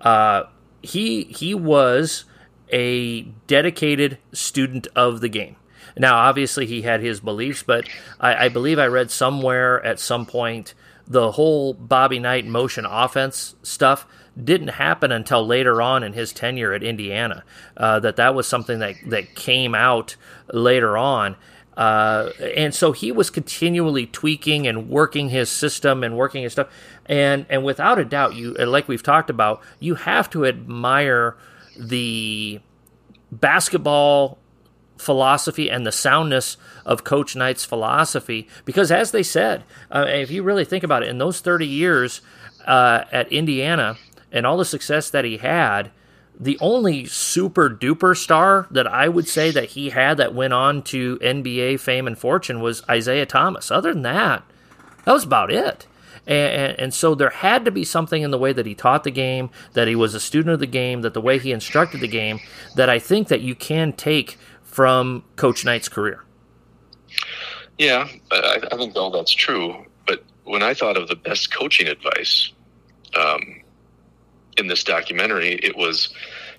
uh, 0.00 0.44
he 0.82 1.24
he 1.24 1.54
was 1.54 2.24
a 2.72 3.22
dedicated 3.46 4.18
student 4.32 4.86
of 4.94 5.20
the 5.20 5.28
game. 5.28 5.56
Now, 5.98 6.16
obviously, 6.16 6.66
he 6.66 6.82
had 6.82 7.00
his 7.00 7.20
beliefs, 7.20 7.62
but 7.62 7.88
I, 8.20 8.46
I 8.46 8.48
believe 8.48 8.78
I 8.78 8.86
read 8.86 9.10
somewhere 9.10 9.84
at 9.84 9.98
some 9.98 10.26
point 10.26 10.74
the 11.06 11.32
whole 11.32 11.72
Bobby 11.72 12.18
Knight 12.18 12.46
motion 12.46 12.84
offense 12.84 13.54
stuff 13.62 14.06
didn't 14.42 14.68
happen 14.68 15.12
until 15.12 15.46
later 15.46 15.80
on 15.80 16.02
in 16.02 16.12
his 16.12 16.32
tenure 16.32 16.72
at 16.74 16.82
Indiana. 16.82 17.44
Uh, 17.76 18.00
that 18.00 18.16
that 18.16 18.34
was 18.34 18.46
something 18.46 18.80
that 18.80 18.96
that 19.06 19.34
came 19.34 19.74
out 19.74 20.16
later 20.52 20.96
on, 20.96 21.36
uh, 21.76 22.30
and 22.56 22.74
so 22.74 22.92
he 22.92 23.12
was 23.12 23.28
continually 23.28 24.06
tweaking 24.06 24.66
and 24.66 24.88
working 24.88 25.28
his 25.28 25.50
system 25.50 26.02
and 26.02 26.16
working 26.16 26.42
his 26.42 26.52
stuff. 26.52 26.68
And 27.04 27.44
and 27.50 27.64
without 27.64 27.98
a 27.98 28.04
doubt, 28.04 28.34
you 28.34 28.54
like 28.54 28.88
we've 28.88 29.02
talked 29.02 29.30
about, 29.30 29.60
you 29.78 29.96
have 29.96 30.30
to 30.30 30.46
admire 30.46 31.36
the 31.78 32.60
basketball 33.30 34.38
philosophy 34.96 35.70
and 35.70 35.86
the 35.86 35.92
soundness 35.92 36.56
of 36.86 37.04
Coach 37.04 37.36
Knight's 37.36 37.66
philosophy. 37.66 38.48
Because 38.64 38.90
as 38.90 39.10
they 39.10 39.22
said, 39.22 39.64
uh, 39.90 40.06
if 40.08 40.30
you 40.30 40.42
really 40.42 40.64
think 40.64 40.82
about 40.82 41.02
it, 41.02 41.10
in 41.10 41.18
those 41.18 41.40
30 41.40 41.66
years 41.66 42.22
uh, 42.64 43.04
at 43.12 43.30
Indiana 43.30 43.98
and 44.32 44.46
all 44.46 44.56
the 44.56 44.64
success 44.64 45.10
that 45.10 45.26
he 45.26 45.36
had, 45.36 45.90
the 46.38 46.58
only 46.60 47.06
super 47.06 47.70
duper 47.70 48.16
star 48.16 48.66
that 48.70 48.86
I 48.86 49.08
would 49.08 49.28
say 49.28 49.50
that 49.50 49.70
he 49.70 49.90
had 49.90 50.18
that 50.18 50.34
went 50.34 50.52
on 50.52 50.82
to 50.84 51.18
NBA 51.18 51.80
fame 51.80 52.06
and 52.06 52.18
fortune 52.18 52.60
was 52.60 52.82
Isiah 52.92 53.26
Thomas. 53.26 53.70
Other 53.70 53.92
than 53.92 54.02
that, 54.02 54.42
that 55.04 55.12
was 55.12 55.24
about 55.24 55.50
it. 55.50 55.86
And, 56.26 56.52
and, 56.52 56.80
and, 56.80 56.94
so 56.94 57.14
there 57.14 57.30
had 57.30 57.64
to 57.66 57.70
be 57.70 57.84
something 57.84 58.20
in 58.20 58.32
the 58.32 58.38
way 58.38 58.52
that 58.52 58.66
he 58.66 58.74
taught 58.74 59.04
the 59.04 59.12
game, 59.12 59.48
that 59.74 59.86
he 59.86 59.94
was 59.94 60.12
a 60.12 60.18
student 60.18 60.54
of 60.54 60.60
the 60.60 60.66
game, 60.66 61.02
that 61.02 61.14
the 61.14 61.20
way 61.20 61.38
he 61.38 61.52
instructed 61.52 62.00
the 62.00 62.08
game, 62.08 62.40
that 62.74 62.90
I 62.90 62.98
think 62.98 63.28
that 63.28 63.42
you 63.42 63.54
can 63.54 63.92
take 63.92 64.36
from 64.64 65.22
Coach 65.36 65.64
Knight's 65.64 65.88
career. 65.88 66.24
Yeah, 67.78 68.08
I, 68.32 68.60
I 68.72 68.76
think 68.76 68.96
all 68.96 69.10
that's 69.10 69.32
true. 69.32 69.86
But 70.04 70.24
when 70.44 70.64
I 70.64 70.74
thought 70.74 70.96
of 70.96 71.06
the 71.06 71.14
best 71.14 71.54
coaching 71.54 71.86
advice, 71.86 72.50
um, 73.14 73.55
in 74.58 74.66
this 74.66 74.84
documentary, 74.84 75.54
it 75.62 75.76
was 75.76 76.14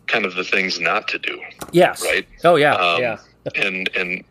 kind 0.07 0.25
of 0.25 0.35
the 0.35 0.43
things 0.43 0.79
not 0.79 1.07
to 1.09 1.19
do. 1.19 1.39
Yes. 1.71 2.01
Right. 2.01 2.27
Oh 2.43 2.55
yeah. 2.55 2.75
Um, 2.75 3.01
yeah. 3.01 3.17
and 3.55 3.89
and 3.95 4.23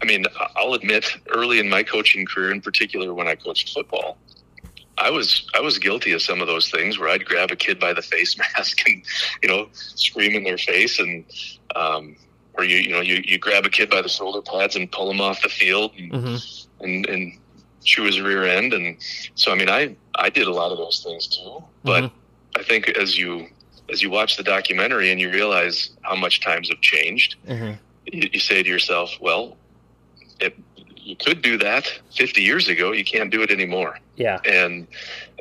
I 0.00 0.04
mean, 0.04 0.26
I'll 0.56 0.74
admit, 0.74 1.06
early 1.34 1.58
in 1.58 1.68
my 1.68 1.82
coaching 1.82 2.26
career, 2.26 2.52
in 2.52 2.60
particular 2.60 3.14
when 3.14 3.26
I 3.26 3.34
coached 3.34 3.72
football, 3.72 4.18
I 4.98 5.10
was 5.10 5.48
I 5.54 5.60
was 5.60 5.78
guilty 5.78 6.12
of 6.12 6.22
some 6.22 6.40
of 6.40 6.46
those 6.46 6.70
things 6.70 6.98
where 6.98 7.08
I'd 7.08 7.24
grab 7.24 7.50
a 7.50 7.56
kid 7.56 7.80
by 7.80 7.92
the 7.92 8.02
face 8.02 8.36
mask 8.56 8.86
and 8.86 9.02
you 9.42 9.48
know 9.48 9.68
scream 9.72 10.34
in 10.34 10.44
their 10.44 10.58
face 10.58 10.98
and 10.98 11.24
um, 11.74 12.16
or 12.54 12.64
you 12.64 12.76
you 12.76 12.90
know 12.90 13.00
you, 13.00 13.22
you 13.24 13.38
grab 13.38 13.64
a 13.64 13.70
kid 13.70 13.90
by 13.90 14.02
the 14.02 14.08
shoulder 14.08 14.42
pads 14.42 14.76
and 14.76 14.90
pull 14.92 15.10
him 15.10 15.20
off 15.20 15.42
the 15.42 15.48
field 15.48 15.92
and, 15.96 16.12
mm-hmm. 16.12 16.84
and 16.84 17.06
and 17.06 17.38
chew 17.82 18.04
his 18.04 18.20
rear 18.20 18.44
end 18.44 18.72
and 18.72 18.96
so 19.34 19.50
I 19.50 19.56
mean 19.56 19.68
I 19.68 19.96
I 20.14 20.30
did 20.30 20.46
a 20.46 20.52
lot 20.52 20.70
of 20.70 20.78
those 20.78 21.02
things 21.02 21.26
too 21.26 21.64
but. 21.84 22.04
Mm-hmm 22.04 22.18
I 22.56 22.62
think 22.62 22.88
as 22.88 23.18
you 23.18 23.48
as 23.90 24.00
you 24.00 24.10
watch 24.10 24.36
the 24.36 24.42
documentary 24.42 25.10
and 25.10 25.20
you 25.20 25.30
realize 25.30 25.90
how 26.02 26.14
much 26.16 26.40
times 26.40 26.68
have 26.70 26.80
changed, 26.80 27.36
Mhm. 27.46 27.78
you, 28.06 28.30
you 28.32 28.40
say 28.40 28.62
to 28.62 28.68
yourself, 28.68 29.10
well, 29.20 29.56
it, 30.40 30.56
you 30.96 31.16
could 31.16 31.42
do 31.42 31.58
that 31.58 31.92
50 32.14 32.40
years 32.42 32.68
ago. 32.68 32.92
You 32.92 33.04
can't 33.04 33.30
do 33.30 33.42
it 33.42 33.50
anymore. 33.50 33.98
Yeah. 34.16 34.38
And, 34.46 34.86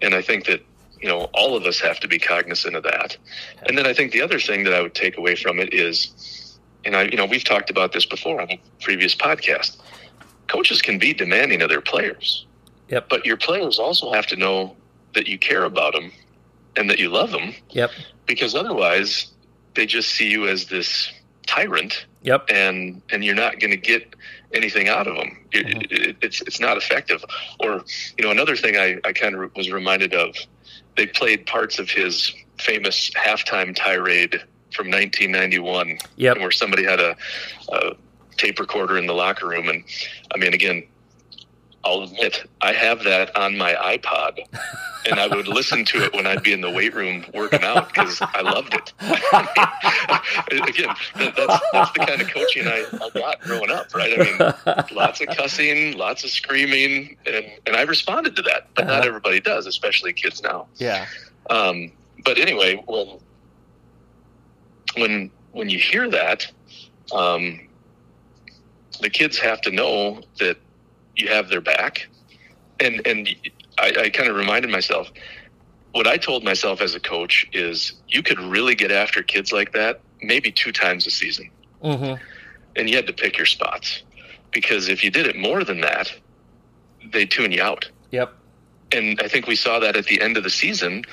and 0.01 0.13
I 0.15 0.21
think 0.21 0.45
that, 0.47 0.61
you 0.99 1.07
know, 1.07 1.29
all 1.33 1.55
of 1.55 1.65
us 1.65 1.79
have 1.79 1.99
to 2.01 2.07
be 2.07 2.17
cognizant 2.19 2.75
of 2.75 2.83
that. 2.83 3.15
And 3.67 3.77
then 3.77 3.85
I 3.85 3.93
think 3.93 4.11
the 4.11 4.21
other 4.21 4.39
thing 4.39 4.63
that 4.65 4.73
I 4.73 4.81
would 4.81 4.95
take 4.95 5.17
away 5.17 5.35
from 5.35 5.59
it 5.59 5.73
is, 5.73 6.57
and 6.83 6.95
I, 6.95 7.03
you 7.03 7.15
know, 7.17 7.25
we've 7.27 7.43
talked 7.45 7.69
about 7.69 7.93
this 7.93 8.05
before 8.05 8.41
on 8.41 8.51
a 8.51 8.59
previous 8.81 9.15
podcast. 9.15 9.77
Coaches 10.47 10.81
can 10.81 10.97
be 10.97 11.13
demanding 11.13 11.61
of 11.61 11.69
their 11.69 11.81
players. 11.81 12.45
Yep. 12.89 13.07
But 13.07 13.25
your 13.25 13.37
players 13.37 13.79
also 13.79 14.11
have 14.11 14.27
to 14.27 14.35
know 14.35 14.75
that 15.13 15.27
you 15.27 15.37
care 15.37 15.63
about 15.63 15.93
them 15.93 16.11
and 16.75 16.89
that 16.89 16.99
you 16.99 17.09
love 17.09 17.31
them 17.31 17.53
Yep. 17.71 17.91
because 18.25 18.55
otherwise 18.55 19.31
they 19.75 19.85
just 19.85 20.09
see 20.09 20.29
you 20.29 20.47
as 20.47 20.65
this 20.67 21.11
tyrant 21.47 22.05
Yep. 22.23 22.45
and 22.49 23.01
and 23.11 23.23
you're 23.23 23.35
not 23.35 23.59
going 23.59 23.71
to 23.71 23.77
get 23.77 24.15
anything 24.53 24.87
out 24.87 25.07
of 25.07 25.15
them 25.15 25.37
mm-hmm. 25.53 25.81
it, 25.81 25.91
it, 25.91 26.17
it's 26.21 26.41
it's 26.41 26.59
not 26.59 26.77
effective 26.77 27.23
or 27.59 27.83
you 28.17 28.23
know 28.23 28.31
another 28.31 28.55
thing 28.55 28.77
i 28.77 28.97
i 29.05 29.11
kind 29.13 29.35
of 29.35 29.55
was 29.55 29.71
reminded 29.71 30.13
of 30.13 30.35
they 30.97 31.07
played 31.07 31.45
parts 31.45 31.79
of 31.79 31.89
his 31.89 32.33
famous 32.59 33.09
halftime 33.11 33.75
tirade 33.75 34.33
from 34.73 34.87
1991 34.89 35.97
Yep. 36.17 36.37
where 36.37 36.51
somebody 36.51 36.83
had 36.83 36.99
a, 36.99 37.15
a 37.73 37.95
tape 38.37 38.59
recorder 38.59 38.97
in 38.97 39.07
the 39.07 39.13
locker 39.13 39.47
room 39.47 39.67
and 39.67 39.83
i 40.33 40.37
mean 40.37 40.53
again 40.53 40.83
I'll 41.83 42.03
admit 42.03 42.43
I 42.61 42.73
have 42.73 43.03
that 43.03 43.35
on 43.35 43.57
my 43.57 43.73
iPod, 43.73 44.39
and 45.09 45.19
I 45.19 45.27
would 45.27 45.47
listen 45.47 45.83
to 45.85 46.03
it 46.03 46.13
when 46.13 46.27
I'd 46.27 46.43
be 46.43 46.53
in 46.53 46.61
the 46.61 46.69
weight 46.69 46.93
room 46.93 47.25
working 47.33 47.63
out 47.63 47.87
because 47.87 48.21
I 48.21 48.41
loved 48.41 48.73
it. 48.75 48.93
Again, 50.69 50.95
that, 51.15 51.35
that's, 51.35 51.59
that's 51.71 51.91
the 51.93 52.05
kind 52.05 52.21
of 52.21 52.29
coaching 52.29 52.67
I, 52.67 52.85
I 52.93 53.09
got 53.19 53.41
growing 53.41 53.71
up, 53.71 53.93
right? 53.95 54.13
I 54.13 54.23
mean, 54.23 54.85
lots 54.95 55.21
of 55.21 55.27
cussing, 55.29 55.97
lots 55.97 56.23
of 56.23 56.29
screaming, 56.29 57.17
and, 57.25 57.45
and 57.65 57.75
I 57.75 57.81
responded 57.81 58.35
to 58.35 58.41
that, 58.43 58.67
but 58.75 58.85
not 58.85 59.05
everybody 59.05 59.39
does, 59.39 59.65
especially 59.65 60.13
kids 60.13 60.43
now. 60.43 60.67
Yeah. 60.77 61.07
Um, 61.49 61.91
but 62.23 62.37
anyway, 62.37 62.83
when 62.87 63.19
when 64.97 65.31
when 65.51 65.69
you 65.69 65.79
hear 65.79 66.09
that, 66.09 66.51
um, 67.13 67.67
the 69.01 69.09
kids 69.09 69.39
have 69.39 69.61
to 69.61 69.71
know 69.71 70.21
that 70.39 70.57
you 71.15 71.27
have 71.29 71.49
their 71.49 71.61
back, 71.61 72.07
and 72.79 73.05
and 73.07 73.29
I, 73.79 73.93
I 74.05 74.09
kind 74.09 74.29
of 74.29 74.35
reminded 74.35 74.71
myself 74.71 75.09
what 75.93 76.07
I 76.07 76.17
told 76.17 76.43
myself 76.43 76.79
as 76.81 76.95
a 76.95 76.99
coach 77.01 77.45
is 77.51 77.93
you 78.07 78.23
could 78.23 78.39
really 78.39 78.75
get 78.75 78.91
after 78.91 79.21
kids 79.23 79.51
like 79.51 79.73
that 79.73 79.99
maybe 80.21 80.51
two 80.51 80.71
times 80.71 81.05
a 81.07 81.11
season, 81.11 81.49
Mm-hmm. 81.83 82.21
and 82.75 82.89
you 82.89 82.95
had 82.95 83.07
to 83.07 83.13
pick 83.13 83.37
your 83.37 83.45
spots 83.47 84.03
because 84.51 84.87
if 84.87 85.03
you 85.03 85.09
did 85.11 85.25
it 85.27 85.35
more 85.35 85.63
than 85.63 85.81
that, 85.81 86.13
they 87.11 87.25
tune 87.25 87.51
you 87.51 87.61
out 87.61 87.89
Yep. 88.11 88.33
and 88.91 89.19
I 89.21 89.27
think 89.27 89.47
we 89.47 89.55
saw 89.55 89.79
that 89.79 89.95
at 89.97 90.05
the 90.05 90.21
end 90.21 90.37
of 90.37 90.43
the 90.43 90.49
season 90.49 91.03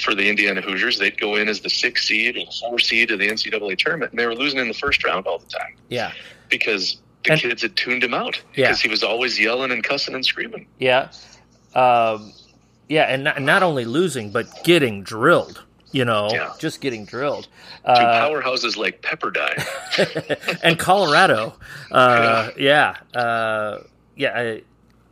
for 0.00 0.14
the 0.14 0.28
Indiana 0.28 0.60
Hoosiers. 0.60 0.98
They'd 0.98 1.20
go 1.20 1.36
in 1.36 1.48
as 1.48 1.60
the 1.60 1.70
sixth 1.70 2.06
seed 2.06 2.36
or 2.36 2.46
four 2.60 2.78
seed 2.80 3.10
of 3.12 3.18
the 3.20 3.28
NCAA 3.28 3.78
tournament, 3.78 4.10
and 4.12 4.18
they 4.18 4.26
were 4.26 4.34
losing 4.34 4.58
in 4.58 4.66
the 4.66 4.74
first 4.74 5.04
round 5.04 5.26
all 5.28 5.38
the 5.38 5.46
time 5.46 5.76
Yeah. 5.88 6.10
because 6.48 6.96
the 7.24 7.32
And- 7.32 7.40
kids 7.40 7.62
had 7.62 7.76
tuned 7.76 8.02
him 8.04 8.14
out 8.14 8.40
Yeah. 8.54 8.66
because 8.68 8.80
he 8.80 8.88
was 8.88 9.02
always 9.02 9.38
yelling 9.40 9.70
and 9.70 9.82
cussing 9.82 10.14
and 10.14 10.24
screaming. 10.24 10.66
Yeah. 10.78 11.08
Um, 11.74 12.32
yeah, 12.88 13.02
and 13.04 13.24
not, 13.24 13.40
not 13.42 13.62
only 13.62 13.84
losing, 13.84 14.30
but 14.30 14.46
getting 14.64 15.02
drilled. 15.02 15.62
You 15.92 16.04
know, 16.04 16.28
Yeah. 16.32 16.52
just 16.58 16.80
getting 16.80 17.04
drilled. 17.04 17.44
Two 17.84 17.90
Uh, 17.92 18.20
powerhouses 18.28 18.76
like 18.76 19.00
Pepperdine. 19.00 19.62
and 20.62 20.78
Colorado. 20.78 21.54
Uh, 21.92 22.50
yeah, 22.58 22.96
uh, 23.14 23.78
yeah. 24.16 24.32
I, 24.36 24.62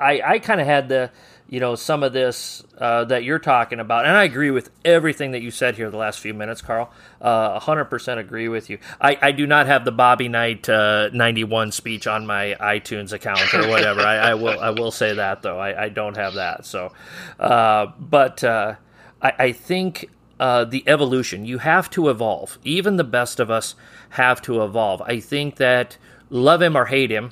I, 0.00 0.22
I 0.34 0.38
kind 0.40 0.60
of 0.60 0.66
had 0.66 0.88
the, 0.88 1.10
you 1.52 1.60
know, 1.60 1.74
some 1.74 2.02
of 2.02 2.14
this 2.14 2.64
uh, 2.78 3.04
that 3.04 3.24
you're 3.24 3.38
talking 3.38 3.78
about, 3.78 4.06
and 4.06 4.16
I 4.16 4.24
agree 4.24 4.50
with 4.50 4.70
everything 4.86 5.32
that 5.32 5.42
you 5.42 5.50
said 5.50 5.76
here 5.76 5.90
the 5.90 5.98
last 5.98 6.18
few 6.18 6.32
minutes, 6.32 6.62
Carl. 6.62 6.90
Uh, 7.20 7.60
hundred 7.60 7.84
percent 7.84 8.18
agree 8.18 8.48
with 8.48 8.70
you. 8.70 8.78
I, 8.98 9.18
I 9.20 9.32
do 9.32 9.46
not 9.46 9.66
have 9.66 9.84
the 9.84 9.92
Bobby 9.92 10.28
Knight 10.28 10.66
uh, 10.66 11.10
'91 11.12 11.72
speech 11.72 12.06
on 12.06 12.26
my 12.26 12.56
iTunes 12.58 13.12
account 13.12 13.52
or 13.52 13.68
whatever. 13.68 14.00
I, 14.00 14.30
I 14.30 14.34
will, 14.34 14.58
I 14.58 14.70
will 14.70 14.90
say 14.90 15.12
that 15.12 15.42
though. 15.42 15.58
I, 15.58 15.84
I 15.84 15.88
don't 15.90 16.16
have 16.16 16.32
that. 16.36 16.64
So, 16.64 16.90
uh, 17.38 17.88
but 18.00 18.42
uh, 18.42 18.76
I, 19.20 19.32
I 19.38 19.52
think 19.52 20.08
uh, 20.40 20.64
the 20.64 20.82
evolution. 20.86 21.44
You 21.44 21.58
have 21.58 21.90
to 21.90 22.08
evolve. 22.08 22.58
Even 22.64 22.96
the 22.96 23.04
best 23.04 23.38
of 23.38 23.50
us 23.50 23.74
have 24.08 24.40
to 24.42 24.64
evolve. 24.64 25.02
I 25.02 25.20
think 25.20 25.56
that 25.56 25.98
love 26.30 26.62
him 26.62 26.78
or 26.78 26.86
hate 26.86 27.10
him, 27.10 27.30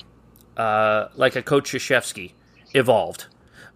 uh, 0.57 1.07
like 1.15 1.35
a 1.35 1.41
coach 1.41 1.71
Krzyzewski, 1.71 2.33
evolved. 2.75 3.25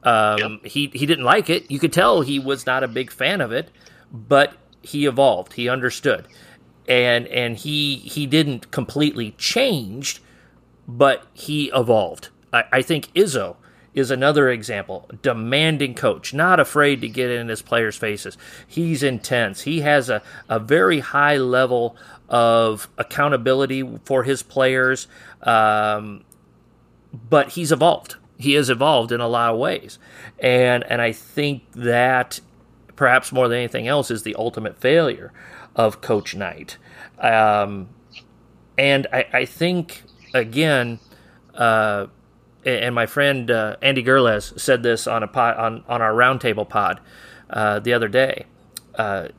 Um, 0.06 0.62
He 0.64 0.92
he 0.94 1.06
didn't 1.06 1.26
like 1.26 1.50
it. 1.50 1.70
You 1.70 1.80
could 1.80 1.92
tell 1.94 2.22
he 2.22 2.40
was 2.40 2.66
not 2.66 2.84
a 2.84 2.88
big 2.88 3.12
fan 3.12 3.42
of 3.42 3.52
it, 3.52 3.70
but 4.12 4.54
he 4.82 5.06
evolved. 5.06 5.54
He 5.54 5.68
understood, 5.68 6.28
and 6.88 7.28
and 7.28 7.58
he 7.58 7.96
he 7.98 8.26
didn't 8.28 8.72
completely 8.72 9.32
changed, 9.32 10.20
but 10.88 11.26
he 11.34 11.72
evolved. 11.74 12.30
I, 12.54 12.64
I 12.72 12.82
think 12.82 13.12
Izzo 13.14 13.56
is 13.96 14.12
another 14.12 14.50
example. 14.50 15.10
Demanding 15.22 15.96
coach, 15.96 16.34
not 16.34 16.60
afraid 16.60 17.02
to 17.02 17.08
get 17.08 17.32
in 17.32 17.48
his 17.48 17.62
players' 17.62 17.96
faces. 17.96 18.38
He's 18.68 19.02
intense. 19.02 19.62
He 19.62 19.82
has 19.82 20.10
a, 20.10 20.22
a 20.50 20.60
very 20.60 21.00
high 21.00 21.38
level 21.38 21.96
of 22.30 22.90
accountability 22.98 24.00
for 24.04 24.24
his 24.24 24.44
players, 24.44 25.08
um, 25.42 26.24
but 27.30 27.50
he's 27.52 27.72
evolved. 27.72 28.18
He 28.38 28.54
has 28.54 28.70
evolved 28.70 29.12
in 29.12 29.22
a 29.22 29.28
lot 29.28 29.54
of 29.54 29.60
ways, 29.60 29.98
and 30.40 30.84
and 30.86 31.02
I 31.02 31.12
think 31.12 31.72
that 31.74 32.42
perhaps 32.96 33.32
more 33.32 33.48
than 33.48 33.58
anything 33.58 33.88
else 33.88 34.12
is 34.12 34.24
the 34.24 34.36
ultimate 34.36 34.78
failure 34.78 35.32
of 35.76 36.02
Coach 36.02 36.36
Knight. 36.36 36.78
Um, 37.20 37.90
and 38.78 39.08
I, 39.12 39.26
I 39.34 39.46
think 39.46 40.04
again, 40.34 41.00
uh, 41.54 42.08
and 42.66 42.96
my 42.96 43.06
friend 43.06 43.50
uh, 43.50 43.78
Andy 43.82 44.04
Gerles 44.04 44.60
said 44.60 44.84
this 44.84 45.08
on 45.08 45.24
a 45.24 45.28
pod, 45.28 45.58
on 45.58 45.84
on 45.88 46.02
our 46.02 46.14
roundtable 46.14 46.68
pod 46.68 47.00
uh, 47.50 47.80
the 47.80 47.94
other 47.94 48.08
day. 48.08 48.46
Uh, 48.96 49.30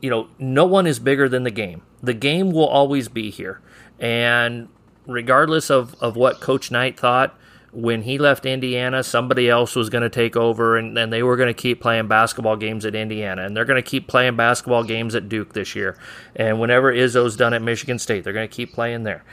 you 0.00 0.10
know, 0.10 0.28
no 0.38 0.66
one 0.66 0.86
is 0.86 0.98
bigger 0.98 1.28
than 1.28 1.44
the 1.44 1.50
game. 1.50 1.82
The 2.02 2.14
game 2.14 2.50
will 2.50 2.66
always 2.66 3.08
be 3.08 3.30
here, 3.30 3.60
and 3.98 4.68
regardless 5.06 5.70
of 5.70 5.94
of 6.00 6.16
what 6.16 6.40
Coach 6.40 6.70
Knight 6.70 6.98
thought. 6.98 7.36
When 7.74 8.02
he 8.02 8.18
left 8.18 8.46
Indiana, 8.46 9.02
somebody 9.02 9.50
else 9.50 9.74
was 9.74 9.90
going 9.90 10.02
to 10.02 10.10
take 10.10 10.36
over, 10.36 10.76
and, 10.76 10.96
and 10.96 11.12
they 11.12 11.22
were 11.22 11.36
going 11.36 11.52
to 11.52 11.60
keep 11.60 11.80
playing 11.80 12.06
basketball 12.06 12.56
games 12.56 12.86
at 12.86 12.94
Indiana, 12.94 13.44
and 13.44 13.56
they're 13.56 13.64
going 13.64 13.82
to 13.82 13.88
keep 13.88 14.06
playing 14.06 14.36
basketball 14.36 14.84
games 14.84 15.14
at 15.14 15.28
Duke 15.28 15.54
this 15.54 15.74
year. 15.74 15.98
And 16.36 16.60
whenever 16.60 16.92
Izzo's 16.92 17.36
done 17.36 17.52
at 17.52 17.62
Michigan 17.62 17.98
State, 17.98 18.22
they're 18.22 18.32
going 18.32 18.48
to 18.48 18.54
keep 18.54 18.72
playing 18.72 19.02
there 19.02 19.24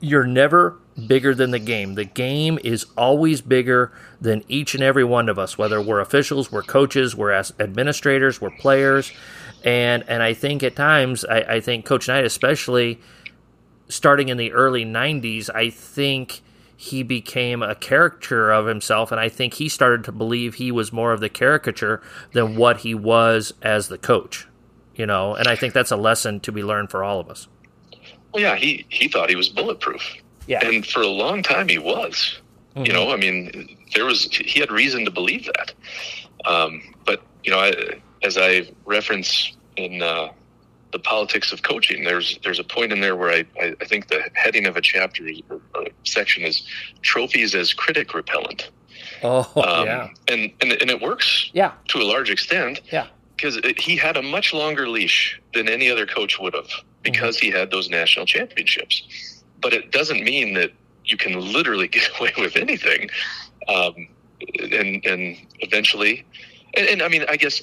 you're 0.00 0.26
never 0.26 0.78
bigger 1.06 1.34
than 1.34 1.50
the 1.50 1.58
game. 1.58 1.94
The 1.94 2.04
game 2.04 2.58
is 2.64 2.86
always 2.96 3.40
bigger 3.40 3.92
than 4.20 4.42
each 4.48 4.74
and 4.74 4.82
every 4.82 5.04
one 5.04 5.28
of 5.28 5.38
us, 5.38 5.56
whether 5.56 5.80
we're 5.80 6.00
officials, 6.00 6.50
we're 6.50 6.62
coaches, 6.62 7.14
we're 7.14 7.32
administrators, 7.32 8.40
we're 8.40 8.50
players. 8.50 9.12
And 9.62 10.04
and 10.08 10.22
I 10.22 10.32
think 10.34 10.62
at 10.62 10.74
times, 10.74 11.24
I, 11.24 11.40
I 11.40 11.60
think 11.60 11.84
Coach 11.84 12.08
Knight, 12.08 12.24
especially 12.24 12.98
starting 13.88 14.28
in 14.28 14.36
the 14.36 14.52
early 14.52 14.84
90s, 14.84 15.50
I 15.54 15.68
think 15.68 16.40
he 16.80 17.02
became 17.02 17.62
a 17.62 17.74
caricature 17.74 18.50
of 18.50 18.64
himself. 18.64 19.12
And 19.12 19.20
I 19.20 19.28
think 19.28 19.52
he 19.52 19.68
started 19.68 20.02
to 20.04 20.12
believe 20.12 20.54
he 20.54 20.72
was 20.72 20.94
more 20.94 21.12
of 21.12 21.20
the 21.20 21.28
caricature 21.28 22.00
than 22.32 22.56
what 22.56 22.78
he 22.78 22.94
was 22.94 23.52
as 23.60 23.88
the 23.88 23.98
coach. 23.98 24.48
You 24.94 25.04
know, 25.04 25.34
and 25.34 25.46
I 25.46 25.56
think 25.56 25.74
that's 25.74 25.90
a 25.90 25.96
lesson 25.96 26.40
to 26.40 26.50
be 26.50 26.62
learned 26.62 26.90
for 26.90 27.04
all 27.04 27.20
of 27.20 27.28
us. 27.28 27.48
Well, 28.32 28.42
yeah, 28.42 28.56
he 28.56 28.86
he 28.88 29.08
thought 29.08 29.28
he 29.28 29.36
was 29.36 29.50
bulletproof. 29.50 30.02
Yeah. 30.46 30.64
and 30.64 30.86
for 30.86 31.02
a 31.02 31.06
long 31.06 31.42
time 31.42 31.68
he 31.68 31.76
was. 31.76 32.40
You 32.74 32.94
know, 32.94 33.10
I 33.10 33.16
mean, 33.16 33.76
there 33.94 34.06
was 34.06 34.24
he 34.32 34.60
had 34.60 34.70
reason 34.70 35.04
to 35.04 35.10
believe 35.10 35.50
that. 35.54 35.74
Um, 36.46 36.80
but 37.04 37.20
you 37.44 37.50
know, 37.50 37.58
I, 37.58 38.00
as 38.22 38.38
I 38.38 38.70
reference 38.86 39.54
in 39.76 40.00
uh, 40.00 40.28
the 40.92 40.98
politics 40.98 41.52
of 41.52 41.62
coaching, 41.62 42.04
there's 42.04 42.38
there's 42.42 42.58
a 42.58 42.64
point 42.64 42.92
in 42.92 43.00
there 43.00 43.16
where 43.16 43.30
I, 43.30 43.44
I, 43.60 43.74
I 43.80 43.84
think 43.84 44.08
the 44.08 44.22
heading 44.34 44.66
of 44.66 44.76
a 44.76 44.80
chapter 44.80 45.26
is, 45.26 45.40
or, 45.48 45.60
or 45.74 45.86
section 46.04 46.42
is 46.42 46.62
trophies 47.02 47.54
as 47.54 47.72
critic 47.72 48.12
repellent. 48.14 48.70
Oh, 49.22 49.50
Um, 49.56 49.86
yeah. 49.86 50.08
and, 50.28 50.52
and 50.60 50.72
and 50.72 50.90
it 50.90 51.00
works 51.00 51.50
Yeah. 51.52 51.72
to 51.88 51.98
a 51.98 52.04
large 52.04 52.30
extent 52.30 52.80
Yeah. 52.92 53.06
because 53.36 53.58
he 53.78 53.96
had 53.96 54.16
a 54.16 54.22
much 54.22 54.52
longer 54.52 54.88
leash 54.88 55.40
than 55.54 55.68
any 55.68 55.90
other 55.90 56.06
coach 56.06 56.38
would 56.40 56.54
have 56.54 56.70
because 57.02 57.38
he 57.38 57.50
had 57.50 57.70
those 57.70 57.88
national 57.88 58.26
championships. 58.26 59.42
But 59.60 59.72
it 59.72 59.90
doesn't 59.92 60.22
mean 60.24 60.54
that 60.54 60.72
you 61.04 61.16
can 61.16 61.38
literally 61.52 61.88
get 61.88 62.08
away 62.18 62.32
with 62.38 62.56
anything. 62.56 63.10
Um, 63.68 64.08
and 64.72 65.04
and 65.04 65.36
eventually, 65.60 66.24
and, 66.74 66.86
and 66.88 67.02
I 67.02 67.08
mean, 67.08 67.24
I 67.28 67.36
guess 67.36 67.60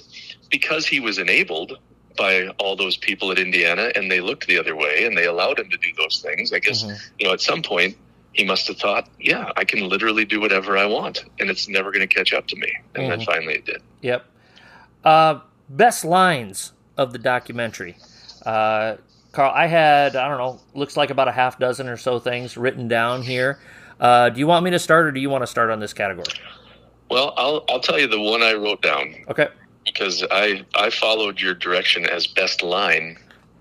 because 0.50 0.86
he 0.86 1.00
was 1.00 1.18
enabled 1.18 1.78
by 2.18 2.48
all 2.60 2.76
those 2.76 2.98
people 2.98 3.32
at 3.32 3.40
Indiana, 3.40 3.92
and 3.96 4.12
they 4.12 4.20
looked 4.20 4.48
the 4.48 4.58
other 4.60 4.76
way, 4.76 5.06
and 5.06 5.16
they 5.18 5.26
allowed 5.26 5.60
him 5.60 5.70
to 5.70 5.78
do 5.78 5.90
those 5.98 6.20
things. 6.22 6.52
I 6.52 6.60
guess 6.60 6.84
you 7.20 7.26
know 7.28 7.34
at 7.34 7.42
some 7.42 7.62
point 7.62 7.96
he 8.34 8.44
must 8.44 8.68
have 8.68 8.78
thought, 8.78 9.10
yeah, 9.20 9.52
I 9.58 9.64
can 9.64 9.88
literally 9.90 10.24
do 10.26 10.40
whatever 10.40 10.78
I 10.78 10.86
want, 10.86 11.24
and 11.40 11.50
it's 11.50 11.68
never 11.68 11.92
going 11.92 12.08
to 12.08 12.14
catch 12.14 12.34
up 12.34 12.46
to 12.48 12.56
me. 12.56 12.72
And 12.96 13.10
then 13.10 13.20
Mhm. 13.22 13.26
finally 13.26 13.54
it 13.56 13.66
did. 13.66 13.82
Yep. 14.02 14.26
Uh, 15.04 15.40
best 15.70 16.06
lines 16.06 16.74
of 16.98 17.14
the 17.14 17.18
documentary. 17.20 17.96
Uh, 18.46 18.98
Carl, 19.32 19.52
I 19.56 19.66
had, 19.68 20.16
I 20.16 20.28
don't 20.30 20.38
know, 20.38 20.60
looks 20.76 20.96
like 20.96 21.10
about 21.10 21.28
a 21.28 21.32
half 21.32 21.58
dozen 21.58 21.88
or 21.88 21.98
so 21.98 22.20
things 22.20 22.58
written 22.58 22.88
down 22.88 23.24
here. 23.24 23.60
Uh, 24.00 24.30
do 24.30 24.40
you 24.40 24.46
want 24.46 24.64
me 24.64 24.70
to 24.72 24.80
start 24.80 25.06
or 25.08 25.12
do 25.12 25.20
you 25.20 25.30
want 25.30 25.42
to 25.42 25.48
start 25.48 25.72
on 25.72 25.80
this 25.80 25.94
category? 25.94 26.28
Well, 27.10 27.34
I'll 27.38 27.64
I'll 27.70 27.80
tell 27.80 27.98
you 28.00 28.08
the 28.08 28.20
one 28.20 28.44
I 28.44 28.54
wrote 28.54 28.82
down 28.82 29.16
Okay. 29.30 29.48
Because 29.88 30.24
I 30.30 30.64
I 30.76 30.90
followed 30.92 31.40
your 31.42 31.54
direction 31.56 32.06
as 32.06 32.28
best 32.28 32.62
line 32.62 33.18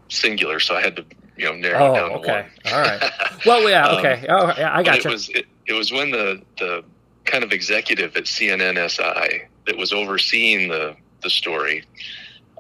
singular, 0.09 0.61
so 0.61 0.75
I 0.77 0.83
had 0.83 0.97
to 0.97 1.05
you 1.37 1.47
know 1.47 1.55
narrow 1.55 1.87
it 1.87 1.89
Oh, 1.91 1.95
down 1.95 2.11
to 2.11 2.17
okay. 2.17 2.33
one. 2.65 2.75
All 2.75 2.81
right. 2.83 3.13
Well, 3.47 3.69
yeah, 3.71 3.87
Um, 3.87 3.99
okay. 3.99 4.27
Oh, 4.29 4.53
yeah, 4.59 4.77
I 4.77 4.83
got 4.83 4.99
it 4.99 5.05
you. 5.05 5.11
was 5.11 5.29
it, 5.31 5.47
it 5.67 5.73
was 5.73 5.93
when 5.93 6.11
the 6.11 6.43
the 6.59 6.85
kind 7.25 7.43
of 7.45 7.53
executive 7.53 8.17
at 8.17 8.25
CNNSI 8.25 9.47
that 9.67 9.77
was 9.77 9.93
overseeing 9.93 10.69
the 10.69 10.97
the 11.23 11.31
story. 11.31 11.85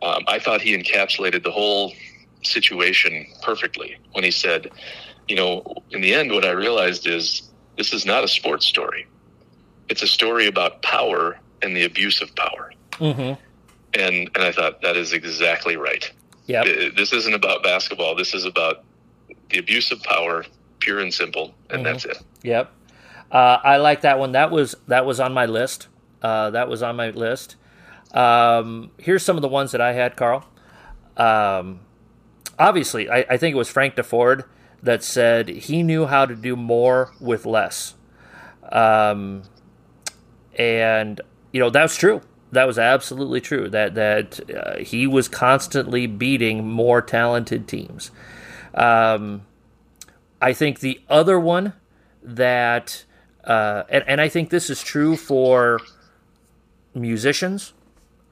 Um, 0.02 0.24
I 0.28 0.38
thought 0.38 0.60
he 0.60 0.76
encapsulated 0.76 1.42
the 1.42 1.50
whole 1.50 1.92
situation 2.42 3.26
perfectly 3.42 3.96
when 4.12 4.24
he 4.24 4.30
said, 4.30 4.70
"You 5.28 5.36
know, 5.36 5.82
in 5.90 6.00
the 6.00 6.14
end, 6.14 6.30
what 6.32 6.44
I 6.44 6.50
realized 6.50 7.06
is 7.06 7.42
this 7.76 7.92
is 7.92 8.04
not 8.06 8.22
a 8.24 8.28
sports 8.28 8.66
story. 8.66 9.06
It's 9.88 10.02
a 10.02 10.06
story 10.06 10.46
about 10.46 10.82
power 10.82 11.38
and 11.62 11.76
the 11.76 11.84
abuse 11.84 12.20
of 12.20 12.34
power." 12.36 12.72
Mm-hmm. 12.92 13.40
And 13.99 14.30
and 14.34 14.44
I 14.44 14.53
thought 14.53 14.82
that 14.82 14.97
is 14.97 15.12
exactly 15.12 15.76
right. 15.76 16.11
Yep. 16.47 16.64
Th- 16.64 16.94
This 16.94 17.12
isn't 17.12 17.34
about 17.34 17.62
basketball. 17.62 18.14
This 18.14 18.34
is 18.34 18.44
about 18.44 18.84
the 19.51 19.59
abuse 19.59 19.90
of 19.90 20.03
power, 20.03 20.44
pure 20.80 21.01
and 21.01 21.12
simple, 21.12 21.55
and 21.70 21.80
Mhm. 21.80 21.84
that's 21.84 22.05
it. 22.05 22.18
Yep. 22.42 22.70
Uh, 23.32 23.59
I 23.64 23.78
like 23.78 24.03
that 24.03 24.18
one. 24.18 24.32
That 24.32 24.51
was 24.51 24.74
that 24.88 25.07
was 25.07 25.18
on 25.20 25.32
my 25.32 25.47
list. 25.47 25.88
Uh, 26.22 26.51
that 26.51 26.68
was 26.68 26.82
on 26.82 26.97
my 26.97 27.11
list. 27.11 27.57
Um, 28.12 28.90
here's 28.99 29.24
some 29.24 29.36
of 29.36 29.42
the 29.42 29.49
ones 29.49 29.72
that 29.72 29.80
I 29.80 29.92
had, 29.92 30.16
Carl. 30.16 30.44
Um, 31.16 31.80
obviously, 32.59 33.11
I, 33.11 33.24
I 33.30 33.36
think 33.36 33.55
it 33.55 33.59
was 33.59 33.68
Frank 33.68 33.97
Deford 33.97 34.44
that 34.82 35.03
said 35.03 35.49
he 35.49 35.82
knew 35.82 36.07
how 36.07 36.26
to 36.26 36.34
do 36.36 36.55
more 36.57 37.12
with 37.20 37.47
less. 37.47 37.94
Um, 38.70 39.42
and 40.59 41.20
you 41.53 41.61
know 41.61 41.70
that's 41.70 41.97
true. 41.97 42.20
That 42.53 42.66
was 42.66 42.78
absolutely 42.78 43.40
true. 43.40 43.68
That 43.68 43.94
that 43.94 44.51
uh, 44.51 44.78
he 44.78 45.07
was 45.07 45.28
constantly 45.28 46.07
beating 46.07 46.68
more 46.68 47.03
talented 47.03 47.66
teams. 47.66 48.11
Um, 48.74 49.42
I 50.40 50.53
think 50.53 50.80
the 50.80 51.01
other 51.09 51.40
one 51.40 51.72
that, 52.22 53.05
uh, 53.44 53.84
and, 53.88 54.05
and 54.07 54.20
I 54.20 54.28
think 54.28 54.51
this 54.51 54.68
is 54.68 54.82
true 54.82 55.16
for 55.16 55.80
musicians, 56.94 57.72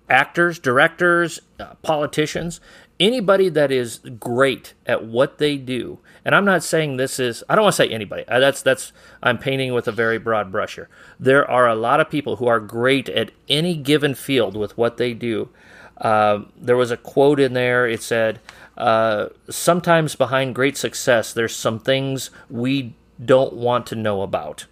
actors, 0.08 0.58
directors, 0.58 1.40
uh, 1.58 1.74
politicians, 1.82 2.60
anybody 3.00 3.48
that 3.48 3.72
is 3.72 3.98
great 4.18 4.74
at 4.86 5.04
what 5.04 5.38
they 5.38 5.56
do. 5.56 5.98
And 6.24 6.34
I'm 6.34 6.44
not 6.44 6.62
saying 6.62 6.96
this 6.96 7.18
is, 7.18 7.42
I 7.48 7.54
don't 7.54 7.64
want 7.64 7.74
to 7.74 7.82
say 7.82 7.88
anybody. 7.88 8.24
Uh, 8.28 8.38
That's, 8.38 8.62
that's, 8.62 8.92
I'm 9.22 9.38
painting 9.38 9.74
with 9.74 9.88
a 9.88 9.92
very 9.92 10.18
broad 10.18 10.50
brush 10.52 10.76
here. 10.76 10.88
There 11.18 11.48
are 11.50 11.68
a 11.68 11.74
lot 11.74 12.00
of 12.00 12.08
people 12.08 12.36
who 12.36 12.46
are 12.46 12.60
great 12.60 13.08
at 13.08 13.30
any 13.48 13.76
given 13.76 14.14
field 14.14 14.56
with 14.56 14.78
what 14.78 14.96
they 14.96 15.12
do. 15.12 15.50
Um, 15.98 16.52
there 16.56 16.76
was 16.76 16.90
a 16.90 16.96
quote 16.96 17.38
in 17.38 17.52
there. 17.52 17.86
It 17.86 18.02
said, 18.02 18.40
uh, 18.76 19.28
"Sometimes 19.48 20.16
behind 20.16 20.54
great 20.54 20.76
success, 20.76 21.32
there's 21.32 21.54
some 21.54 21.78
things 21.78 22.30
we 22.50 22.94
don't 23.24 23.52
want 23.52 23.86
to 23.86 23.94
know 23.94 24.22
about," 24.22 24.66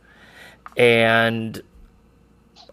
and 0.76 1.62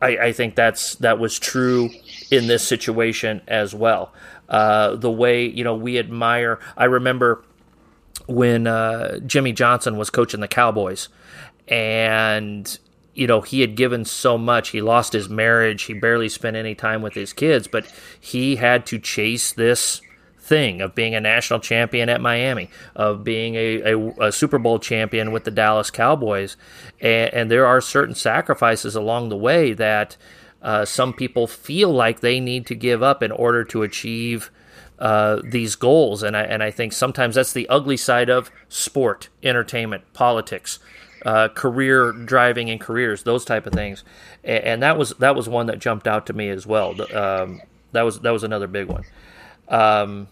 I, 0.01 0.17
I 0.17 0.31
think 0.31 0.55
that's 0.55 0.95
that 0.95 1.19
was 1.19 1.37
true 1.37 1.91
in 2.31 2.47
this 2.47 2.67
situation 2.67 3.41
as 3.47 3.75
well. 3.75 4.13
Uh, 4.49 4.95
the 4.95 5.11
way 5.11 5.45
you 5.45 5.63
know 5.63 5.75
we 5.75 5.99
admire. 5.99 6.59
I 6.75 6.85
remember 6.85 7.43
when 8.27 8.67
uh, 8.67 9.19
Jimmy 9.19 9.53
Johnson 9.53 9.95
was 9.95 10.09
coaching 10.09 10.39
the 10.39 10.47
Cowboys, 10.47 11.07
and 11.67 12.79
you 13.13 13.27
know 13.27 13.41
he 13.41 13.61
had 13.61 13.75
given 13.75 14.05
so 14.05 14.37
much. 14.37 14.69
He 14.69 14.81
lost 14.81 15.13
his 15.13 15.29
marriage. 15.29 15.83
He 15.83 15.93
barely 15.93 16.29
spent 16.29 16.55
any 16.55 16.73
time 16.73 17.01
with 17.01 17.13
his 17.13 17.31
kids, 17.31 17.67
but 17.67 17.91
he 18.19 18.55
had 18.55 18.85
to 18.87 18.97
chase 18.97 19.53
this 19.53 20.01
thing 20.39 20.81
of 20.81 20.95
being 20.95 21.13
a 21.13 21.21
national 21.21 21.59
champion 21.59 22.09
at 22.09 22.19
Miami, 22.19 22.71
of 22.95 23.23
being 23.23 23.53
a, 23.53 23.93
a, 23.93 24.27
a 24.29 24.31
Super 24.31 24.57
Bowl 24.57 24.79
champion 24.79 25.31
with 25.31 25.43
the 25.43 25.51
Dallas 25.51 25.91
Cowboys, 25.91 26.57
and, 26.99 27.31
and 27.33 27.51
there 27.51 27.67
are 27.67 27.81
certain 27.81 28.15
sacrifices 28.15 28.95
along 28.95 29.29
the 29.29 29.37
way 29.37 29.73
that 29.73 30.17
uh, 30.61 30.85
some 30.85 31.13
people 31.13 31.47
feel 31.47 31.91
like 31.91 32.19
they 32.19 32.39
need 32.39 32.65
to 32.67 32.75
give 32.75 33.01
up 33.01 33.23
in 33.23 33.31
order 33.31 33.63
to 33.65 33.83
achieve 33.83 34.51
uh, 34.99 35.41
these 35.43 35.75
goals. 35.75 36.23
And 36.23 36.35
I, 36.35 36.41
and 36.41 36.61
I 36.61 36.71
think 36.71 36.93
sometimes 36.93 37.35
that's 37.35 37.53
the 37.53 37.67
ugly 37.69 37.97
side 37.97 38.29
of 38.29 38.51
sport, 38.67 39.29
entertainment, 39.41 40.11
politics, 40.13 40.79
uh, 41.25 41.47
career 41.49 42.11
driving 42.11 42.69
and 42.69 42.79
careers, 42.79 43.23
those 43.23 43.45
type 43.45 43.65
of 43.65 43.73
things. 43.73 44.03
And, 44.43 44.63
and 44.63 44.83
that 44.83 44.97
was 44.97 45.11
that 45.19 45.35
was 45.35 45.47
one 45.47 45.67
that 45.67 45.79
jumped 45.79 46.07
out 46.07 46.25
to 46.27 46.33
me 46.33 46.49
as 46.49 46.67
well. 46.67 46.95
Um, 47.15 47.61
that 47.91 48.03
was 48.03 48.19
that 48.21 48.31
was 48.31 48.43
another 48.43 48.67
big 48.67 48.87
one. 48.87 49.03
Um, 49.67 50.27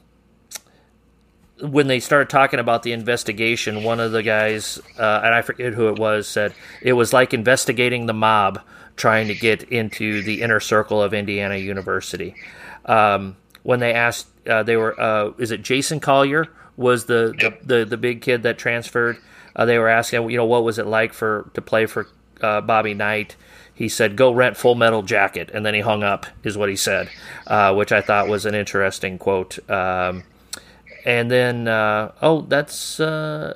when 1.59 1.87
they 1.87 1.99
started 1.99 2.29
talking 2.29 2.59
about 2.59 2.83
the 2.83 2.91
investigation, 2.91 3.83
one 3.83 3.99
of 3.99 4.11
the 4.11 4.21
guys, 4.21 4.79
uh, 4.99 5.21
and 5.23 5.33
I 5.33 5.41
forget 5.41 5.73
who 5.73 5.87
it 5.87 5.97
was, 5.97 6.27
said 6.27 6.53
it 6.81 6.93
was 6.93 7.13
like 7.13 7.33
investigating 7.33 8.05
the 8.05 8.13
mob 8.13 8.61
trying 8.97 9.27
to 9.27 9.35
get 9.35 9.63
into 9.63 10.21
the 10.23 10.41
inner 10.41 10.59
circle 10.59 11.01
of 11.01 11.13
Indiana 11.13 11.55
University. 11.55 12.35
Um, 12.85 13.37
when 13.63 13.79
they 13.79 13.93
asked, 13.93 14.27
uh, 14.47 14.63
they 14.63 14.75
were, 14.75 14.99
uh, 14.99 15.31
is 15.37 15.51
it 15.51 15.61
Jason 15.61 15.99
Collier 15.99 16.47
was 16.75 17.05
the 17.05 17.33
the, 17.39 17.57
the, 17.79 17.85
the 17.85 17.97
big 17.97 18.21
kid 18.21 18.43
that 18.43 18.57
transferred? 18.57 19.17
Uh, 19.55 19.65
they 19.65 19.77
were 19.77 19.87
asking, 19.87 20.29
you 20.29 20.37
know, 20.37 20.45
what 20.45 20.63
was 20.63 20.77
it 20.77 20.85
like 20.85 21.13
for 21.13 21.49
to 21.53 21.61
play 21.61 21.85
for 21.85 22.07
uh, 22.41 22.61
Bobby 22.61 22.93
Knight? 22.93 23.35
He 23.73 23.89
said, 23.89 24.15
"Go 24.15 24.31
rent 24.31 24.57
Full 24.57 24.75
Metal 24.75 25.03
Jacket," 25.03 25.51
and 25.53 25.65
then 25.65 25.75
he 25.75 25.81
hung 25.81 26.03
up. 26.03 26.25
Is 26.43 26.57
what 26.57 26.69
he 26.69 26.75
said, 26.75 27.09
uh, 27.45 27.75
which 27.75 27.91
I 27.91 28.01
thought 28.01 28.27
was 28.27 28.45
an 28.45 28.55
interesting 28.55 29.19
quote. 29.19 29.59
Um, 29.69 30.23
and 31.05 31.29
then, 31.29 31.67
uh, 31.67 32.11
oh, 32.21 32.41
that's 32.41 32.99
uh, 32.99 33.55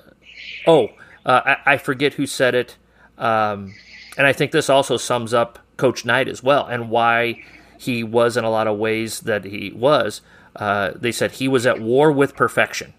oh, 0.67 0.89
uh, 1.25 1.41
I, 1.45 1.73
I 1.73 1.77
forget 1.77 2.13
who 2.13 2.27
said 2.27 2.53
it. 2.53 2.77
Um, 3.17 3.73
and 4.17 4.27
I 4.27 4.33
think 4.33 4.51
this 4.51 4.69
also 4.69 4.97
sums 4.97 5.33
up 5.33 5.59
Coach 5.77 6.05
Knight 6.05 6.27
as 6.27 6.43
well, 6.43 6.65
and 6.65 6.89
why 6.89 7.43
he 7.77 8.03
was 8.03 8.37
in 8.37 8.43
a 8.43 8.49
lot 8.49 8.67
of 8.67 8.77
ways 8.77 9.21
that 9.21 9.45
he 9.45 9.71
was. 9.75 10.21
Uh, 10.55 10.91
they 10.95 11.11
said 11.11 11.31
he 11.31 11.47
was 11.47 11.65
at 11.65 11.79
war 11.79 12.11
with 12.11 12.35
perfection. 12.35 12.93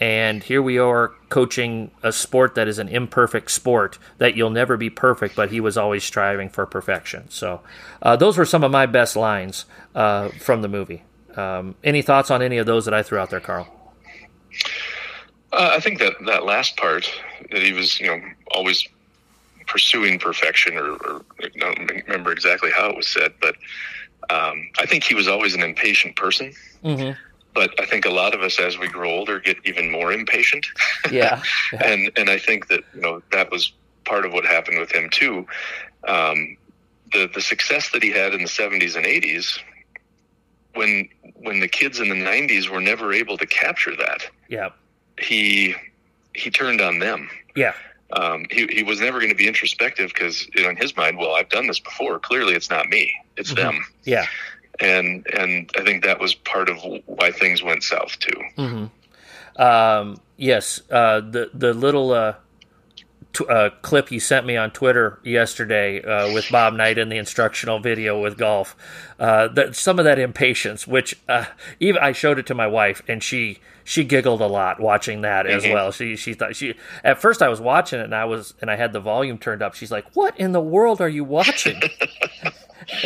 And 0.00 0.42
here 0.42 0.60
we 0.60 0.78
are 0.78 1.12
coaching 1.28 1.92
a 2.02 2.12
sport 2.12 2.56
that 2.56 2.66
is 2.66 2.78
an 2.78 2.88
imperfect 2.88 3.50
sport 3.50 3.98
that 4.18 4.36
you'll 4.36 4.50
never 4.50 4.76
be 4.76 4.90
perfect, 4.90 5.36
but 5.36 5.50
he 5.50 5.60
was 5.60 5.76
always 5.76 6.02
striving 6.02 6.48
for 6.48 6.66
perfection. 6.66 7.30
So, 7.30 7.60
uh, 8.02 8.16
those 8.16 8.36
were 8.36 8.44
some 8.44 8.64
of 8.64 8.72
my 8.72 8.86
best 8.86 9.14
lines 9.14 9.66
uh, 9.94 10.30
from 10.30 10.62
the 10.62 10.68
movie. 10.68 11.04
Um, 11.36 11.76
any 11.84 12.02
thoughts 12.02 12.30
on 12.30 12.42
any 12.42 12.58
of 12.58 12.66
those 12.66 12.84
that 12.86 12.94
I 12.94 13.02
threw 13.02 13.18
out 13.18 13.30
there, 13.30 13.40
Carl? 13.40 13.68
Uh, 15.52 15.70
I 15.72 15.80
think 15.80 16.00
that 16.00 16.14
that 16.26 16.44
last 16.44 16.76
part 16.76 17.08
that 17.52 17.62
he 17.62 17.72
was, 17.72 18.00
you 18.00 18.08
know, 18.08 18.20
always 18.50 18.86
pursuing 19.66 20.18
perfection, 20.18 20.76
or, 20.76 20.92
or 20.92 21.24
I 21.42 21.48
don't 21.56 21.90
remember 22.06 22.32
exactly 22.32 22.70
how 22.70 22.90
it 22.90 22.96
was 22.96 23.08
said, 23.08 23.32
but 23.40 23.56
um, 24.30 24.70
I 24.78 24.86
think 24.86 25.04
he 25.04 25.14
was 25.14 25.28
always 25.28 25.54
an 25.54 25.62
impatient 25.62 26.16
person. 26.16 26.52
Mm-hmm. 26.82 27.18
But 27.54 27.78
I 27.80 27.86
think 27.86 28.04
a 28.04 28.10
lot 28.10 28.34
of 28.34 28.40
us, 28.42 28.58
as 28.58 28.78
we 28.78 28.88
grow 28.88 29.10
older, 29.10 29.38
get 29.38 29.58
even 29.64 29.90
more 29.90 30.12
impatient. 30.12 30.66
Yeah. 31.10 31.40
and 31.84 32.10
and 32.16 32.28
I 32.28 32.38
think 32.38 32.68
that 32.68 32.80
you 32.94 33.00
know 33.00 33.22
that 33.32 33.50
was 33.50 33.72
part 34.04 34.26
of 34.26 34.32
what 34.32 34.44
happened 34.44 34.80
with 34.80 34.90
him 34.90 35.08
too. 35.10 35.46
Um, 36.08 36.56
the 37.12 37.30
the 37.32 37.40
success 37.40 37.90
that 37.90 38.02
he 38.02 38.10
had 38.10 38.34
in 38.34 38.42
the 38.42 38.48
seventies 38.48 38.96
and 38.96 39.06
eighties, 39.06 39.58
when 40.74 41.08
when 41.36 41.60
the 41.60 41.68
kids 41.68 42.00
in 42.00 42.08
the 42.08 42.14
nineties 42.16 42.68
were 42.68 42.80
never 42.80 43.12
able 43.12 43.38
to 43.38 43.46
capture 43.46 43.94
that, 43.96 44.28
Yeah. 44.48 44.70
he 45.20 45.76
he 46.34 46.50
turned 46.50 46.80
on 46.80 46.98
them. 46.98 47.30
Yeah. 47.54 47.74
Um, 48.12 48.44
he 48.50 48.66
he 48.68 48.82
was 48.82 49.00
never 49.00 49.18
going 49.18 49.30
to 49.30 49.36
be 49.36 49.48
introspective 49.48 50.12
because 50.14 50.46
you 50.54 50.62
know, 50.62 50.70
in 50.70 50.76
his 50.76 50.96
mind, 50.96 51.18
well, 51.18 51.34
I've 51.34 51.48
done 51.48 51.66
this 51.66 51.80
before. 51.80 52.18
Clearly, 52.18 52.54
it's 52.54 52.70
not 52.70 52.88
me; 52.88 53.12
it's 53.36 53.52
Mhm. 53.52 53.56
them. 53.56 53.86
Yeah. 54.04 54.26
And 54.80 55.26
and 55.32 55.70
I 55.78 55.82
think 55.82 56.04
that 56.04 56.18
was 56.20 56.34
part 56.34 56.68
of 56.68 56.78
why 57.06 57.30
things 57.30 57.62
went 57.62 57.82
south 57.82 58.18
too. 58.18 58.42
hmm 58.56 58.84
Um, 59.60 60.20
yes, 60.36 60.82
uh, 60.90 61.20
the 61.20 61.50
the 61.54 61.72
little 61.72 62.12
uh, 62.12 62.34
t- 63.34 63.44
uh, 63.46 63.70
clip 63.82 64.10
you 64.10 64.18
sent 64.20 64.46
me 64.46 64.56
on 64.56 64.70
Twitter 64.70 65.18
yesterday 65.22 66.00
uh, 66.02 66.32
with 66.32 66.50
Bob 66.50 66.72
Knight 66.74 66.96
in 66.96 67.10
the 67.10 67.18
instructional 67.18 67.78
video 67.80 68.18
with 68.20 68.38
golf. 68.38 68.74
Uh, 69.18 69.48
that, 69.48 69.76
some 69.76 69.98
of 69.98 70.06
that 70.06 70.18
impatience, 70.18 70.86
which 70.86 71.20
uh, 71.28 71.44
even 71.80 72.00
I 72.02 72.12
showed 72.12 72.38
it 72.38 72.46
to 72.46 72.54
my 72.54 72.66
wife, 72.66 73.02
and 73.06 73.22
she 73.22 73.58
she 73.86 74.02
giggled 74.02 74.40
a 74.40 74.46
lot 74.46 74.80
watching 74.80 75.20
that 75.20 75.46
as 75.46 75.64
Mhm. 75.64 75.72
well. 75.74 75.92
She 75.92 76.16
she 76.16 76.32
thought 76.32 76.56
she 76.56 76.74
at 77.04 77.20
first 77.20 77.42
I 77.42 77.48
was 77.48 77.60
watching 77.60 78.00
it 78.00 78.04
and 78.04 78.14
I 78.14 78.24
was 78.24 78.54
and 78.62 78.70
I 78.70 78.76
had 78.76 78.94
the 78.94 79.00
volume 79.00 79.36
turned 79.36 79.60
up. 79.62 79.74
She's 79.74 79.92
like, 79.92 80.06
"What 80.16 80.38
in 80.40 80.52
the 80.52 80.60
world 80.62 81.00
are 81.02 81.08
you 81.08 81.24
watching?" 81.24 81.80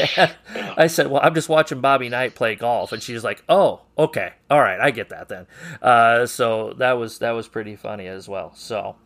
I 0.76 0.86
said, 0.88 1.08
"Well, 1.08 1.20
I'm 1.22 1.34
just 1.34 1.48
watching 1.48 1.80
Bobby 1.80 2.08
Knight 2.08 2.34
play 2.34 2.54
golf," 2.54 2.92
and 2.92 3.02
she's 3.02 3.22
like, 3.24 3.42
"Oh, 3.48 3.82
okay, 3.98 4.32
all 4.50 4.60
right, 4.60 4.80
I 4.80 4.90
get 4.90 5.08
that 5.10 5.28
then." 5.28 5.46
Uh, 5.82 6.26
so 6.26 6.74
that 6.78 6.92
was 6.94 7.18
that 7.18 7.32
was 7.32 7.48
pretty 7.48 7.76
funny 7.76 8.06
as 8.06 8.28
well. 8.28 8.52
So, 8.54 8.96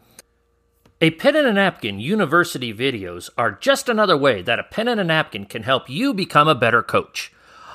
a 1.03 1.11
pen 1.11 1.35
and 1.35 1.49
a 1.49 1.53
napkin 1.53 1.99
university 1.99 2.73
videos 2.73 3.29
are 3.37 3.51
just 3.51 3.89
another 3.89 4.17
way 4.17 4.41
that 4.41 4.61
a 4.61 4.63
pen 4.63 4.87
and 4.87 5.01
a 5.01 5.05
napkin 5.05 5.45
can 5.45 5.65
help 5.65 5.91
you 5.91 6.15
become 6.15 6.47
a 6.47 6.55
better 6.55 6.81
coach. 6.81 7.33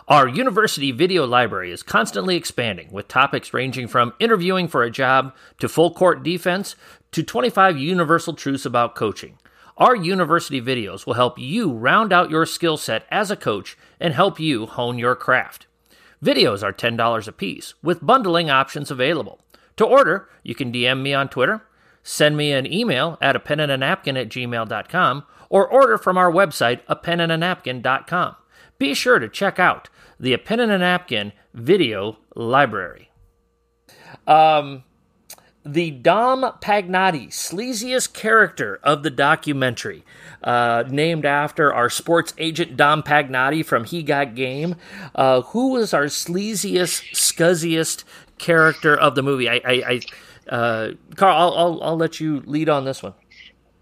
Our 0.08 0.30
university 0.30 0.94
video 0.94 1.28
library 1.28 1.74
is 1.74 1.84
constantly 1.84 2.38
expanding 2.38 2.90
with 2.90 3.10
topics 3.10 3.54
ranging 3.54 3.90
from 3.90 4.14
interviewing 4.18 4.70
for 4.70 4.82
a 4.82 4.90
job 4.90 5.36
to 5.60 5.68
full 5.68 5.94
court 5.94 6.24
defense 6.24 6.78
to 7.12 7.22
25 7.22 7.78
universal 7.78 8.34
truths 8.34 8.66
about 8.66 8.96
coaching. 8.96 9.38
Our 9.76 9.94
university 9.94 10.62
videos 10.62 11.06
will 11.06 11.16
help 11.16 11.38
you 11.38 11.74
round 11.74 12.14
out 12.14 12.32
your 12.32 12.46
skill 12.46 12.78
set 12.78 13.06
as 13.12 13.30
a 13.30 13.36
coach 13.36 13.78
and 14.00 14.14
help 14.14 14.40
you 14.40 14.68
hone 14.68 14.98
your 14.98 15.18
craft. 15.18 15.68
Videos 16.24 16.64
are 16.64 16.72
$10 16.72 17.28
a 17.28 17.32
piece, 17.34 17.74
with 17.84 18.06
bundling 18.06 18.50
options 18.50 18.90
available. 18.90 19.42
To 19.76 19.86
order, 19.86 20.30
you 20.44 20.56
can 20.56 20.72
DM 20.72 21.02
me 21.02 21.14
on 21.14 21.28
Twitter, 21.28 21.67
send 22.08 22.38
me 22.38 22.54
an 22.54 22.72
email 22.72 23.18
at 23.22 23.36
a 23.36 23.40
pen 23.40 23.60
and 23.60 23.72
a 23.72 23.78
napkin 23.78 24.16
at 24.16 24.30
gmail.com, 24.30 25.24
or 25.50 25.68
order 25.68 25.98
from 25.98 26.18
our 26.18 26.32
website, 26.32 26.80
a 26.88 26.96
pen 26.96 27.20
and 27.20 27.32
a 27.32 27.38
napkin.com. 27.38 28.36
Be 28.80 28.94
sure 28.94 29.20
to 29.20 29.28
check 29.28 29.60
out 29.60 29.90
the 30.20 30.34
A 30.34 30.38
Pen 30.38 30.60
and 30.60 30.72
a 30.72 30.78
Napkin 30.78 31.34
video 31.54 32.18
library. 32.36 33.10
Um, 34.26 34.84
the 35.66 35.92
Dom 35.92 36.42
Pagnotti, 36.62 37.28
sleaziest 37.30 38.14
character 38.14 38.80
of 38.84 39.04
the 39.04 39.10
documentary, 39.10 40.04
uh, 40.44 40.84
named 40.88 41.26
after 41.26 41.74
our 41.74 41.90
sports 41.90 42.34
agent 42.38 42.78
Dom 42.78 43.04
Pagnotti 43.04 43.66
from 43.66 43.84
He 43.84 44.04
Got 44.04 44.36
Game. 44.36 44.76
Uh, 45.16 45.42
who 45.42 45.72
was 45.72 45.94
our 45.94 46.06
sleaziest, 46.06 47.14
scuzziest 47.14 48.04
character 48.38 48.96
of 48.96 49.16
the 49.16 49.24
movie? 49.24 49.50
I, 49.50 49.56
I, 49.56 49.84
I 49.88 50.02
uh, 50.50 50.92
Carl, 51.16 51.36
I'll, 51.38 51.54
I'll, 51.58 51.84
I'll 51.84 51.98
let 51.98 52.20
you 52.20 52.42
lead 52.46 52.70
on 52.70 52.86
this 52.86 53.04
one. 53.04 53.14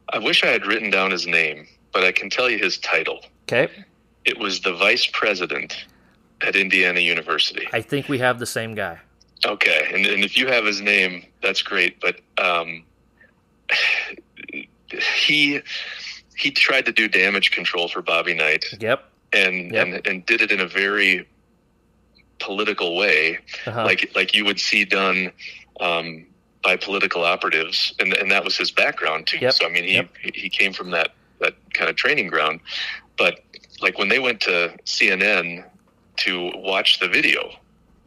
I 0.09 0.19
wish 0.19 0.43
I 0.43 0.47
had 0.47 0.65
written 0.65 0.89
down 0.89 1.11
his 1.11 1.25
name, 1.27 1.67
but 1.93 2.03
I 2.03 2.11
can 2.11 2.29
tell 2.29 2.49
you 2.49 2.57
his 2.57 2.77
title. 2.77 3.19
Okay, 3.43 3.69
It 4.25 4.37
was 4.39 4.61
the 4.61 4.73
vice 4.73 5.07
president 5.07 5.85
at 6.41 6.55
Indiana 6.55 6.99
University. 6.99 7.67
I 7.73 7.81
think 7.81 8.09
we 8.09 8.17
have 8.19 8.39
the 8.39 8.45
same 8.45 8.75
guy. 8.75 8.99
Okay, 9.45 9.89
and, 9.93 10.05
and 10.05 10.23
if 10.23 10.37
you 10.37 10.47
have 10.47 10.65
his 10.65 10.81
name, 10.81 11.25
that's 11.41 11.61
great. 11.61 11.99
But 12.01 12.21
um, 12.37 12.83
he 14.89 15.61
he 16.37 16.51
tried 16.51 16.85
to 16.85 16.91
do 16.91 17.07
damage 17.07 17.51
control 17.51 17.87
for 17.87 18.01
Bobby 18.01 18.33
Knight, 18.33 18.65
Yep. 18.79 19.03
and 19.33 19.71
Yep. 19.71 19.87
and 19.87 20.07
and 20.07 20.25
did 20.25 20.41
it 20.41 20.51
in 20.51 20.59
a 20.59 20.67
very 20.67 21.27
political 22.39 22.95
way, 22.95 23.39
Uh-huh. 23.65 23.83
like 23.85 24.11
like 24.15 24.33
you 24.35 24.45
would 24.45 24.59
see 24.59 24.85
done 24.85 25.31
um, 25.79 26.25
by 26.65 26.75
political 26.75 27.23
operatives, 27.23 27.93
and 27.99 28.11
and 28.13 28.29
that 28.31 28.43
was 28.43 28.57
his 28.57 28.71
background 28.71 29.27
too. 29.27 29.37
Yep. 29.37 29.53
So 29.53 29.65
I 29.67 29.69
mean, 29.69 29.83
he 29.85 29.93
Yep. 29.93 30.09
he 30.33 30.49
came 30.49 30.73
from 30.73 30.89
that 30.91 31.11
that 31.39 31.53
kind 31.73 31.89
of 31.89 31.95
training 31.95 32.27
ground. 32.27 32.59
But 33.17 33.39
like 33.81 33.97
when 33.99 34.09
they 34.09 34.19
went 34.19 34.41
to 34.41 34.75
CNN 34.85 35.63
to 36.17 36.51
watch 36.55 36.99
the 36.99 37.07
video, 37.07 37.51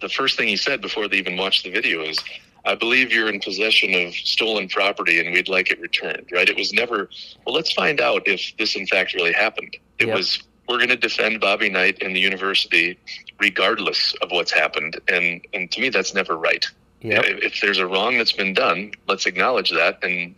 the 0.01 0.09
first 0.09 0.37
thing 0.37 0.49
he 0.49 0.57
said 0.57 0.81
before 0.81 1.09
they 1.09 1.19
even 1.19 1.37
watched 1.37 1.63
the 1.65 1.71
video 1.71 2.03
is, 2.03 2.19
I 2.65 2.75
believe 2.75 3.13
you're 3.13 3.29
in 3.29 3.39
possession 3.41 3.95
of 3.95 4.15
stolen 4.15 4.69
property 4.69 5.21
and 5.21 5.33
we'd 5.33 5.49
like 5.49 5.71
it 5.71 5.81
returned, 5.81 6.27
right? 6.33 6.49
It 6.49 6.57
was 6.57 6.73
never, 6.73 7.09
well, 7.45 7.55
let's 7.55 7.73
find 7.73 8.01
out 8.01 8.23
if 8.27 8.55
this 8.59 8.77
in 8.77 8.87
fact 8.87 9.15
really 9.15 9.33
happened. 9.33 9.77
It 9.99 10.07
Yep. 10.09 10.17
was, 10.17 10.43
we're 10.69 10.79
going 10.79 10.89
to 10.89 10.97
defend 10.97 11.41
Bobby 11.41 11.69
Knight 11.69 11.99
and 12.03 12.15
the 12.17 12.21
university 12.21 12.99
regardless 13.41 14.15
of 14.23 14.31
what's 14.31 14.53
happened. 14.53 14.99
And, 15.09 15.41
and 15.53 15.71
to 15.73 15.81
me, 15.81 15.91
that's 15.91 16.15
never 16.15 16.37
right. 16.37 16.65
Yep. 17.01 17.25
If, 17.25 17.45
if 17.45 17.61
there's 17.61 17.79
a 17.79 17.87
wrong 17.87 18.19
that's 18.19 18.33
been 18.33 18.55
done, 18.55 18.93
let's 19.07 19.27
acknowledge 19.27 19.71
that 19.71 20.03
and, 20.03 20.35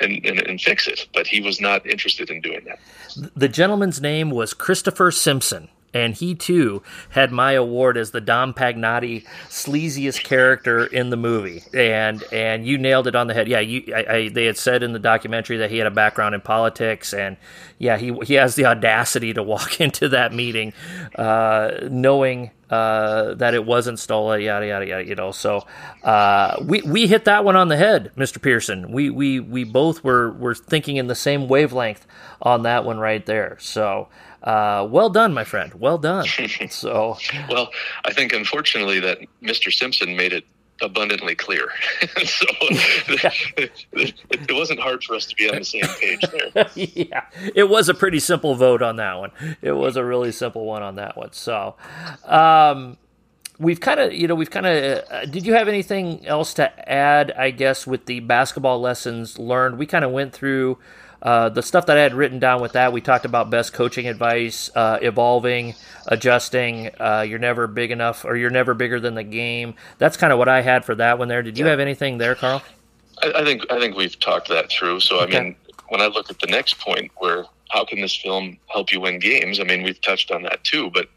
and, 0.00 0.24
and, 0.24 0.40
and 0.40 0.60
fix 0.60 0.86
it. 0.88 1.06
But 1.12 1.26
he 1.26 1.40
was 1.40 1.60
not 1.60 1.86
interested 1.86 2.30
in 2.30 2.40
doing 2.40 2.64
that. 2.64 2.78
The 3.34 3.48
gentleman's 3.48 4.00
name 4.00 4.30
was 4.30 4.54
Christopher 4.54 5.10
Simpson, 5.10 5.68
and 5.96 6.14
he 6.14 6.34
too 6.34 6.82
had 7.10 7.32
my 7.32 7.52
award 7.52 7.96
as 7.96 8.10
the 8.10 8.20
Dom 8.20 8.52
Pagnotti 8.52 9.24
sleaziest 9.48 10.22
character 10.24 10.84
in 10.84 11.08
the 11.08 11.16
movie. 11.16 11.62
And 11.72 12.22
and 12.32 12.66
you 12.66 12.76
nailed 12.76 13.06
it 13.06 13.16
on 13.16 13.28
the 13.28 13.34
head. 13.34 13.48
Yeah, 13.48 13.60
you 13.60 13.94
I, 13.94 14.14
I, 14.14 14.28
they 14.28 14.44
had 14.44 14.58
said 14.58 14.82
in 14.82 14.92
the 14.92 14.98
documentary 14.98 15.56
that 15.58 15.70
he 15.70 15.78
had 15.78 15.86
a 15.86 15.90
background 15.90 16.34
in 16.34 16.42
politics, 16.42 17.14
and 17.14 17.38
yeah, 17.78 17.96
he 17.96 18.12
he 18.24 18.34
has 18.34 18.56
the 18.56 18.66
audacity 18.66 19.32
to 19.32 19.42
walk 19.42 19.80
into 19.80 20.10
that 20.10 20.32
meeting, 20.32 20.72
uh, 21.16 21.88
knowing. 21.90 22.50
Uh, 22.68 23.34
that 23.34 23.54
it 23.54 23.64
wasn't 23.64 23.96
stolen, 23.96 24.40
yada 24.40 24.66
yada 24.66 24.84
yada. 24.84 25.06
You 25.06 25.14
know, 25.14 25.30
so 25.30 25.64
uh, 26.02 26.60
we 26.66 26.82
we 26.82 27.06
hit 27.06 27.26
that 27.26 27.44
one 27.44 27.54
on 27.54 27.68
the 27.68 27.76
head, 27.76 28.10
Mr. 28.16 28.42
Pierson. 28.42 28.90
We 28.90 29.08
we 29.08 29.38
we 29.38 29.62
both 29.62 30.02
were 30.02 30.32
were 30.32 30.56
thinking 30.56 30.96
in 30.96 31.06
the 31.06 31.14
same 31.14 31.46
wavelength 31.46 32.04
on 32.42 32.64
that 32.64 32.84
one 32.84 32.98
right 32.98 33.24
there. 33.24 33.56
So 33.60 34.08
uh, 34.46 34.86
well 34.88 35.10
done, 35.10 35.34
my 35.34 35.44
friend. 35.44 35.74
Well 35.74 35.98
done. 35.98 36.24
so 36.70 37.18
Well, 37.50 37.70
I 38.04 38.12
think 38.12 38.32
unfortunately 38.32 39.00
that 39.00 39.18
Mr. 39.42 39.72
Simpson 39.72 40.16
made 40.16 40.32
it 40.32 40.44
abundantly 40.80 41.34
clear. 41.34 41.68
so 42.24 42.46
it, 42.60 43.72
it 44.30 44.52
wasn't 44.52 44.80
hard 44.80 45.02
for 45.02 45.16
us 45.16 45.26
to 45.26 45.34
be 45.34 45.48
on 45.50 45.56
the 45.56 45.64
same 45.64 45.86
page 46.00 46.20
there. 46.54 46.66
yeah, 46.74 47.24
it 47.54 47.68
was 47.68 47.88
a 47.88 47.94
pretty 47.94 48.20
simple 48.20 48.54
vote 48.54 48.82
on 48.82 48.96
that 48.96 49.18
one. 49.18 49.30
It 49.62 49.72
was 49.72 49.96
a 49.96 50.04
really 50.04 50.32
simple 50.32 50.64
one 50.64 50.82
on 50.82 50.96
that 50.96 51.16
one. 51.16 51.32
So, 51.32 51.74
um, 52.24 52.98
we've 53.58 53.80
kind 53.80 54.00
of, 54.00 54.12
you 54.12 54.28
know, 54.28 54.34
we've 54.34 54.50
kind 54.50 54.66
of. 54.66 55.04
Uh, 55.10 55.24
did 55.26 55.46
you 55.46 55.54
have 55.54 55.68
anything 55.68 56.26
else 56.26 56.54
to 56.54 56.90
add? 56.90 57.32
I 57.32 57.50
guess 57.50 57.86
with 57.86 58.06
the 58.06 58.20
basketball 58.20 58.80
lessons 58.80 59.38
learned, 59.38 59.78
we 59.78 59.86
kind 59.86 60.04
of 60.04 60.12
went 60.12 60.32
through. 60.32 60.78
Uh, 61.26 61.48
the 61.48 61.62
stuff 61.62 61.86
that 61.86 61.98
I 61.98 62.02
had 62.02 62.14
written 62.14 62.38
down 62.38 62.62
with 62.62 62.74
that, 62.74 62.92
we 62.92 63.00
talked 63.00 63.24
about 63.24 63.50
best 63.50 63.72
coaching 63.72 64.06
advice, 64.06 64.70
uh, 64.76 64.98
evolving, 65.02 65.74
adjusting. 66.06 66.90
Uh, 67.00 67.26
you're 67.28 67.40
never 67.40 67.66
big 67.66 67.90
enough, 67.90 68.24
or 68.24 68.36
you're 68.36 68.48
never 68.48 68.74
bigger 68.74 69.00
than 69.00 69.16
the 69.16 69.24
game. 69.24 69.74
That's 69.98 70.16
kind 70.16 70.32
of 70.32 70.38
what 70.38 70.48
I 70.48 70.62
had 70.62 70.84
for 70.84 70.94
that 70.94 71.18
one 71.18 71.26
there. 71.26 71.42
Did 71.42 71.58
you 71.58 71.66
have 71.66 71.80
anything 71.80 72.18
there, 72.18 72.36
Carl? 72.36 72.62
I, 73.24 73.32
I 73.38 73.44
think 73.44 73.62
I 73.72 73.80
think 73.80 73.96
we've 73.96 74.16
talked 74.20 74.46
that 74.50 74.70
through. 74.70 75.00
So 75.00 75.18
Okay. 75.22 75.36
I 75.36 75.42
mean, 75.42 75.56
when 75.88 76.00
I 76.00 76.06
look 76.06 76.30
at 76.30 76.38
the 76.38 76.46
next 76.46 76.78
point, 76.78 77.10
where 77.16 77.44
how 77.70 77.84
can 77.84 78.00
this 78.00 78.14
film 78.14 78.56
help 78.68 78.92
you 78.92 79.00
win 79.00 79.18
games? 79.18 79.58
I 79.58 79.64
mean, 79.64 79.82
we've 79.82 80.00
touched 80.00 80.30
on 80.30 80.44
that 80.44 80.62
too, 80.62 80.90
but 80.94 81.08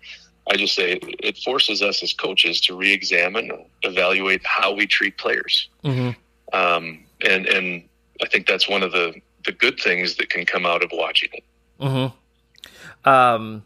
I 0.51 0.55
just 0.55 0.73
say 0.73 0.99
it 1.19 1.37
forces 1.37 1.83
us 1.83 2.01
as 2.01 2.13
coaches 2.13 2.59
to 2.61 2.75
re-examine, 2.75 3.51
evaluate 3.83 4.43
how 4.43 4.73
we 4.73 4.87
treat 4.87 5.19
players. 5.19 5.69
Mm-hmm. 5.83 6.09
Um, 6.57 7.03
and 7.23 7.45
and 7.45 7.83
I 8.23 8.27
think 8.27 8.47
that's 8.47 8.67
one 8.67 8.81
of 8.81 8.91
the 8.91 9.13
the 9.45 9.51
good 9.51 9.79
things 9.79 10.15
that 10.15 10.29
can 10.29 10.45
come 10.45 10.65
out 10.65 10.83
of 10.83 10.91
watching 10.93 11.29
it. 11.33 11.43
Mm-hmm. 11.79 13.09
Um, 13.09 13.63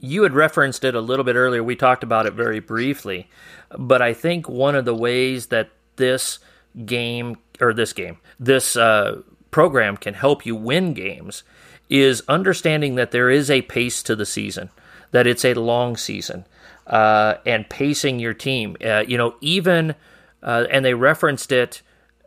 you 0.00 0.22
had 0.22 0.34
referenced 0.34 0.84
it 0.84 0.94
a 0.94 1.00
little 1.00 1.24
bit 1.24 1.36
earlier. 1.36 1.62
We 1.62 1.76
talked 1.76 2.02
about 2.02 2.26
it 2.26 2.34
very 2.34 2.60
briefly, 2.60 3.28
but 3.76 4.02
I 4.02 4.14
think 4.14 4.48
one 4.48 4.74
of 4.74 4.84
the 4.84 4.94
ways 4.94 5.46
that 5.46 5.70
this 5.96 6.38
game 6.84 7.36
or 7.60 7.72
this 7.72 7.92
game, 7.92 8.18
this 8.38 8.76
uh, 8.76 9.22
program 9.50 9.96
can 9.96 10.14
help 10.14 10.44
you 10.44 10.56
win 10.56 10.94
games 10.94 11.42
is 11.88 12.22
understanding 12.28 12.94
that 12.96 13.10
there 13.10 13.30
is 13.30 13.50
a 13.50 13.62
pace 13.62 14.02
to 14.02 14.16
the 14.16 14.26
season, 14.26 14.70
that 15.10 15.26
it's 15.26 15.44
a 15.44 15.54
long 15.54 15.96
season, 15.96 16.44
uh, 16.86 17.34
and 17.46 17.68
pacing 17.68 18.18
your 18.18 18.34
team. 18.34 18.76
Uh, 18.84 19.04
you 19.06 19.16
know, 19.16 19.34
even 19.40 19.94
uh, 20.42 20.66
and 20.70 20.84
they 20.84 20.94
referenced 20.94 21.50
it 21.52 21.82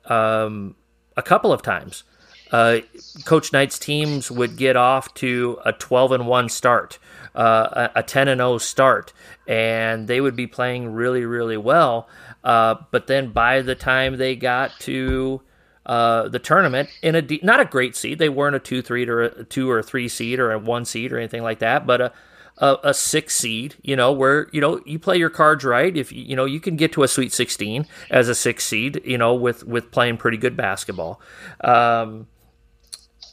um, 0.06 0.76
a 1.16 1.22
couple 1.22 1.54
of 1.54 1.62
times. 1.62 2.04
Uh, 2.52 2.80
Coach 3.26 3.52
Knight's 3.54 3.80
teams 3.80 4.32
would 4.32 4.58
get 4.58 4.76
off 4.76 5.14
to 5.16 5.60
a 5.66 5.74
12 5.74 6.12
and 6.14 6.28
1 6.28 6.50
start, 6.50 7.00
uh, 7.36 7.90
a 7.96 8.04
10 8.04 8.28
and 8.28 8.40
0 8.40 8.58
start, 8.58 9.14
and 9.48 10.08
they 10.08 10.22
would 10.22 10.36
be 10.36 10.48
playing 10.48 10.94
really, 10.94 11.26
really 11.26 11.58
well. 11.58 12.08
Uh, 12.44 12.76
but 12.92 13.08
then 13.08 13.32
by 13.32 13.62
the 13.62 13.76
time 13.76 14.18
they 14.18 14.36
got 14.36 14.72
to 14.80 15.42
uh, 15.86 16.28
the 16.28 16.40
tournament 16.40 16.90
in 17.02 17.16
a 17.16 17.22
de- 17.22 17.40
not 17.44 17.60
a 17.60 17.66
great 17.66 17.96
seed, 17.96 18.20
they 18.20 18.30
weren't 18.30 18.56
a 18.56 18.60
two, 18.60 18.82
three, 18.82 19.08
or 19.08 19.22
a 19.22 19.44
two 19.44 19.70
or 19.70 19.80
a 19.80 19.84
three 19.84 20.08
seed 20.08 20.40
or 20.40 20.52
a 20.52 20.60
one 20.60 20.86
seed 20.86 21.12
or 21.12 21.18
anything 21.18 21.44
like 21.44 21.60
that, 21.60 21.86
but 21.86 22.02
a 22.02 22.14
a, 22.60 22.78
a 22.86 22.94
six 22.94 23.36
seed, 23.36 23.76
you 23.82 23.96
know, 23.96 24.12
where 24.12 24.48
you 24.52 24.62
know 24.62 24.82
you 24.86 25.00
play 25.00 25.18
your 25.18 25.30
cards 25.30 25.64
right. 25.64 25.96
If 25.96 26.12
you 26.12 26.36
know 26.36 26.46
you 26.46 26.60
can 26.60 26.76
get 26.76 26.92
to 26.94 27.04
a 27.04 27.08
Sweet 27.08 27.32
Sixteen 27.32 27.88
as 28.10 28.30
a 28.30 28.36
six 28.36 28.66
seed, 28.66 29.02
you 29.06 29.18
know, 29.18 29.34
with 29.36 29.64
with 29.66 29.92
playing 29.92 30.18
pretty 30.18 30.38
good 30.38 30.58
basketball. 30.58 31.22
Um, 31.62 32.28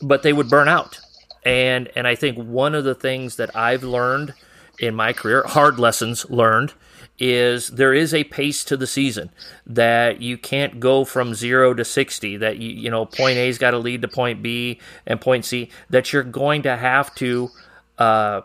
but 0.03 0.23
they 0.23 0.33
would 0.33 0.49
burn 0.49 0.69
out. 0.69 0.99
And 1.45 1.91
and 1.95 2.07
I 2.07 2.15
think 2.15 2.39
one 2.39 2.75
of 2.75 2.85
the 2.85 2.95
things 2.95 3.37
that 3.37 3.55
I've 3.55 3.83
learned 3.83 4.35
in 4.79 4.95
my 4.95 5.13
career, 5.13 5.45
hard 5.47 5.79
lessons 5.79 6.29
learned, 6.31 6.73
is 7.19 7.69
there 7.69 7.95
is 7.95 8.13
a 8.13 8.25
pace 8.25 8.65
to 8.65 8.77
the 8.77 8.87
season 8.87 9.31
that 9.67 10.21
you 10.21 10.37
can't 10.37 10.81
go 10.81 11.05
from 11.05 11.33
zero 11.35 11.73
to 11.75 11.85
60 11.85 12.39
that 12.39 12.57
you, 12.57 12.71
you 12.71 12.91
know 12.91 13.07
point 13.07 13.37
a's 13.37 13.57
got 13.57 13.71
to 13.71 13.79
lead 13.79 14.03
to 14.03 14.09
point 14.09 14.43
b 14.43 14.81
and 15.07 15.21
point 15.21 15.45
c 15.45 15.71
that 15.91 16.13
you're 16.13 16.25
going 16.25 16.63
to 16.63 16.77
have 16.77 17.15
to 17.15 17.51
uh, 17.99 18.41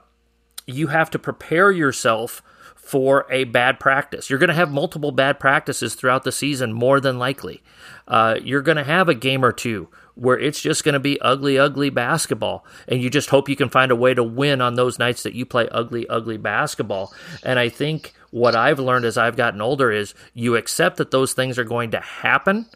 you 0.67 0.87
have 0.87 1.09
to 1.09 1.19
prepare 1.19 1.71
yourself 1.71 2.43
for 2.75 3.27
a 3.29 3.43
bad 3.43 3.79
practice. 3.79 4.29
You're 4.29 4.39
going 4.39 4.49
to 4.49 4.55
have 4.55 4.71
multiple 4.71 5.11
bad 5.11 5.39
practices 5.39 5.93
throughout 5.93 6.23
the 6.23 6.31
season, 6.31 6.73
more 6.73 6.99
than 6.99 7.19
likely. 7.19 7.61
Uh, 8.07 8.39
you're 8.43 8.63
going 8.63 8.77
to 8.77 8.83
have 8.83 9.07
a 9.07 9.13
game 9.13 9.45
or 9.45 9.51
two 9.51 9.89
where 10.19 10.37
it's 10.37 10.61
just 10.61 10.83
going 10.83 10.93
to 10.93 10.99
be 10.99 11.19
ugly, 11.21 11.57
ugly 11.57 11.89
basketball. 11.89 12.65
And 12.87 13.01
you 13.01 13.09
just 13.09 13.29
hope 13.29 13.49
you 13.49 13.55
can 13.55 13.69
find 13.69 13.91
a 13.91 13.95
way 13.95 14.13
to 14.13 14.23
win 14.23 14.61
on 14.61 14.75
those 14.75 14.99
nights 14.99 15.23
that 15.23 15.33
you 15.33 15.45
play 15.45 15.67
ugly, 15.71 16.07
ugly 16.09 16.37
basketball. 16.37 17.13
And 17.43 17.57
I 17.57 17.69
think 17.69 18.13
what 18.31 18.55
I've 18.55 18.79
learned 18.79 19.05
as 19.05 19.17
I've 19.17 19.37
gotten 19.37 19.61
older 19.61 19.91
is 19.91 20.13
you 20.33 20.55
accept 20.55 20.97
that 20.97 21.11
those 21.11 21.33
things 21.33 21.57
are 21.57 21.63
going 21.63 21.91
to 21.91 21.99
happen 21.99 22.67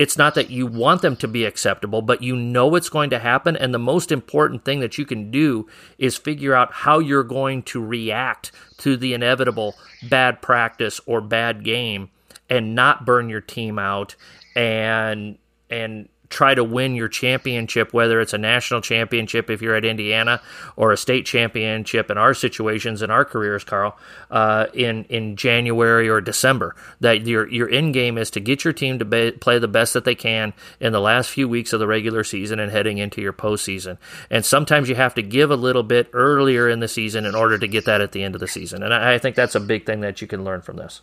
it's 0.00 0.16
not 0.16 0.34
that 0.36 0.48
you 0.48 0.66
want 0.66 1.02
them 1.02 1.14
to 1.16 1.28
be 1.28 1.44
acceptable, 1.44 2.00
but 2.00 2.22
you 2.22 2.34
know 2.34 2.74
it's 2.74 2.88
going 2.88 3.10
to 3.10 3.18
happen. 3.18 3.54
And 3.54 3.74
the 3.74 3.78
most 3.78 4.10
important 4.10 4.64
thing 4.64 4.80
that 4.80 4.96
you 4.96 5.04
can 5.04 5.30
do 5.30 5.68
is 5.98 6.16
figure 6.16 6.54
out 6.54 6.72
how 6.72 7.00
you're 7.00 7.22
going 7.22 7.64
to 7.64 7.84
react 7.84 8.50
to 8.78 8.96
the 8.96 9.12
inevitable 9.12 9.74
bad 10.08 10.40
practice 10.40 11.02
or 11.04 11.20
bad 11.20 11.64
game 11.64 12.08
and 12.48 12.74
not 12.74 13.04
burn 13.04 13.28
your 13.28 13.42
team 13.42 13.78
out 13.78 14.16
and 14.56 15.36
and 15.68 16.08
try 16.30 16.54
to 16.54 16.64
win 16.64 16.94
your 16.94 17.08
championship, 17.08 17.92
whether 17.92 18.20
it's 18.20 18.32
a 18.32 18.38
national 18.38 18.80
championship 18.80 19.50
if 19.50 19.60
you're 19.60 19.74
at 19.74 19.84
Indiana 19.84 20.40
or 20.76 20.92
a 20.92 20.96
state 20.96 21.26
championship 21.26 22.10
in 22.10 22.16
our 22.16 22.32
situations 22.32 23.02
in 23.02 23.10
our 23.10 23.24
careers, 23.24 23.64
Carl, 23.64 23.98
uh, 24.30 24.66
in 24.72 25.04
in 25.04 25.36
January 25.36 26.08
or 26.08 26.20
December. 26.20 26.74
That 27.00 27.26
your 27.26 27.48
your 27.48 27.68
end 27.68 27.92
game 27.92 28.16
is 28.16 28.30
to 28.30 28.40
get 28.40 28.64
your 28.64 28.72
team 28.72 28.98
to 29.00 29.04
be, 29.04 29.32
play 29.32 29.58
the 29.58 29.68
best 29.68 29.92
that 29.94 30.04
they 30.04 30.14
can 30.14 30.54
in 30.78 30.92
the 30.92 31.00
last 31.00 31.30
few 31.30 31.48
weeks 31.48 31.72
of 31.72 31.80
the 31.80 31.86
regular 31.86 32.24
season 32.24 32.60
and 32.60 32.70
heading 32.70 32.98
into 32.98 33.20
your 33.20 33.32
postseason. 33.32 33.98
And 34.30 34.44
sometimes 34.44 34.88
you 34.88 34.94
have 34.94 35.14
to 35.16 35.22
give 35.22 35.50
a 35.50 35.56
little 35.56 35.82
bit 35.82 36.08
earlier 36.12 36.68
in 36.68 36.80
the 36.80 36.88
season 36.88 37.26
in 37.26 37.34
order 37.34 37.58
to 37.58 37.66
get 37.66 37.84
that 37.86 38.00
at 38.00 38.12
the 38.12 38.22
end 38.22 38.34
of 38.34 38.40
the 38.40 38.48
season. 38.48 38.82
And 38.82 38.94
I, 38.94 39.14
I 39.14 39.18
think 39.18 39.34
that's 39.34 39.56
a 39.56 39.60
big 39.60 39.84
thing 39.84 40.00
that 40.00 40.22
you 40.22 40.28
can 40.28 40.44
learn 40.44 40.62
from 40.62 40.76
this. 40.76 41.00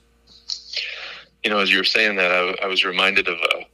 You 1.43 1.51
know, 1.51 1.59
as 1.59 1.71
you 1.71 1.78
were 1.78 1.84
saying 1.84 2.15
that, 2.15 2.32
I, 2.32 2.65
I 2.65 2.67
was 2.67 2.84
reminded 2.86 3.28
of 3.28 3.38
a 3.38 3.65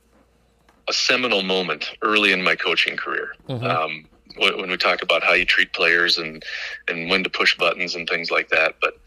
a 0.87 0.93
seminal 0.93 1.43
moment 1.43 1.91
early 2.01 2.31
in 2.31 2.43
my 2.43 2.55
coaching 2.55 2.97
career. 2.97 3.35
Mm-hmm. 3.47 3.65
Um, 3.65 4.05
when, 4.37 4.69
we 4.69 4.77
talk 4.77 5.01
about 5.01 5.23
how 5.23 5.33
you 5.33 5.45
treat 5.45 5.73
players 5.73 6.17
and 6.17 6.43
and 6.87 7.09
when 7.09 7.23
to 7.23 7.29
push 7.29 7.57
buttons 7.57 7.95
and 7.95 8.07
things 8.07 8.31
like 8.31 8.49
that. 8.49 8.75
But 8.81 8.99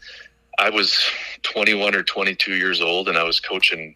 I 0.57 0.69
was 0.69 0.97
21 1.43 1.95
or 1.95 2.03
22 2.03 2.53
years 2.53 2.81
old, 2.81 3.09
and 3.09 3.17
I 3.17 3.23
was 3.23 3.39
coaching. 3.39 3.95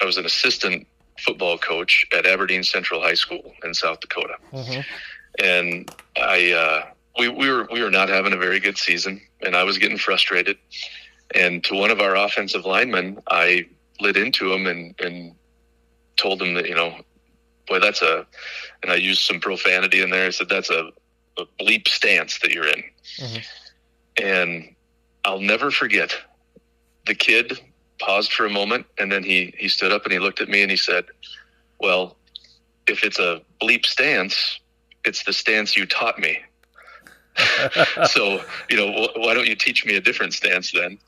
I 0.00 0.04
was 0.04 0.16
an 0.16 0.26
assistant 0.26 0.86
football 1.18 1.58
coach 1.58 2.06
at 2.16 2.26
Aberdeen 2.26 2.64
Central 2.64 3.00
High 3.00 3.14
School 3.14 3.52
in 3.64 3.74
South 3.74 4.00
Dakota, 4.00 4.34
mm-hmm. 4.52 4.80
and 5.42 5.90
I 6.16 6.52
uh, 6.52 6.86
we 7.18 7.28
we 7.28 7.50
were 7.50 7.68
we 7.72 7.82
were 7.82 7.90
not 7.90 8.08
having 8.08 8.32
a 8.32 8.38
very 8.38 8.60
good 8.60 8.78
season, 8.78 9.20
and 9.40 9.56
I 9.56 9.64
was 9.64 9.78
getting 9.78 9.98
frustrated. 9.98 10.58
And 11.34 11.64
to 11.64 11.74
one 11.74 11.90
of 11.90 12.00
our 12.00 12.14
offensive 12.14 12.66
linemen, 12.66 13.18
I 13.28 13.66
lit 14.00 14.16
into 14.16 14.52
him 14.52 14.66
and 14.66 14.94
and 15.00 15.34
told 16.16 16.42
him 16.42 16.54
that 16.54 16.68
you 16.68 16.74
know, 16.74 16.94
boy, 17.68 17.80
that's 17.80 18.02
a, 18.02 18.26
and 18.82 18.92
I 18.92 18.96
used 18.96 19.22
some 19.22 19.40
profanity 19.40 20.02
in 20.02 20.10
there. 20.10 20.26
I 20.26 20.30
said 20.30 20.48
that's 20.48 20.70
a, 20.70 20.90
a 21.38 21.44
bleep 21.60 21.88
stance 21.88 22.38
that 22.40 22.50
you're 22.50 22.68
in, 22.68 22.82
mm-hmm. 23.18 24.24
and 24.24 24.74
I'll 25.24 25.40
never 25.40 25.70
forget. 25.70 26.14
The 27.06 27.14
kid 27.14 27.58
paused 27.98 28.32
for 28.32 28.46
a 28.46 28.50
moment, 28.50 28.86
and 28.98 29.10
then 29.10 29.22
he 29.22 29.54
he 29.58 29.68
stood 29.68 29.92
up 29.92 30.04
and 30.04 30.12
he 30.12 30.18
looked 30.18 30.40
at 30.40 30.48
me 30.48 30.62
and 30.62 30.70
he 30.70 30.76
said, 30.76 31.06
"Well, 31.80 32.16
if 32.86 33.04
it's 33.04 33.18
a 33.18 33.42
bleep 33.60 33.86
stance, 33.86 34.60
it's 35.04 35.24
the 35.24 35.32
stance 35.32 35.76
you 35.76 35.86
taught 35.86 36.18
me." 36.18 36.38
so 38.06 38.40
you 38.68 38.76
know, 38.76 39.08
why 39.16 39.34
don't 39.34 39.46
you 39.46 39.56
teach 39.56 39.84
me 39.86 39.96
a 39.96 40.00
different 40.00 40.34
stance 40.34 40.72
then? 40.72 40.98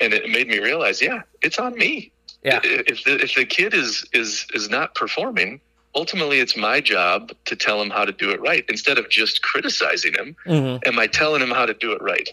And 0.00 0.12
it 0.12 0.28
made 0.28 0.48
me 0.48 0.58
realize, 0.58 1.00
yeah, 1.00 1.22
it's 1.40 1.58
on 1.58 1.74
me. 1.74 2.12
Yeah. 2.46 2.60
If 2.62 3.02
the, 3.02 3.20
if 3.22 3.34
the 3.34 3.44
kid 3.44 3.74
is 3.74 4.06
is 4.12 4.46
is 4.54 4.70
not 4.70 4.94
performing, 4.94 5.60
ultimately 5.96 6.38
it's 6.38 6.56
my 6.56 6.80
job 6.80 7.32
to 7.46 7.56
tell 7.56 7.82
him 7.82 7.90
how 7.90 8.04
to 8.04 8.12
do 8.12 8.30
it 8.30 8.40
right 8.40 8.64
instead 8.68 8.98
of 8.98 9.10
just 9.10 9.42
criticizing 9.42 10.14
him. 10.14 10.36
Mm-hmm. 10.46 10.88
Am 10.88 10.98
I 10.98 11.08
telling 11.08 11.42
him 11.42 11.50
how 11.50 11.66
to 11.66 11.74
do 11.74 11.90
it 11.90 12.00
right? 12.00 12.28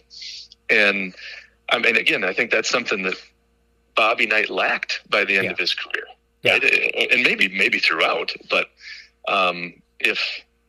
And 0.69 1.15
I 1.69 1.79
mean, 1.79 1.97
again, 1.97 2.23
I 2.23 2.31
think 2.31 2.51
that's 2.51 2.69
something 2.69 3.01
that 3.03 3.15
Bobby 3.95 4.27
Knight 4.27 4.51
lacked 4.51 5.01
by 5.09 5.25
the 5.25 5.35
end 5.35 5.45
yeah. 5.45 5.51
of 5.51 5.57
his 5.57 5.73
career, 5.73 6.05
yeah. 6.43 6.53
right? 6.53 7.09
And 7.11 7.23
maybe 7.23 7.47
maybe 7.47 7.79
throughout, 7.79 8.33
but 8.51 8.67
um, 9.27 9.73
if 9.99 10.19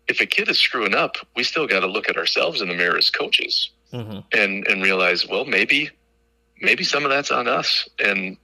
if 0.09 0.23
a 0.23 0.27
kid 0.27 0.49
is 0.49 0.59
screwing 0.59 0.95
up, 0.95 1.17
we 1.37 1.43
still 1.45 1.67
got 1.67 1.81
to 1.81 1.87
look 1.87 2.09
at 2.09 2.17
ourselves 2.17 2.63
in 2.63 2.69
the 2.69 2.75
mirror 2.75 2.97
as 2.97 3.11
coaches 3.11 3.71
mm-hmm. 3.93 4.21
and 4.33 4.67
and 4.67 4.83
realize, 4.83 5.29
well, 5.29 5.45
maybe 5.45 5.91
maybe 6.63 6.83
some 6.85 7.05
of 7.05 7.11
that's 7.11 7.31
on 7.31 7.47
us, 7.47 7.87
and 7.99 8.39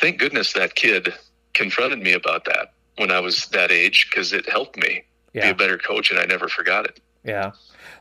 thank 0.00 0.18
goodness 0.18 0.52
that 0.54 0.74
kid 0.74 1.14
confronted 1.54 2.00
me 2.00 2.12
about 2.12 2.44
that 2.46 2.72
when 2.96 3.10
I 3.10 3.20
was 3.20 3.46
that 3.46 3.70
age 3.70 4.08
because 4.10 4.32
it 4.32 4.48
helped 4.48 4.76
me 4.76 5.04
yeah. 5.32 5.46
be 5.46 5.48
a 5.50 5.54
better 5.54 5.78
coach, 5.78 6.10
and 6.10 6.18
I 6.18 6.24
never 6.24 6.48
forgot 6.48 6.86
it. 6.86 7.00
Yeah, 7.24 7.52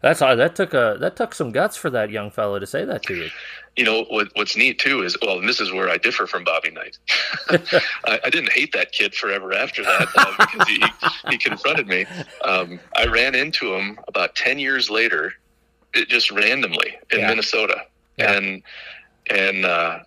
that's 0.02 0.20
that 0.22 0.56
took 0.56 0.74
a 0.74 0.98
that 1.00 1.16
took 1.16 1.36
some 1.36 1.52
guts 1.52 1.76
for 1.76 1.90
that 1.90 2.10
young 2.10 2.32
fellow 2.32 2.58
to 2.58 2.66
say 2.66 2.86
that 2.86 3.04
to 3.04 3.16
you. 3.16 3.30
You 3.76 3.86
know 3.86 4.04
what? 4.06 4.30
What's 4.34 4.56
neat 4.56 4.80
too 4.80 5.04
is 5.04 5.18
well, 5.22 5.40
and 5.40 5.48
this 5.48 5.60
is 5.60 5.72
where 5.72 5.90
I 5.90 5.98
differ 5.98 6.26
from 6.26 6.44
Bobby 6.44 6.72
Knight. 6.72 6.98
I, 8.06 8.20
I, 8.26 8.30
didn't 8.30 8.52
hate 8.52 8.72
that 8.74 8.92
kid 8.92 9.14
forever 9.14 9.54
after 9.54 9.84
that 9.84 10.08
uh, 10.16 10.34
because 10.38 10.68
he 10.68 10.84
he 11.30 11.38
confronted 11.38 11.88
me. 11.88 12.06
Um, 12.44 12.80
I 12.96 13.06
ran 13.08 13.36
into 13.36 13.74
him 13.74 14.00
about 14.08 14.36
ten 14.36 14.58
years 14.58 14.90
later, 14.90 15.34
it, 15.94 16.08
just 16.08 16.32
randomly 16.32 16.98
in 17.12 17.20
yeah. 17.20 17.28
Minnesota, 17.28 17.84
yeah. 18.18 18.34
and 18.34 18.64
and 19.30 19.66
uh, 19.66 20.00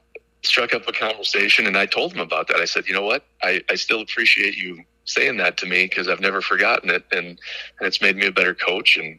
struck 0.43 0.75
up 0.75 0.89
a 0.89 0.93
conversation 0.93 1.67
and 1.67 1.77
I 1.77 1.87
told 1.87 2.13
him 2.13 2.21
about 2.21 2.49
that. 2.49 2.57
I 2.57 2.65
said, 2.65 2.87
you 2.87 2.95
know 2.95 3.03
what? 3.03 3.25
I, 3.43 3.63
I 3.71 3.77
still 3.77 4.01
appreciate 4.01 4.57
you 4.57 4.83
saying 5.05 5.37
that 5.37 5.57
to 5.59 5.67
me 5.67 5.87
because 5.87 6.09
I've 6.09 6.21
never 6.21 6.41
forgotten 6.41 6.91
it 6.91 7.05
and, 7.13 7.27
and 7.27 7.39
it's 7.81 8.01
made 8.01 8.17
me 8.17 8.27
a 8.27 8.33
better 8.33 8.55
coach 8.55 8.97
and, 8.97 9.19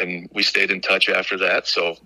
and 0.00 0.28
we 0.32 0.42
stayed 0.42 0.70
in 0.70 0.80
touch 0.80 1.08
after 1.08 1.36
that. 1.38 1.66
So, 1.66 1.96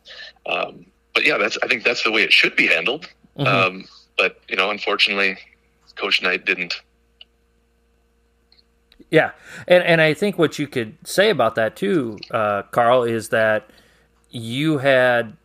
um, 0.47 0.87
but 1.15 1.25
yeah, 1.25 1.39
that's, 1.39 1.59
I 1.63 1.69
think 1.69 1.85
that's 1.85 2.03
the 2.03 2.11
way 2.11 2.23
it 2.23 2.33
should 2.33 2.57
be 2.57 2.67
handled. 2.67 3.09
Mm-hmm. 3.39 3.47
Um, 3.47 3.85
but 4.17 4.41
you 4.49 4.57
know, 4.57 4.71
unfortunately 4.71 5.39
coach 5.97 6.23
Knight 6.23 6.45
didn't. 6.45 6.75
Yeah. 9.11 9.33
And, 9.69 9.85
and 9.85 10.01
I 10.01 10.15
think 10.15 10.39
what 10.39 10.59
you 10.59 10.67
could 10.67 10.97
say 11.05 11.31
about 11.31 11.55
that 11.55 11.77
too, 11.77 12.19
uh, 12.31 12.63
Carl, 12.71 13.05
is 13.05 13.29
that 13.29 13.71
you 14.31 14.79
had 14.79 15.37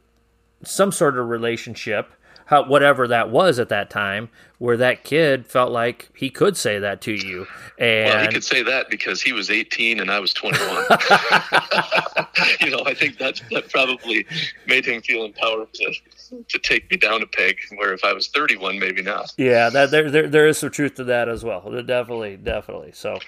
some 0.63 0.91
sort 0.91 1.17
of 1.17 1.29
relationship 1.29 2.11
how, 2.49 2.63
whatever 2.63 3.07
that 3.07 3.29
was 3.29 3.59
at 3.59 3.69
that 3.69 3.91
time, 3.91 4.27
where 4.57 4.75
that 4.75 5.03
kid 5.03 5.45
felt 5.45 5.71
like 5.71 6.09
he 6.15 6.31
could 6.31 6.57
say 6.57 6.79
that 6.79 6.99
to 7.01 7.11
you. 7.11 7.45
And 7.77 8.09
well, 8.09 8.21
he 8.23 8.27
could 8.27 8.43
say 8.43 8.63
that 8.63 8.89
because 8.89 9.21
he 9.21 9.33
was 9.33 9.51
18 9.51 9.99
and 9.99 10.09
I 10.09 10.19
was 10.19 10.33
21. 10.33 10.67
you 12.59 12.71
know, 12.71 12.81
I 12.87 12.95
think 12.95 13.19
that 13.19 13.39
that 13.51 13.69
probably 13.69 14.25
made 14.65 14.87
him 14.87 14.99
feel 15.03 15.25
empowered 15.25 15.71
to 15.75 15.93
to 16.47 16.59
take 16.59 16.89
me 16.89 16.97
down 16.97 17.21
a 17.21 17.27
peg. 17.27 17.57
Where 17.75 17.93
if 17.93 18.03
I 18.03 18.13
was 18.13 18.27
31, 18.29 18.79
maybe 18.79 19.03
not. 19.03 19.31
Yeah, 19.37 19.69
that 19.69 19.91
there 19.91 20.09
there, 20.09 20.27
there 20.27 20.47
is 20.47 20.57
some 20.57 20.71
truth 20.71 20.95
to 20.95 21.03
that 21.03 21.29
as 21.29 21.43
well. 21.43 21.61
Definitely, 21.83 22.37
definitely. 22.37 22.93
So, 22.93 23.19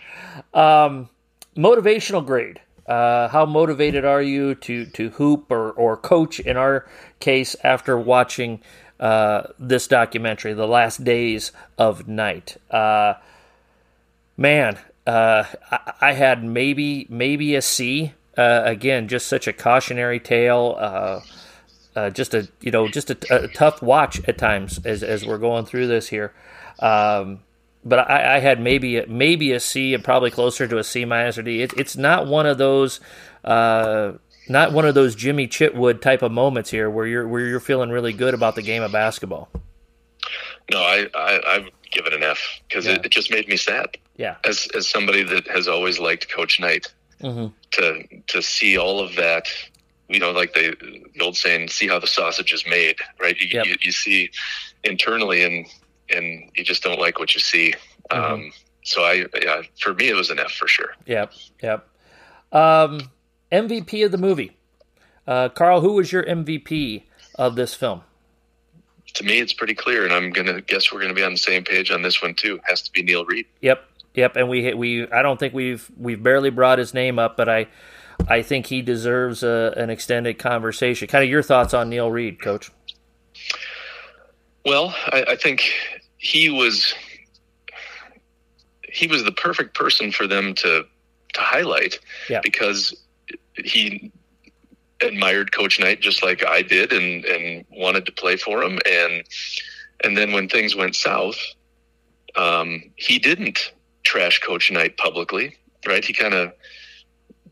um, 0.56 1.10
motivational 1.56 2.26
grade. 2.26 2.60
Uh, 2.88 3.28
how 3.30 3.46
motivated 3.46 4.04
are 4.04 4.24
you 4.24 4.56
to 4.56 4.88
to 4.88 5.12
hoop 5.12 5.52
or, 5.52 5.72
or 5.74 5.96
coach 5.96 6.40
in 6.40 6.58
our 6.58 6.88
case 7.20 7.56
after 7.64 7.98
watching 7.98 8.60
uh, 9.02 9.48
this 9.58 9.88
documentary, 9.88 10.54
The 10.54 10.68
Last 10.68 11.04
Days 11.04 11.52
of 11.78 12.08
Knight. 12.08 12.58
Uh, 12.70 13.16
man, 14.38 14.78
uh, 15.08 15.44
I, 15.72 15.94
I, 16.00 16.12
had 16.14 16.44
maybe 16.44 17.08
maybe 17.10 17.56
a 17.56 17.64
C. 17.64 18.14
Uh, 18.38 18.62
again, 18.64 19.08
just 19.08 19.28
such 19.28 19.48
a 19.48 19.54
cautionary 19.54 20.20
tale. 20.20 20.78
Uh, 20.80 21.22
uh, 21.96 22.10
just 22.12 22.36
a 22.36 22.48
you 22.62 22.70
know 22.72 22.88
just 22.88 23.10
a, 23.10 23.44
a, 23.44 23.48
tough 23.48 23.82
watch 23.82 24.22
at 24.28 24.38
times 24.38 24.80
as 24.86 25.02
as 25.02 25.26
we're 25.26 25.40
going 25.40 25.66
through 25.66 25.88
this 25.88 26.08
here. 26.08 26.32
Um, 26.80 27.40
but 27.84 28.08
I, 28.10 28.36
I, 28.36 28.40
had 28.40 28.62
maybe 28.62 29.04
maybe 29.08 29.52
a 29.52 29.60
C 29.60 29.96
and 29.96 30.04
probably 30.04 30.30
closer 30.30 30.68
to 30.68 30.78
a 30.78 30.84
C 30.84 31.06
minus 31.06 31.40
or 31.40 31.42
D. 31.42 31.64
It, 31.64 31.74
it's 31.76 31.98
not 31.98 32.28
one 32.28 32.46
of 32.46 32.60
those 32.60 33.00
not 34.48 34.74
one 34.74 34.86
of 34.86 34.96
those 34.96 35.16
Jimmy 35.16 35.48
Chitwood 35.48 36.02
type 36.02 36.22
of 36.22 36.32
moments 36.32 36.70
here 36.70 36.90
where 36.90 37.06
you're 37.06 37.28
where 37.28 37.42
you're 37.46 37.60
feeling 37.60 37.90
really 37.90 38.14
good 38.14 38.34
about 38.34 38.56
the 38.56 38.62
game 38.62 38.84
of 38.84 38.92
basketball. 38.92 39.50
No, 40.72 40.80
I 40.80 41.08
I, 41.16 41.40
I 41.46 41.70
give 41.92 42.06
it 42.06 42.14
an 42.14 42.24
F 42.24 42.40
because 42.68 42.86
yeah. 42.86 42.94
it, 42.94 43.06
it, 43.06 43.12
just 43.12 43.32
made 43.32 43.48
me 43.48 43.58
sad. 43.58 43.98
Yeah, 44.18 44.36
as 44.46 44.68
as 44.76 44.88
somebody 44.88 45.24
that 45.24 45.48
has 45.48 45.68
always 45.68 46.00
liked 46.00 46.30
Coach 46.32 46.60
Knight, 46.60 46.92
Mm-hmm. 47.22 47.48
to 47.72 48.22
to 48.28 48.42
see 48.42 48.78
all 48.78 49.00
of 49.00 49.16
that. 49.16 49.48
You 50.10 50.20
know, 50.20 50.32
like 50.32 50.54
the, 50.54 50.76
the 51.14 51.24
old 51.24 51.38
saying, 51.38 51.70
"See 51.70 51.88
how 51.88 52.00
the 52.00 52.08
sausage 52.08 52.52
is 52.52 52.66
made." 52.68 52.98
Right? 53.20 53.40
You, 53.40 53.48
Yep. 53.52 53.66
you, 53.66 53.76
you 53.82 53.92
see 53.92 54.30
internally, 54.84 55.44
and 55.44 55.66
and 56.10 56.50
you 56.56 56.64
just 56.64 56.84
don't 56.84 57.00
like 57.00 57.20
what 57.20 57.34
you 57.34 57.40
see. 57.40 57.74
Mm-hmm. 58.10 58.34
Um, 58.34 58.52
so 58.84 59.04
I, 59.04 59.26
yeah, 59.42 59.62
for 59.80 59.94
me, 59.94 60.10
it 60.10 60.16
was 60.16 60.30
an 60.32 60.40
F 60.40 60.52
for 60.52 60.68
sure. 60.68 60.96
Yep, 61.06 61.32
yep. 61.62 61.88
Um, 62.52 63.10
MVP 63.52 64.06
of 64.06 64.12
the 64.12 64.18
movie, 64.18 64.58
uh, 65.28 65.50
Carl. 65.50 65.82
Who 65.82 65.94
was 65.94 66.12
your 66.12 66.24
MVP 66.24 67.04
of 67.36 67.56
this 67.56 67.74
film? 67.74 68.02
To 69.16 69.24
me, 69.26 69.40
it's 69.40 69.54
pretty 69.54 69.74
clear, 69.76 70.04
and 70.06 70.14
I'm 70.14 70.30
gonna 70.32 70.62
guess 70.62 70.92
we're 70.92 71.02
gonna 71.02 71.14
be 71.14 71.24
on 71.24 71.34
the 71.34 71.38
same 71.38 71.64
page 71.64 71.92
on 71.92 72.02
this 72.02 72.22
one 72.22 72.34
too. 72.34 72.56
It 72.56 72.62
Has 72.66 72.82
to 72.84 72.92
be 72.92 73.04
Neil 73.04 73.26
Reed. 73.26 73.46
Yep, 73.62 73.84
yep. 74.16 74.36
And 74.38 74.48
we 74.50 74.74
we 74.74 75.10
I 75.12 75.22
don't 75.22 75.40
think 75.40 75.54
we've 75.54 75.90
we've 75.98 76.22
barely 76.22 76.50
brought 76.50 76.80
his 76.80 76.94
name 76.94 77.20
up, 77.20 77.36
but 77.36 77.50
I 77.50 77.68
I 78.30 78.42
think 78.42 78.68
he 78.68 78.82
deserves 78.82 79.44
a, 79.44 79.74
an 79.76 79.90
extended 79.90 80.38
conversation. 80.40 81.08
Kind 81.10 81.24
of 81.26 81.30
your 81.30 81.44
thoughts 81.44 81.74
on 81.74 81.90
Neil 81.90 82.10
Reed, 82.10 82.42
Coach? 82.42 82.72
Well, 84.66 84.94
I, 85.08 85.26
I 85.30 85.36
think 85.36 85.70
he 86.18 86.50
was 86.50 86.94
he 88.90 89.08
was 89.08 89.24
the 89.24 89.32
perfect 89.32 89.76
person 89.76 90.12
for 90.12 90.28
them 90.28 90.54
to 90.56 90.86
to 91.34 91.40
highlight 91.42 92.00
Yeah. 92.30 92.42
because 92.44 92.94
he 93.66 94.12
admired 95.02 95.52
Coach 95.52 95.80
Knight 95.80 96.02
just 96.02 96.24
like 96.24 96.46
I 96.46 96.62
did 96.62 96.94
and 96.94 97.26
and 97.26 97.66
wanted 97.72 98.06
to 98.06 98.12
play 98.12 98.38
for 98.38 98.64
him 98.64 98.80
and 98.90 99.24
and 100.04 100.18
then 100.18 100.32
when 100.32 100.50
things 100.50 100.76
went 100.76 100.96
south, 100.96 101.38
um, 102.36 102.84
he 102.96 103.20
didn't 103.20 103.72
trash 104.04 104.40
Coach 104.40 104.72
Knight 104.72 104.98
publicly, 104.98 105.56
right? 105.86 106.04
He 106.04 106.14
kind 106.14 106.34
of 106.34 106.54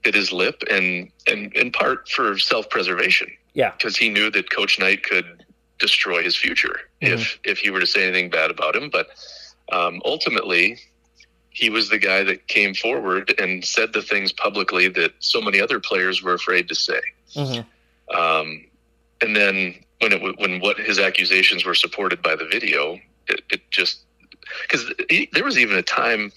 bit 0.01 0.15
his 0.15 0.31
lip 0.31 0.63
and 0.71 1.11
and 1.27 1.53
in 1.53 1.71
part 1.71 2.07
for 2.07 2.37
self 2.37 2.69
preservation 2.69 3.29
Yeah, 3.53 3.71
because 3.71 3.97
he 3.97 4.09
knew 4.09 4.31
that 4.31 4.49
Coach 4.49 4.79
Knight 4.79 5.03
could 5.03 5.45
destroy 5.79 6.23
his 6.23 6.35
future 6.35 6.81
if 7.01 7.39
if 7.43 7.59
he 7.59 7.69
were 7.69 7.79
to 7.79 7.87
say 7.87 8.03
anything 8.03 8.29
bad 8.29 8.51
about 8.51 8.75
him. 8.75 8.89
But 8.89 9.07
um, 9.71 10.01
ultimately, 10.05 10.79
he 11.59 11.69
was 11.69 11.89
the 11.89 11.97
guy 11.97 12.23
that 12.23 12.47
came 12.47 12.73
forward 12.73 13.33
and 13.37 13.65
said 13.65 13.91
the 13.91 14.01
things 14.01 14.31
publicly 14.31 14.87
that 14.87 15.11
so 15.19 15.41
many 15.41 15.59
other 15.59 15.79
players 15.79 16.23
were 16.23 16.33
afraid 16.33 16.69
to 16.69 16.75
say. 16.75 17.01
Mhm. 17.35 17.65
Um, 18.13 18.65
and 19.19 19.35
then 19.35 19.75
when 19.99 20.13
it 20.13 20.39
when 20.39 20.61
what 20.61 20.77
his 20.77 20.99
accusations 20.99 21.65
were 21.65 21.75
supported 21.75 22.21
by 22.21 22.35
the 22.37 22.45
video, 22.45 22.97
it, 23.27 23.41
it 23.49 23.61
just 23.71 23.99
because 24.63 24.89
there 25.33 25.43
was 25.43 25.57
even 25.57 25.75
a 25.77 25.83
time 25.83 26.31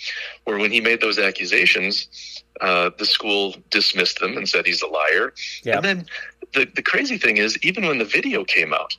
where 0.45 0.59
when 0.59 0.73
he 0.73 0.81
made 0.81 1.01
those 1.01 1.21
accusations, 1.21 2.43
uh, 2.61 2.91
the 2.99 3.07
school 3.07 3.55
dismissed 3.71 4.19
them 4.19 4.37
and 4.37 4.49
said 4.49 4.67
he's 4.67 4.83
a 4.83 4.89
liar. 4.89 5.33
Yeah. 5.63 5.77
And 5.77 5.85
then 5.85 6.07
the 6.53 6.65
the 6.75 6.83
crazy 6.83 7.17
thing 7.17 7.37
is, 7.37 7.57
even 7.63 7.87
when 7.87 7.99
the 7.99 8.05
video 8.05 8.45
came 8.45 8.75
out, 8.75 8.97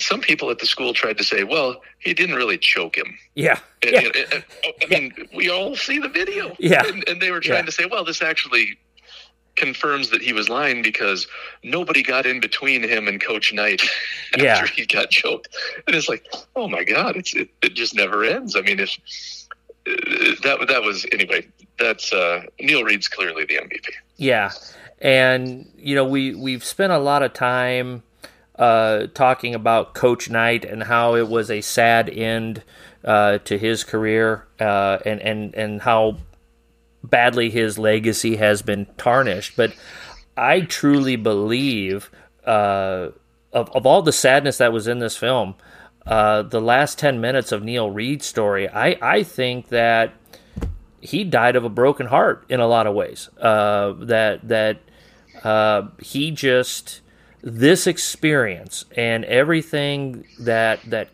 some 0.00 0.20
people 0.20 0.50
at 0.50 0.58
the 0.58 0.66
school 0.66 0.92
tried 0.92 1.18
to 1.18 1.24
say, 1.24 1.44
"Well, 1.44 1.80
he 2.00 2.14
didn't 2.14 2.34
really 2.36 2.58
choke 2.58 2.96
him." 2.96 3.16
yeah, 3.34 3.58
And- 3.82 3.92
yeah. 3.92 4.00
and- 4.00 4.16
and- 4.32 4.44
I 4.82 4.86
mean, 4.86 5.28
we 5.34 5.48
all 5.50 5.76
see 5.76 5.98
the 5.98 6.08
video. 6.08 6.54
Yeah. 6.58 6.82
And, 6.86 7.08
and 7.08 7.20
they 7.22 7.30
were 7.30 7.40
trying 7.40 7.60
Yeah. 7.60 7.66
to 7.66 7.72
say, 7.72 7.84
well, 7.86 8.04
this 8.04 8.20
actually 8.22 8.76
confirms 9.56 10.10
that 10.10 10.20
he 10.20 10.32
was 10.32 10.48
lying 10.48 10.82
because 10.82 11.28
nobody 11.62 12.02
got 12.02 12.26
in 12.26 12.40
between 12.40 12.82
him 12.82 13.06
and 13.06 13.22
Coach 13.22 13.52
Knight 13.52 13.80
after 14.32 14.44
Yeah. 14.44 14.66
he 14.66 14.84
got 14.84 15.10
choked. 15.10 15.54
And 15.86 15.94
it's 15.94 16.08
like, 16.08 16.26
oh 16.56 16.68
my 16.68 16.82
God, 16.82 17.16
it's 17.16 17.34
it, 17.34 17.48
it 17.62 17.74
just 17.74 17.94
never 17.94 18.24
ends. 18.24 18.56
I 18.56 18.62
mean, 18.62 18.80
if 18.80 18.90
uh, 19.86 19.92
that 20.42 20.66
that 20.68 20.82
was 20.82 21.06
anyway, 21.12 21.46
that's 21.78 22.12
uh, 22.12 22.42
Neil 22.60 22.82
Reed's 22.82 23.06
clearly 23.06 23.44
the 23.44 23.56
MVP. 23.58 23.86
Yeah, 24.16 24.50
and 25.00 25.70
you 25.76 25.94
know 25.94 26.04
we 26.04 26.34
we've 26.34 26.64
spent 26.64 26.92
a 26.92 26.98
lot 26.98 27.22
of 27.22 27.32
time 27.32 28.02
uh, 28.58 29.06
talking 29.14 29.54
about 29.54 29.94
Coach 29.94 30.30
Knight 30.30 30.64
and 30.64 30.84
how 30.84 31.14
it 31.14 31.28
was 31.28 31.50
a 31.50 31.60
sad 31.60 32.08
end 32.08 32.62
uh, 33.04 33.38
to 33.38 33.58
his 33.58 33.84
career, 33.84 34.46
uh, 34.60 34.98
and 35.04 35.20
and 35.20 35.54
and 35.54 35.82
how 35.82 36.18
badly 37.02 37.50
his 37.50 37.78
legacy 37.78 38.36
has 38.36 38.62
been 38.62 38.86
tarnished. 38.96 39.56
But 39.56 39.74
I 40.36 40.60
truly 40.60 41.16
believe 41.16 42.10
uh, 42.46 43.08
of 43.52 43.70
of 43.70 43.86
all 43.86 44.02
the 44.02 44.12
sadness 44.12 44.58
that 44.58 44.72
was 44.72 44.88
in 44.88 44.98
this 44.98 45.16
film. 45.16 45.54
Uh, 46.06 46.42
the 46.42 46.60
last 46.60 46.98
10 46.98 47.18
minutes 47.18 47.50
of 47.50 47.62
Neil 47.64 47.90
Reed's 47.90 48.26
story, 48.26 48.68
I, 48.68 48.98
I 49.00 49.22
think 49.22 49.68
that 49.68 50.12
he 51.00 51.24
died 51.24 51.56
of 51.56 51.64
a 51.64 51.70
broken 51.70 52.06
heart 52.06 52.44
in 52.50 52.60
a 52.60 52.66
lot 52.66 52.86
of 52.86 52.94
ways. 52.94 53.28
Uh, 53.38 53.94
that 54.00 54.46
that 54.48 54.78
uh, 55.44 55.88
he 55.98 56.30
just 56.30 57.00
this 57.44 57.86
experience 57.86 58.86
and 58.96 59.24
everything 59.26 60.26
that 60.40 60.80
that 60.86 61.10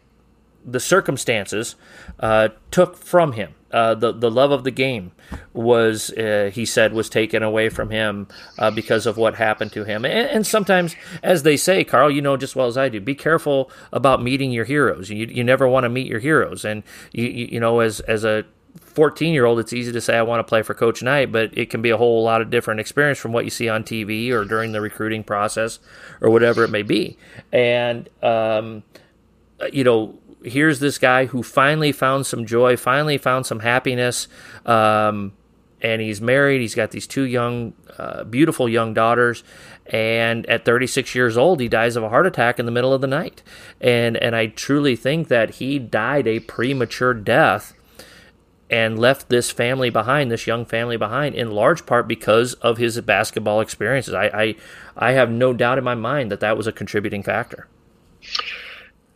the 0.64 0.80
circumstances 0.80 1.74
uh, 2.20 2.48
took 2.70 2.96
from 2.96 3.32
him. 3.32 3.54
Uh, 3.72 3.94
the 3.94 4.12
the 4.12 4.30
love 4.30 4.50
of 4.50 4.64
the 4.64 4.70
game 4.70 5.12
was 5.52 6.10
uh, 6.12 6.50
he 6.52 6.64
said 6.64 6.92
was 6.92 7.08
taken 7.08 7.42
away 7.42 7.68
from 7.68 7.90
him 7.90 8.26
uh, 8.58 8.70
because 8.70 9.06
of 9.06 9.16
what 9.16 9.36
happened 9.36 9.72
to 9.72 9.84
him. 9.84 10.04
And, 10.04 10.28
and 10.28 10.46
sometimes, 10.46 10.96
as 11.22 11.44
they 11.44 11.56
say, 11.56 11.84
Carl, 11.84 12.10
you 12.10 12.20
know 12.20 12.36
just 12.36 12.56
well 12.56 12.66
as 12.66 12.76
I 12.76 12.88
do, 12.88 13.00
be 13.00 13.14
careful 13.14 13.70
about 13.92 14.22
meeting 14.22 14.50
your 14.50 14.64
heroes. 14.64 15.08
You 15.10 15.26
you 15.26 15.44
never 15.44 15.68
want 15.68 15.84
to 15.84 15.88
meet 15.88 16.06
your 16.06 16.18
heroes, 16.20 16.64
and 16.64 16.82
you, 17.12 17.26
you 17.26 17.60
know 17.60 17.80
as 17.80 18.00
as 18.00 18.24
a 18.24 18.44
14 18.78 19.32
year 19.32 19.44
old, 19.44 19.58
it's 19.58 19.72
easy 19.72 19.92
to 19.92 20.00
say 20.00 20.16
I 20.16 20.22
want 20.22 20.40
to 20.40 20.48
play 20.48 20.62
for 20.62 20.74
Coach 20.74 21.02
Knight, 21.02 21.32
but 21.32 21.56
it 21.56 21.70
can 21.70 21.82
be 21.82 21.90
a 21.90 21.96
whole 21.96 22.22
lot 22.22 22.40
of 22.40 22.50
different 22.50 22.80
experience 22.80 23.18
from 23.18 23.32
what 23.32 23.44
you 23.44 23.50
see 23.50 23.68
on 23.68 23.84
TV 23.84 24.30
or 24.30 24.44
during 24.44 24.72
the 24.72 24.80
recruiting 24.80 25.24
process 25.24 25.78
or 26.20 26.30
whatever 26.30 26.64
it 26.64 26.70
may 26.70 26.82
be. 26.82 27.16
And 27.52 28.08
um, 28.22 28.82
you 29.72 29.84
know, 29.84 30.18
here's 30.42 30.80
this 30.80 30.98
guy 30.98 31.26
who 31.26 31.42
finally 31.42 31.92
found 31.92 32.26
some 32.26 32.46
joy, 32.46 32.76
finally 32.76 33.18
found 33.18 33.46
some 33.46 33.60
happiness, 33.60 34.28
um, 34.66 35.32
and 35.82 36.02
he's 36.02 36.20
married. 36.20 36.60
He's 36.60 36.74
got 36.74 36.90
these 36.90 37.06
two 37.06 37.22
young, 37.22 37.72
uh, 37.98 38.24
beautiful 38.24 38.68
young 38.68 38.92
daughters. 38.92 39.42
And 39.86 40.46
at 40.46 40.64
36 40.64 41.14
years 41.14 41.36
old, 41.36 41.58
he 41.58 41.68
dies 41.68 41.96
of 41.96 42.02
a 42.02 42.10
heart 42.10 42.26
attack 42.26 42.58
in 42.58 42.66
the 42.66 42.72
middle 42.72 42.92
of 42.92 43.00
the 43.00 43.06
night. 43.06 43.42
And 43.80 44.16
and 44.16 44.36
I 44.36 44.48
truly 44.48 44.94
think 44.94 45.28
that 45.28 45.54
he 45.54 45.78
died 45.78 46.26
a 46.26 46.40
premature 46.40 47.14
death 47.14 47.74
and 48.70 48.98
left 48.98 49.28
this 49.28 49.50
family 49.50 49.90
behind, 49.90 50.30
this 50.30 50.46
young 50.46 50.64
family 50.64 50.96
behind, 50.96 51.34
in 51.34 51.50
large 51.50 51.84
part 51.84 52.06
because 52.06 52.54
of 52.54 52.78
his 52.78 53.00
basketball 53.00 53.60
experiences. 53.60 54.14
I, 54.14 54.26
I, 54.26 54.56
I 54.96 55.12
have 55.12 55.30
no 55.30 55.52
doubt 55.52 55.76
in 55.76 55.84
my 55.84 55.96
mind 55.96 56.30
that 56.30 56.40
that 56.40 56.56
was 56.56 56.66
a 56.66 56.72
contributing 56.72 57.22
factor. 57.22 57.66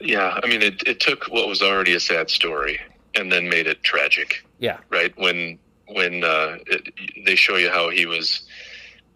Yeah, 0.00 0.38
I 0.42 0.46
mean, 0.48 0.60
it, 0.60 0.82
it 0.86 1.00
took 1.00 1.24
what 1.26 1.46
was 1.48 1.62
already 1.62 1.94
a 1.94 2.00
sad 2.00 2.28
story 2.28 2.80
and 3.14 3.30
then 3.30 3.48
made 3.48 3.66
it 3.66 3.82
tragic. 3.82 4.44
Yeah, 4.58 4.78
right 4.90 5.16
when 5.16 5.58
when 5.88 6.24
uh, 6.24 6.56
it, 6.66 6.92
they 7.24 7.34
show 7.36 7.56
you 7.56 7.70
how 7.70 7.90
he 7.90 8.06
was, 8.06 8.42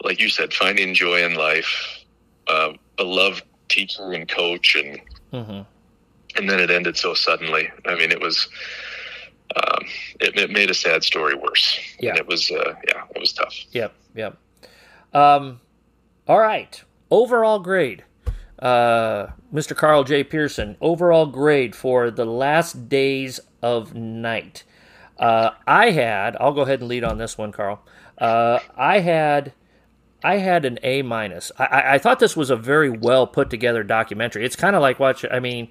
like 0.05 0.21
you 0.21 0.29
said, 0.29 0.53
finding 0.53 0.95
joy 0.95 1.25
in 1.25 1.35
life, 1.35 2.05
uh, 2.47 2.73
a 2.99 3.05
loved 3.05 3.43
teacher 3.69 4.13
and 4.13 4.29
coach, 4.29 4.77
and 4.77 5.01
hmm 5.33 5.63
and 6.37 6.49
then 6.49 6.61
it 6.61 6.71
ended 6.71 6.97
so 6.97 7.15
suddenly. 7.15 7.71
I 7.87 7.97
mean, 7.97 8.13
it 8.13 8.21
was. 8.21 8.49
Um, 9.57 9.85
it, 10.21 10.39
it 10.39 10.51
made 10.51 10.71
a 10.71 10.75
sad 10.75 11.03
story 11.03 11.35
worse. 11.35 11.79
Yeah. 11.99 12.11
And 12.11 12.19
it 12.19 12.27
was, 12.27 12.51
uh, 12.51 12.75
yeah, 12.87 13.05
it 13.15 13.21
was 13.21 13.33
tough. 13.33 13.55
Yep, 13.73 13.95
yep. 14.15 14.37
Um, 15.15 15.61
all 16.27 16.39
right. 16.41 16.83
Overall 17.11 17.59
grade, 17.59 18.05
uh, 18.59 19.29
Mr. 19.53 19.75
Carl 19.75 20.05
J. 20.05 20.23
Pierson. 20.25 20.77
Overall 20.81 21.27
grade 21.27 21.75
for 21.75 22.11
the 22.11 22.27
last 22.27 22.89
days 22.89 23.41
of 23.63 23.95
Knight. 23.95 24.65
Uh, 25.19 25.51
I 25.67 25.91
had. 25.91 26.37
I'll 26.39 26.53
go 26.53 26.63
ahead 26.63 26.81
and 26.81 26.89
lead 26.89 27.05
on 27.05 27.19
this 27.19 27.39
one, 27.39 27.53
Carl. 27.53 27.83
Uh, 28.19 28.59
I 28.77 29.01
had. 29.01 29.53
I 30.23 30.39
had 30.39 30.65
an 30.65 30.81
A 30.83 31.03
minus. 31.03 31.53
I, 31.59 31.65
I, 31.65 31.95
I 31.95 31.99
thought 31.99 32.19
this 32.19 32.37
was 32.37 32.51
a 32.51 32.57
very 32.57 32.91
well 32.91 33.27
put 33.27 33.51
together 33.51 33.85
documentary. 33.85 34.45
It's 34.45 34.57
kind 34.57 34.75
of 34.75 34.83
like 34.83 34.99
watch. 34.99 35.25
I 35.31 35.39
mean, 35.39 35.69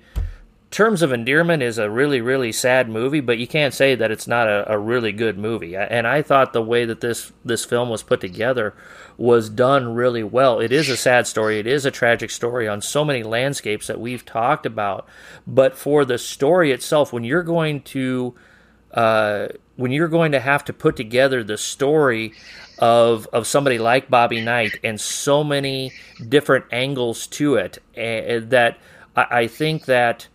Terms 0.70 1.02
of 1.02 1.14
Endearment 1.14 1.64
is 1.64 1.78
a 1.78 1.90
really, 1.90 2.20
really 2.20 2.52
sad 2.52 2.90
movie, 2.90 3.22
but 3.22 3.38
you 3.38 3.48
can't 3.48 3.74
say 3.74 3.96
that 3.96 4.12
it's 4.12 4.28
not 4.28 4.50
a, 4.50 4.74
a 4.74 4.78
really 4.78 5.14
good 5.14 5.38
movie. 5.38 5.78
And 5.78 6.06
I 6.06 6.22
thought 6.22 6.52
the 6.52 6.62
way 6.62 6.84
that 6.84 7.00
this 7.00 7.32
this 7.46 7.64
film 7.64 7.88
was 7.88 8.04
put 8.04 8.20
together 8.20 8.76
was 9.18 9.50
done 9.50 9.96
really 9.96 10.24
well. 10.24 10.60
It 10.60 10.74
is 10.74 10.90
a 10.90 10.98
sad 10.98 11.26
story. 11.26 11.60
It 11.60 11.68
is 11.68 11.86
a 11.86 11.92
tragic 11.92 12.30
story 12.30 12.68
on 12.68 12.82
so 12.82 13.06
many 13.06 13.24
landscapes 13.24 13.88
that 13.88 14.00
we've 14.00 14.26
talked 14.26 14.66
about. 14.66 15.08
But 15.48 15.78
for 15.78 16.04
the 16.04 16.18
story 16.18 16.74
itself, 16.74 17.14
when 17.14 17.24
you're 17.24 17.44
going 17.44 17.82
to 17.84 18.36
uh, 18.94 19.48
when 19.78 19.92
you're 19.92 20.10
going 20.10 20.34
to 20.34 20.40
have 20.40 20.66
to 20.66 20.74
put 20.74 20.98
together 20.98 21.46
the 21.46 21.58
story 21.58 22.34
of 22.78 23.26
of 23.32 23.48
somebody 23.48 23.80
like 23.80 24.10
Bobby 24.10 24.42
Knight 24.42 24.80
and 24.84 25.00
so 25.00 25.46
many 25.46 25.94
different 26.28 26.66
angles 26.74 27.26
to 27.28 27.56
it, 27.56 27.78
uh, 27.96 28.46
that 28.50 28.78
I, 29.16 29.28
I 29.32 29.48
think 29.48 29.86
that 29.86 30.28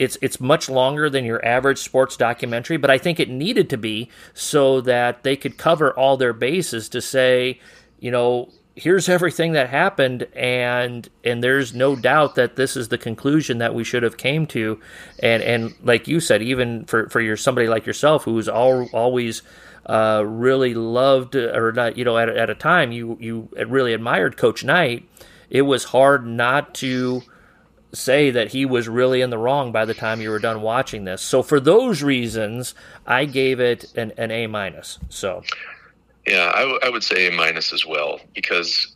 it's 0.00 0.16
it's 0.22 0.40
much 0.40 0.70
longer 0.70 1.10
than 1.10 1.26
your 1.26 1.44
average 1.44 1.78
sports 1.78 2.16
documentary, 2.16 2.78
but 2.78 2.90
I 2.90 2.96
think 2.96 3.20
it 3.20 3.28
needed 3.28 3.68
to 3.68 3.76
be 3.76 4.10
so 4.32 4.80
that 4.80 5.24
they 5.24 5.36
could 5.36 5.58
cover 5.58 5.92
all 5.92 6.16
their 6.16 6.32
bases 6.32 6.88
to 6.88 7.02
say, 7.02 7.60
you 7.98 8.10
know, 8.10 8.48
here's 8.74 9.10
everything 9.10 9.52
that 9.52 9.68
happened 9.68 10.26
and 10.34 11.06
and 11.22 11.44
there's 11.44 11.74
no 11.74 11.94
doubt 11.94 12.34
that 12.36 12.56
this 12.56 12.78
is 12.78 12.88
the 12.88 12.96
conclusion 12.96 13.58
that 13.58 13.74
we 13.74 13.84
should 13.84 14.02
have 14.02 14.16
came 14.16 14.46
to. 14.46 14.80
And 15.22 15.42
and 15.42 15.74
like 15.82 16.08
you 16.08 16.18
said 16.18 16.40
even 16.40 16.86
for 16.86 17.10
for 17.10 17.20
your 17.20 17.36
somebody 17.36 17.68
like 17.68 17.84
yourself 17.84 18.24
who's 18.24 18.48
all, 18.48 18.88
always 18.94 19.42
uh, 19.84 20.24
really 20.26 20.72
loved 20.72 21.36
or 21.36 21.72
not 21.72 21.98
you 21.98 22.06
know 22.06 22.16
at, 22.16 22.30
at 22.30 22.48
a 22.48 22.54
time 22.54 22.90
you 22.90 23.18
you 23.20 23.50
really 23.66 23.92
admired 23.92 24.38
coach 24.38 24.64
knight 24.64 25.06
it 25.50 25.62
was 25.62 25.84
hard 25.84 26.26
not 26.26 26.74
to 26.74 27.22
say 27.92 28.30
that 28.30 28.52
he 28.52 28.64
was 28.64 28.88
really 28.88 29.20
in 29.20 29.30
the 29.30 29.38
wrong 29.38 29.72
by 29.72 29.84
the 29.84 29.94
time 29.94 30.20
you 30.20 30.30
were 30.30 30.38
done 30.38 30.62
watching 30.62 31.04
this. 31.04 31.22
So 31.22 31.42
for 31.42 31.60
those 31.60 32.02
reasons, 32.02 32.74
I 33.06 33.24
gave 33.24 33.60
it 33.60 33.92
an, 33.96 34.12
an 34.16 34.30
A 34.30 34.46
minus. 34.46 34.98
So, 35.08 35.42
yeah, 36.26 36.52
I, 36.54 36.60
w- 36.60 36.78
I 36.82 36.88
would 36.88 37.02
say 37.02 37.28
A 37.28 37.32
minus 37.32 37.72
as 37.72 37.84
well 37.84 38.20
because, 38.34 38.94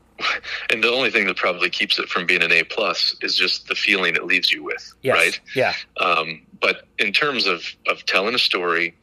and 0.70 0.82
the 0.82 0.90
only 0.90 1.10
thing 1.10 1.26
that 1.26 1.36
probably 1.36 1.70
keeps 1.70 1.98
it 1.98 2.08
from 2.08 2.26
being 2.26 2.42
an 2.42 2.52
A 2.52 2.62
plus 2.64 3.16
is 3.22 3.36
just 3.36 3.66
the 3.68 3.74
feeling 3.74 4.14
it 4.14 4.24
leaves 4.24 4.52
you 4.52 4.62
with, 4.62 4.92
yes. 5.02 5.16
right? 5.16 5.40
Yeah. 5.54 5.74
Um, 6.00 6.42
but 6.60 6.86
in 6.98 7.12
terms 7.12 7.46
of 7.46 7.64
of 7.88 8.04
telling 8.04 8.34
a 8.34 8.38
story, 8.38 8.94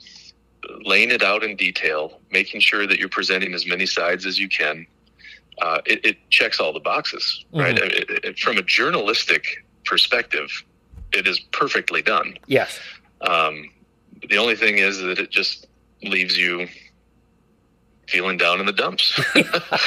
laying 0.86 1.12
it 1.12 1.24
out 1.24 1.44
in 1.44 1.56
detail, 1.56 2.22
making 2.32 2.62
sure 2.62 2.86
that 2.88 3.00
you're 3.00 3.10
presenting 3.10 3.54
as 3.54 3.66
many 3.66 3.86
sides 3.86 4.26
as 4.26 4.38
you 4.38 4.48
can 4.48 4.86
uh, 5.62 5.82
it, 5.86 6.06
it, 6.06 6.30
checks 6.30 6.60
all 6.60 6.74
the 6.74 6.80
boxes, 6.80 7.46
right? 7.54 7.76
Mm-hmm. 7.76 8.14
It, 8.14 8.26
it, 8.26 8.40
from 8.40 8.58
a 8.58 8.62
journalistic 8.62 9.66
perspective, 9.86 10.50
it 11.14 11.28
is 11.28 11.40
perfectly 11.40 12.02
done. 12.02 12.38
Yes. 12.48 12.80
Um, 13.22 13.72
the 14.30 14.38
only 14.38 14.56
thing 14.56 14.78
is 14.78 15.00
that 15.00 15.18
it 15.20 15.32
just 15.32 15.68
leaves 16.04 16.38
you 16.38 16.68
feeling 18.08 18.38
down 18.38 18.60
in 18.60 18.66
the 18.66 18.74
dumps. 18.74 19.20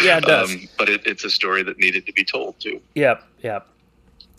yeah, 0.03 0.19
it 0.19 0.25
does. 0.25 0.53
Um, 0.53 0.69
but 0.79 0.89
it's 0.89 1.25
a 1.25 1.31
story 1.31 1.63
that 1.63 1.79
needed 1.79 2.07
to 2.07 2.13
be 2.13 2.25
told 2.25 2.59
too. 2.61 2.81
Yep, 2.95 3.23
yep. 3.43 3.67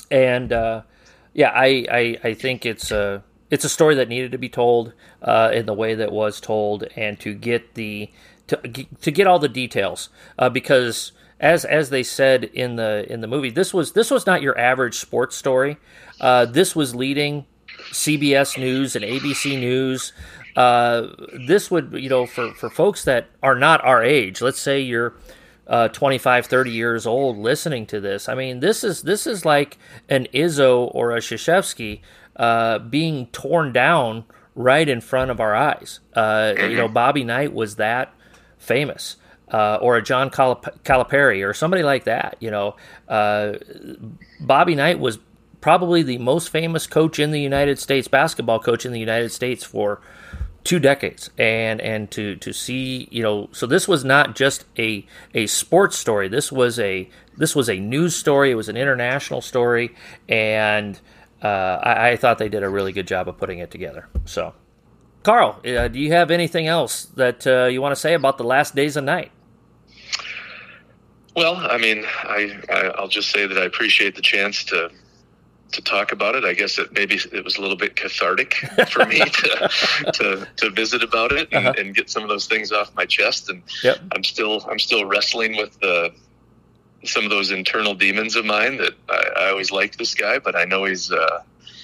And 0.09 0.51
uh, 0.51 0.81
yeah, 1.33 1.51
I, 1.51 1.85
I, 1.89 2.17
I 2.23 2.33
think 2.33 2.65
it's 2.65 2.91
a 2.91 3.23
it's 3.49 3.65
a 3.65 3.69
story 3.69 3.95
that 3.95 4.07
needed 4.07 4.31
to 4.31 4.37
be 4.37 4.49
told 4.49 4.93
uh, 5.21 5.51
in 5.53 5.65
the 5.65 5.73
way 5.73 5.93
that 5.95 6.11
was 6.11 6.39
told, 6.39 6.85
and 6.95 7.19
to 7.19 7.33
get 7.33 7.73
the 7.73 8.09
to 8.47 8.85
to 9.01 9.11
get 9.11 9.27
all 9.27 9.39
the 9.39 9.49
details 9.49 10.09
uh, 10.37 10.49
because 10.49 11.11
as 11.39 11.65
as 11.65 11.89
they 11.89 12.03
said 12.03 12.45
in 12.45 12.75
the 12.75 13.05
in 13.11 13.21
the 13.21 13.27
movie, 13.27 13.49
this 13.49 13.73
was 13.73 13.93
this 13.93 14.11
was 14.11 14.25
not 14.25 14.41
your 14.41 14.57
average 14.57 14.95
sports 14.99 15.35
story. 15.35 15.77
Uh, 16.19 16.45
this 16.45 16.75
was 16.75 16.95
leading 16.95 17.45
CBS 17.91 18.57
News 18.57 18.95
and 18.95 19.03
ABC 19.03 19.59
News. 19.59 20.13
Uh, 20.55 21.07
this 21.47 21.71
would 21.71 21.93
you 21.93 22.09
know 22.09 22.25
for 22.25 22.53
for 22.53 22.69
folks 22.69 23.03
that 23.05 23.29
are 23.41 23.55
not 23.55 23.83
our 23.83 24.03
age. 24.03 24.41
Let's 24.41 24.59
say 24.59 24.79
you're 24.79 25.15
uh, 25.67 25.87
25, 25.87 26.47
30 26.47 26.71
years 26.71 27.07
old 27.07 27.37
listening 27.37 27.85
to 27.87 27.99
this. 27.99 28.27
I 28.27 28.35
mean, 28.35 28.59
this 28.59 28.83
is 28.83 29.03
this 29.03 29.25
is 29.25 29.45
like 29.45 29.77
an 30.09 30.27
Izzo 30.33 30.91
or 30.93 31.11
a 31.11 31.19
Krzyzewski 31.19 32.01
uh, 32.35 32.79
being 32.79 33.27
torn 33.27 33.71
down 33.71 34.25
right 34.53 34.87
in 34.87 35.01
front 35.01 35.31
of 35.31 35.39
our 35.39 35.55
eyes. 35.55 36.01
Uh, 36.13 36.53
you 36.57 36.75
know, 36.75 36.87
Bobby 36.87 37.23
Knight 37.23 37.53
was 37.53 37.77
that 37.77 38.13
famous 38.61 39.17
uh, 39.51 39.77
or 39.81 39.97
a 39.97 40.01
John 40.01 40.29
Calipari 40.29 41.47
or 41.47 41.53
somebody 41.53 41.83
like 41.83 42.05
that. 42.05 42.37
You 42.39 42.51
know, 42.51 42.75
uh, 43.09 43.53
Bobby 44.39 44.75
Knight 44.75 44.99
was 44.99 45.19
probably 45.59 46.03
the 46.03 46.17
most 46.17 46.49
famous 46.49 46.87
coach 46.87 47.19
in 47.19 47.31
the 47.31 47.41
United 47.41 47.77
States, 47.79 48.07
basketball 48.07 48.59
coach 48.59 48.85
in 48.85 48.91
the 48.91 48.99
United 48.99 49.31
States 49.31 49.63
for 49.63 50.01
two 50.63 50.79
decades. 50.79 51.29
And 51.37 51.81
and 51.81 52.09
to 52.11 52.35
to 52.37 52.53
see 52.53 53.07
you 53.11 53.23
know 53.23 53.49
so 53.51 53.65
this 53.65 53.87
was 53.87 54.05
not 54.05 54.35
just 54.35 54.65
a 54.77 55.05
a 55.33 55.47
sports 55.47 55.97
story. 55.97 56.27
This 56.27 56.51
was 56.51 56.79
a 56.79 57.09
this 57.37 57.55
was 57.55 57.69
a 57.69 57.79
news 57.79 58.15
story. 58.15 58.51
It 58.51 58.55
was 58.55 58.69
an 58.69 58.77
international 58.77 59.41
story. 59.41 59.95
And 60.29 60.99
uh, 61.41 61.79
I, 61.81 62.09
I, 62.09 62.17
thought 62.17 62.37
they 62.37 62.49
did 62.49 62.61
a 62.61 62.69
really 62.69 62.91
good 62.91 63.07
job 63.07 63.27
of 63.27 63.35
putting 63.35 63.57
it 63.57 63.71
together. 63.71 64.07
So 64.25 64.53
Carl 65.23 65.59
uh, 65.65 65.87
do 65.87 65.99
you 65.99 66.11
have 66.11 66.31
anything 66.31 66.67
else 66.67 67.05
that 67.15 67.45
uh, 67.47 67.65
you 67.65 67.81
want 67.81 67.93
to 67.93 67.99
say 67.99 68.13
about 68.13 68.37
the 68.37 68.43
last 68.43 68.75
days 68.75 68.95
of 68.95 69.03
Knight 69.03 69.31
well, 71.35 71.55
I 71.55 71.77
mean, 71.77 72.03
I, 72.23 72.59
I 72.69 73.01
will 73.01 73.07
just 73.07 73.31
say 73.31 73.47
that 73.47 73.57
I 73.57 73.63
appreciate 73.63 74.15
the 74.15 74.21
chance 74.21 74.63
to 74.65 74.91
to 75.71 75.81
talk 75.81 76.11
about 76.11 76.35
it. 76.35 76.43
I 76.43 76.51
guess 76.51 76.77
it 76.77 76.91
maybe 76.91 77.17
it 77.31 77.45
was 77.45 77.55
a 77.55 77.61
little 77.61 77.77
bit 77.77 77.95
cathartic 77.95 78.55
for 78.89 79.05
me 79.05 79.19
to, 79.19 79.69
to 80.13 80.47
to 80.57 80.69
visit 80.69 81.01
about 81.01 81.31
it 81.31 81.47
and, 81.53 81.67
uh-huh. 81.67 81.79
and, 81.79 81.95
get 81.95 82.09
some 82.09 82.23
of 82.23 82.27
those 82.27 82.47
things 82.47 82.73
off 82.73 82.93
my 82.95 83.05
chest. 83.05 83.49
And 83.49 83.63
yep. 83.81 83.99
I'm 84.13 84.23
still 84.25 84.65
I'm 84.69 84.79
still 84.79 85.05
wrestling 85.05 85.55
with 85.55 85.79
the 85.79 86.13
some 87.05 87.23
of 87.23 87.29
those 87.29 87.51
internal 87.51 87.95
demons 87.95 88.35
of 88.35 88.43
mine 88.43 88.77
that 88.77 88.93
I, 89.09 89.45
I 89.45 89.49
always 89.49 89.71
liked 89.71 89.97
this 89.97 90.13
guy, 90.13 90.39
but 90.39 90.57
I 90.57 90.65
know 90.65 90.83
he's 90.83 91.11
uh, 91.11 91.43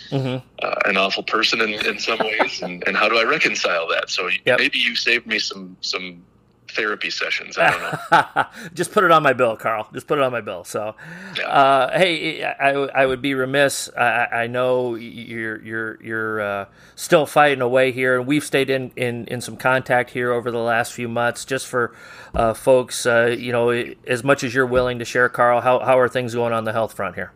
mm-hmm. 0.09 0.45
uh, 0.61 0.75
an 0.85 0.97
awful 0.97 1.23
person 1.23 1.61
in, 1.61 1.73
in 1.85 1.99
some 1.99 2.19
ways. 2.19 2.61
and, 2.61 2.83
and 2.87 2.95
how 2.95 3.09
do 3.09 3.17
I 3.17 3.23
reconcile 3.23 3.87
that? 3.89 4.09
So 4.09 4.29
yep. 4.45 4.59
maybe 4.59 4.77
you 4.79 4.95
saved 4.95 5.27
me 5.27 5.39
some 5.39 5.77
some 5.81 6.23
therapy 6.69 7.09
sessions. 7.09 7.57
I 7.57 7.71
don't 7.71 8.11
know. 8.11 8.45
Just 8.73 8.91
put 8.91 9.03
it 9.03 9.11
on 9.11 9.23
my 9.23 9.33
bill, 9.33 9.57
Carl. 9.57 9.87
Just 9.93 10.07
put 10.07 10.17
it 10.17 10.23
on 10.23 10.31
my 10.31 10.41
bill. 10.41 10.63
So, 10.63 10.95
yeah. 11.37 11.47
uh, 11.47 11.97
hey, 11.97 12.43
I, 12.43 12.71
I 12.71 13.05
would 13.05 13.21
be 13.21 13.33
remiss. 13.33 13.89
I, 13.97 14.27
I 14.43 14.47
know 14.47 14.95
you're 14.95 15.61
you're 15.61 16.03
you're 16.03 16.41
uh, 16.41 16.65
still 16.95 17.25
fighting 17.25 17.61
away 17.61 17.91
here, 17.91 18.19
and 18.19 18.27
we've 18.27 18.43
stayed 18.43 18.69
in, 18.69 18.91
in, 18.95 19.25
in 19.25 19.41
some 19.41 19.57
contact 19.57 20.11
here 20.11 20.31
over 20.31 20.51
the 20.51 20.59
last 20.59 20.93
few 20.93 21.07
months. 21.07 21.45
Just 21.45 21.67
for 21.67 21.95
uh, 22.33 22.53
folks, 22.53 23.05
uh, 23.05 23.35
you 23.37 23.51
know, 23.51 23.69
as 24.05 24.23
much 24.23 24.43
as 24.43 24.53
you're 24.53 24.65
willing 24.65 24.99
to 24.99 25.05
share, 25.05 25.29
Carl, 25.29 25.61
how 25.61 25.79
how 25.79 25.99
are 25.99 26.09
things 26.09 26.33
going 26.33 26.53
on 26.53 26.63
the 26.63 26.73
health 26.73 26.93
front 26.93 27.15
here? 27.15 27.31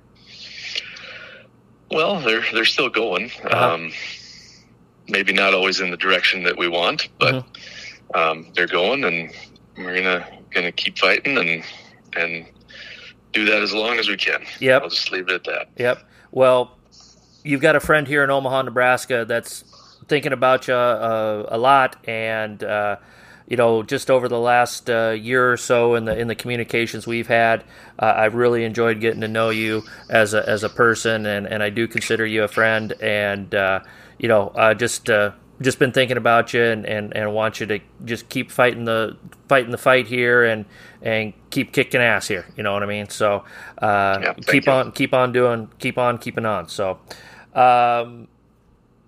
Well, 1.92 2.20
they're 2.22 2.44
they're 2.54 2.66
still 2.66 2.90
going. 2.90 3.32
Uh-huh. 3.44 3.74
Um, 3.74 3.92
maybe 5.08 5.34
not 5.34 5.54
always 5.54 5.82
in 5.82 5.92
the 5.92 5.98
direction 5.98 6.44
that 6.44 6.58
we 6.58 6.68
want, 6.68 7.10
but. 7.20 7.36
Mm-hmm 7.36 7.78
um, 8.14 8.48
they're 8.56 8.68
going, 8.68 9.04
and 9.04 9.32
we're 9.78 9.96
gonna 9.96 10.28
gonna 10.52 10.72
keep 10.72 10.98
fighting 10.98 11.38
and 11.38 11.64
and 12.16 12.46
do 13.32 13.46
that 13.46 13.62
as 13.62 13.74
long 13.74 13.98
as 13.98 14.10
we 14.10 14.18
can. 14.18 14.44
Yep. 14.60 14.82
I'll 14.82 14.90
just 14.90 15.12
leave 15.12 15.30
it 15.30 15.34
at 15.34 15.44
that. 15.46 15.70
Yep. 15.78 16.04
Well, 16.32 16.78
you've 17.44 17.62
got 17.62 17.76
a 17.76 17.80
friend 17.80 18.08
here 18.08 18.24
in 18.24 18.30
Omaha, 18.30 18.64
Nebraska, 18.64 19.26
that's 19.26 19.64
thinking 20.08 20.34
about 20.34 20.68
you 20.68 20.74
uh, 20.74 21.46
a 21.50 21.58
lot, 21.58 21.96
and 22.06 22.64
uh, 22.64 22.98
you 23.52 23.58
know, 23.58 23.84
just 23.84 24.10
over 24.10 24.30
the 24.30 24.40
last 24.40 24.90
uh, 24.90 25.10
year 25.10 25.52
or 25.52 25.58
so 25.58 25.96
in 25.96 26.06
the 26.06 26.18
in 26.18 26.30
the 26.30 26.36
communications 26.36 27.06
we've 27.06 27.28
had, 27.28 27.66
uh, 28.00 28.14
I've 28.16 28.34
really 28.34 28.64
enjoyed 28.64 29.02
getting 29.02 29.20
to 29.20 29.28
know 29.28 29.50
you 29.50 29.84
as 30.10 30.34
a 30.34 30.48
as 30.48 30.64
a 30.64 30.70
person, 30.70 31.26
and, 31.26 31.46
and 31.46 31.62
I 31.62 31.70
do 31.70 31.86
consider 31.86 32.26
you 32.26 32.46
a 32.46 32.48
friend, 32.48 32.94
and 33.02 33.54
uh, 33.54 33.82
you 34.18 34.30
know, 34.30 34.54
uh, 34.56 34.74
just 34.74 35.10
just 35.62 35.80
been 35.80 35.92
thinking 35.92 36.16
about 36.16 36.54
you 36.54 36.64
and, 36.64 36.86
and, 36.86 37.14
and 37.14 37.34
want 37.34 37.60
you 37.60 37.66
to 37.66 37.80
just 38.06 38.30
keep 38.30 38.52
fighting 38.52 38.86
the 38.86 39.18
fighting 39.50 39.72
the 39.72 39.78
fight 39.78 40.08
here 40.08 40.46
and 40.46 40.64
and 41.02 41.34
keep 41.50 41.74
kicking 41.74 42.00
ass 42.00 42.30
here. 42.30 42.46
You 42.56 42.64
know 42.64 42.72
what 42.72 42.84
I 42.84 42.86
mean? 42.86 43.10
So 43.10 43.44
uh, 43.80 44.20
yeah, 44.24 44.34
keep 44.48 44.66
you. 44.66 44.72
on 44.72 44.94
keep 44.94 45.14
on 45.14 45.34
doing 45.34 45.70
keep 45.78 45.98
on 45.98 46.20
keeping 46.20 46.46
on. 46.46 46.70
So. 46.70 47.00
Um, 47.54 48.30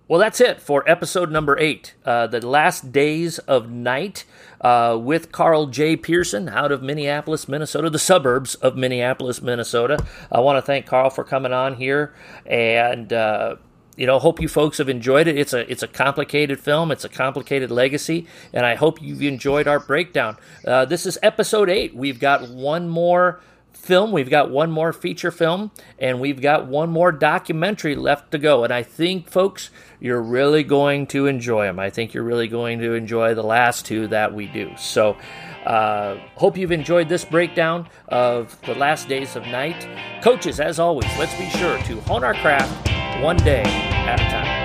well, 0.07 0.19
that's 0.19 0.41
it 0.41 0.61
for 0.61 0.87
episode 0.89 1.31
number 1.31 1.57
eight, 1.57 1.93
uh, 2.05 2.27
the 2.27 2.45
last 2.45 2.91
days 2.91 3.39
of 3.39 3.69
Knight, 3.69 4.25
uh, 4.61 4.97
with 4.99 5.31
Carl 5.31 5.67
J. 5.67 5.95
Pierson 5.95 6.49
out 6.49 6.71
of 6.71 6.83
Minneapolis, 6.83 7.47
Minnesota, 7.47 7.89
the 7.89 7.99
suburbs 7.99 8.55
of 8.55 8.75
Minneapolis, 8.75 9.41
Minnesota. 9.41 10.03
I 10.31 10.39
want 10.41 10.57
to 10.57 10.61
thank 10.61 10.85
Carl 10.85 11.09
for 11.09 11.23
coming 11.23 11.53
on 11.53 11.75
here 11.75 12.13
and 12.45 13.11
uh, 13.11 13.55
you 13.95 14.07
know, 14.07 14.19
hope 14.19 14.41
you 14.41 14.47
folks 14.47 14.79
have 14.79 14.89
enjoyed 14.89 15.27
it. 15.27 15.37
It's 15.37 15.53
a 15.53 15.69
it's 15.71 15.83
a 15.83 15.87
complicated 15.87 16.59
film. 16.59 16.91
It's 16.91 17.05
a 17.05 17.09
complicated 17.09 17.69
legacy, 17.71 18.27
and 18.51 18.65
I 18.65 18.75
hope 18.75 19.01
you've 19.01 19.21
enjoyed 19.21 19.67
our 19.67 19.79
breakdown. 19.79 20.37
Uh, 20.65 20.85
this 20.85 21.05
is 21.05 21.17
episode 21.21 21.69
eight. 21.69 21.95
We've 21.95 22.19
got 22.19 22.49
one 22.49 22.89
more 22.89 23.41
film. 23.83 24.11
We've 24.11 24.29
got 24.29 24.49
one 24.49 24.71
more 24.71 24.93
feature 24.93 25.31
film, 25.31 25.71
and 25.99 26.19
we've 26.19 26.41
got 26.41 26.67
one 26.67 26.89
more 26.89 27.11
documentary 27.11 27.95
left 27.95 28.31
to 28.31 28.37
go. 28.37 28.63
And 28.63 28.73
I 28.73 28.83
think, 28.83 29.29
folks, 29.29 29.69
you're 29.99 30.21
really 30.21 30.63
going 30.63 31.07
to 31.07 31.27
enjoy 31.27 31.65
them. 31.65 31.79
I 31.79 31.89
think 31.89 32.13
you're 32.13 32.23
really 32.23 32.47
going 32.47 32.79
to 32.79 32.93
enjoy 32.93 33.33
the 33.35 33.43
last 33.43 33.85
two 33.85 34.07
that 34.07 34.33
we 34.33 34.47
do. 34.47 34.71
So. 34.77 35.17
Uh, 35.65 36.17
hope 36.35 36.57
you've 36.57 36.73
enjoyed 36.73 37.07
this 37.07 37.23
breakdown 37.23 37.87
of 38.09 38.59
the 38.63 38.75
last 38.75 39.07
days 39.07 39.37
of 39.37 39.43
Knight. 39.43 39.87
Coaches, 40.21 40.59
as 40.59 40.77
always, 40.77 41.07
let's 41.17 41.33
be 41.37 41.47
sure 41.51 41.77
to 41.83 42.01
hone 42.01 42.25
our 42.25 42.33
craft 42.33 42.89
one 43.23 43.37
day 43.37 43.63
at 43.63 44.19
a 44.19 44.23
time. 44.29 44.62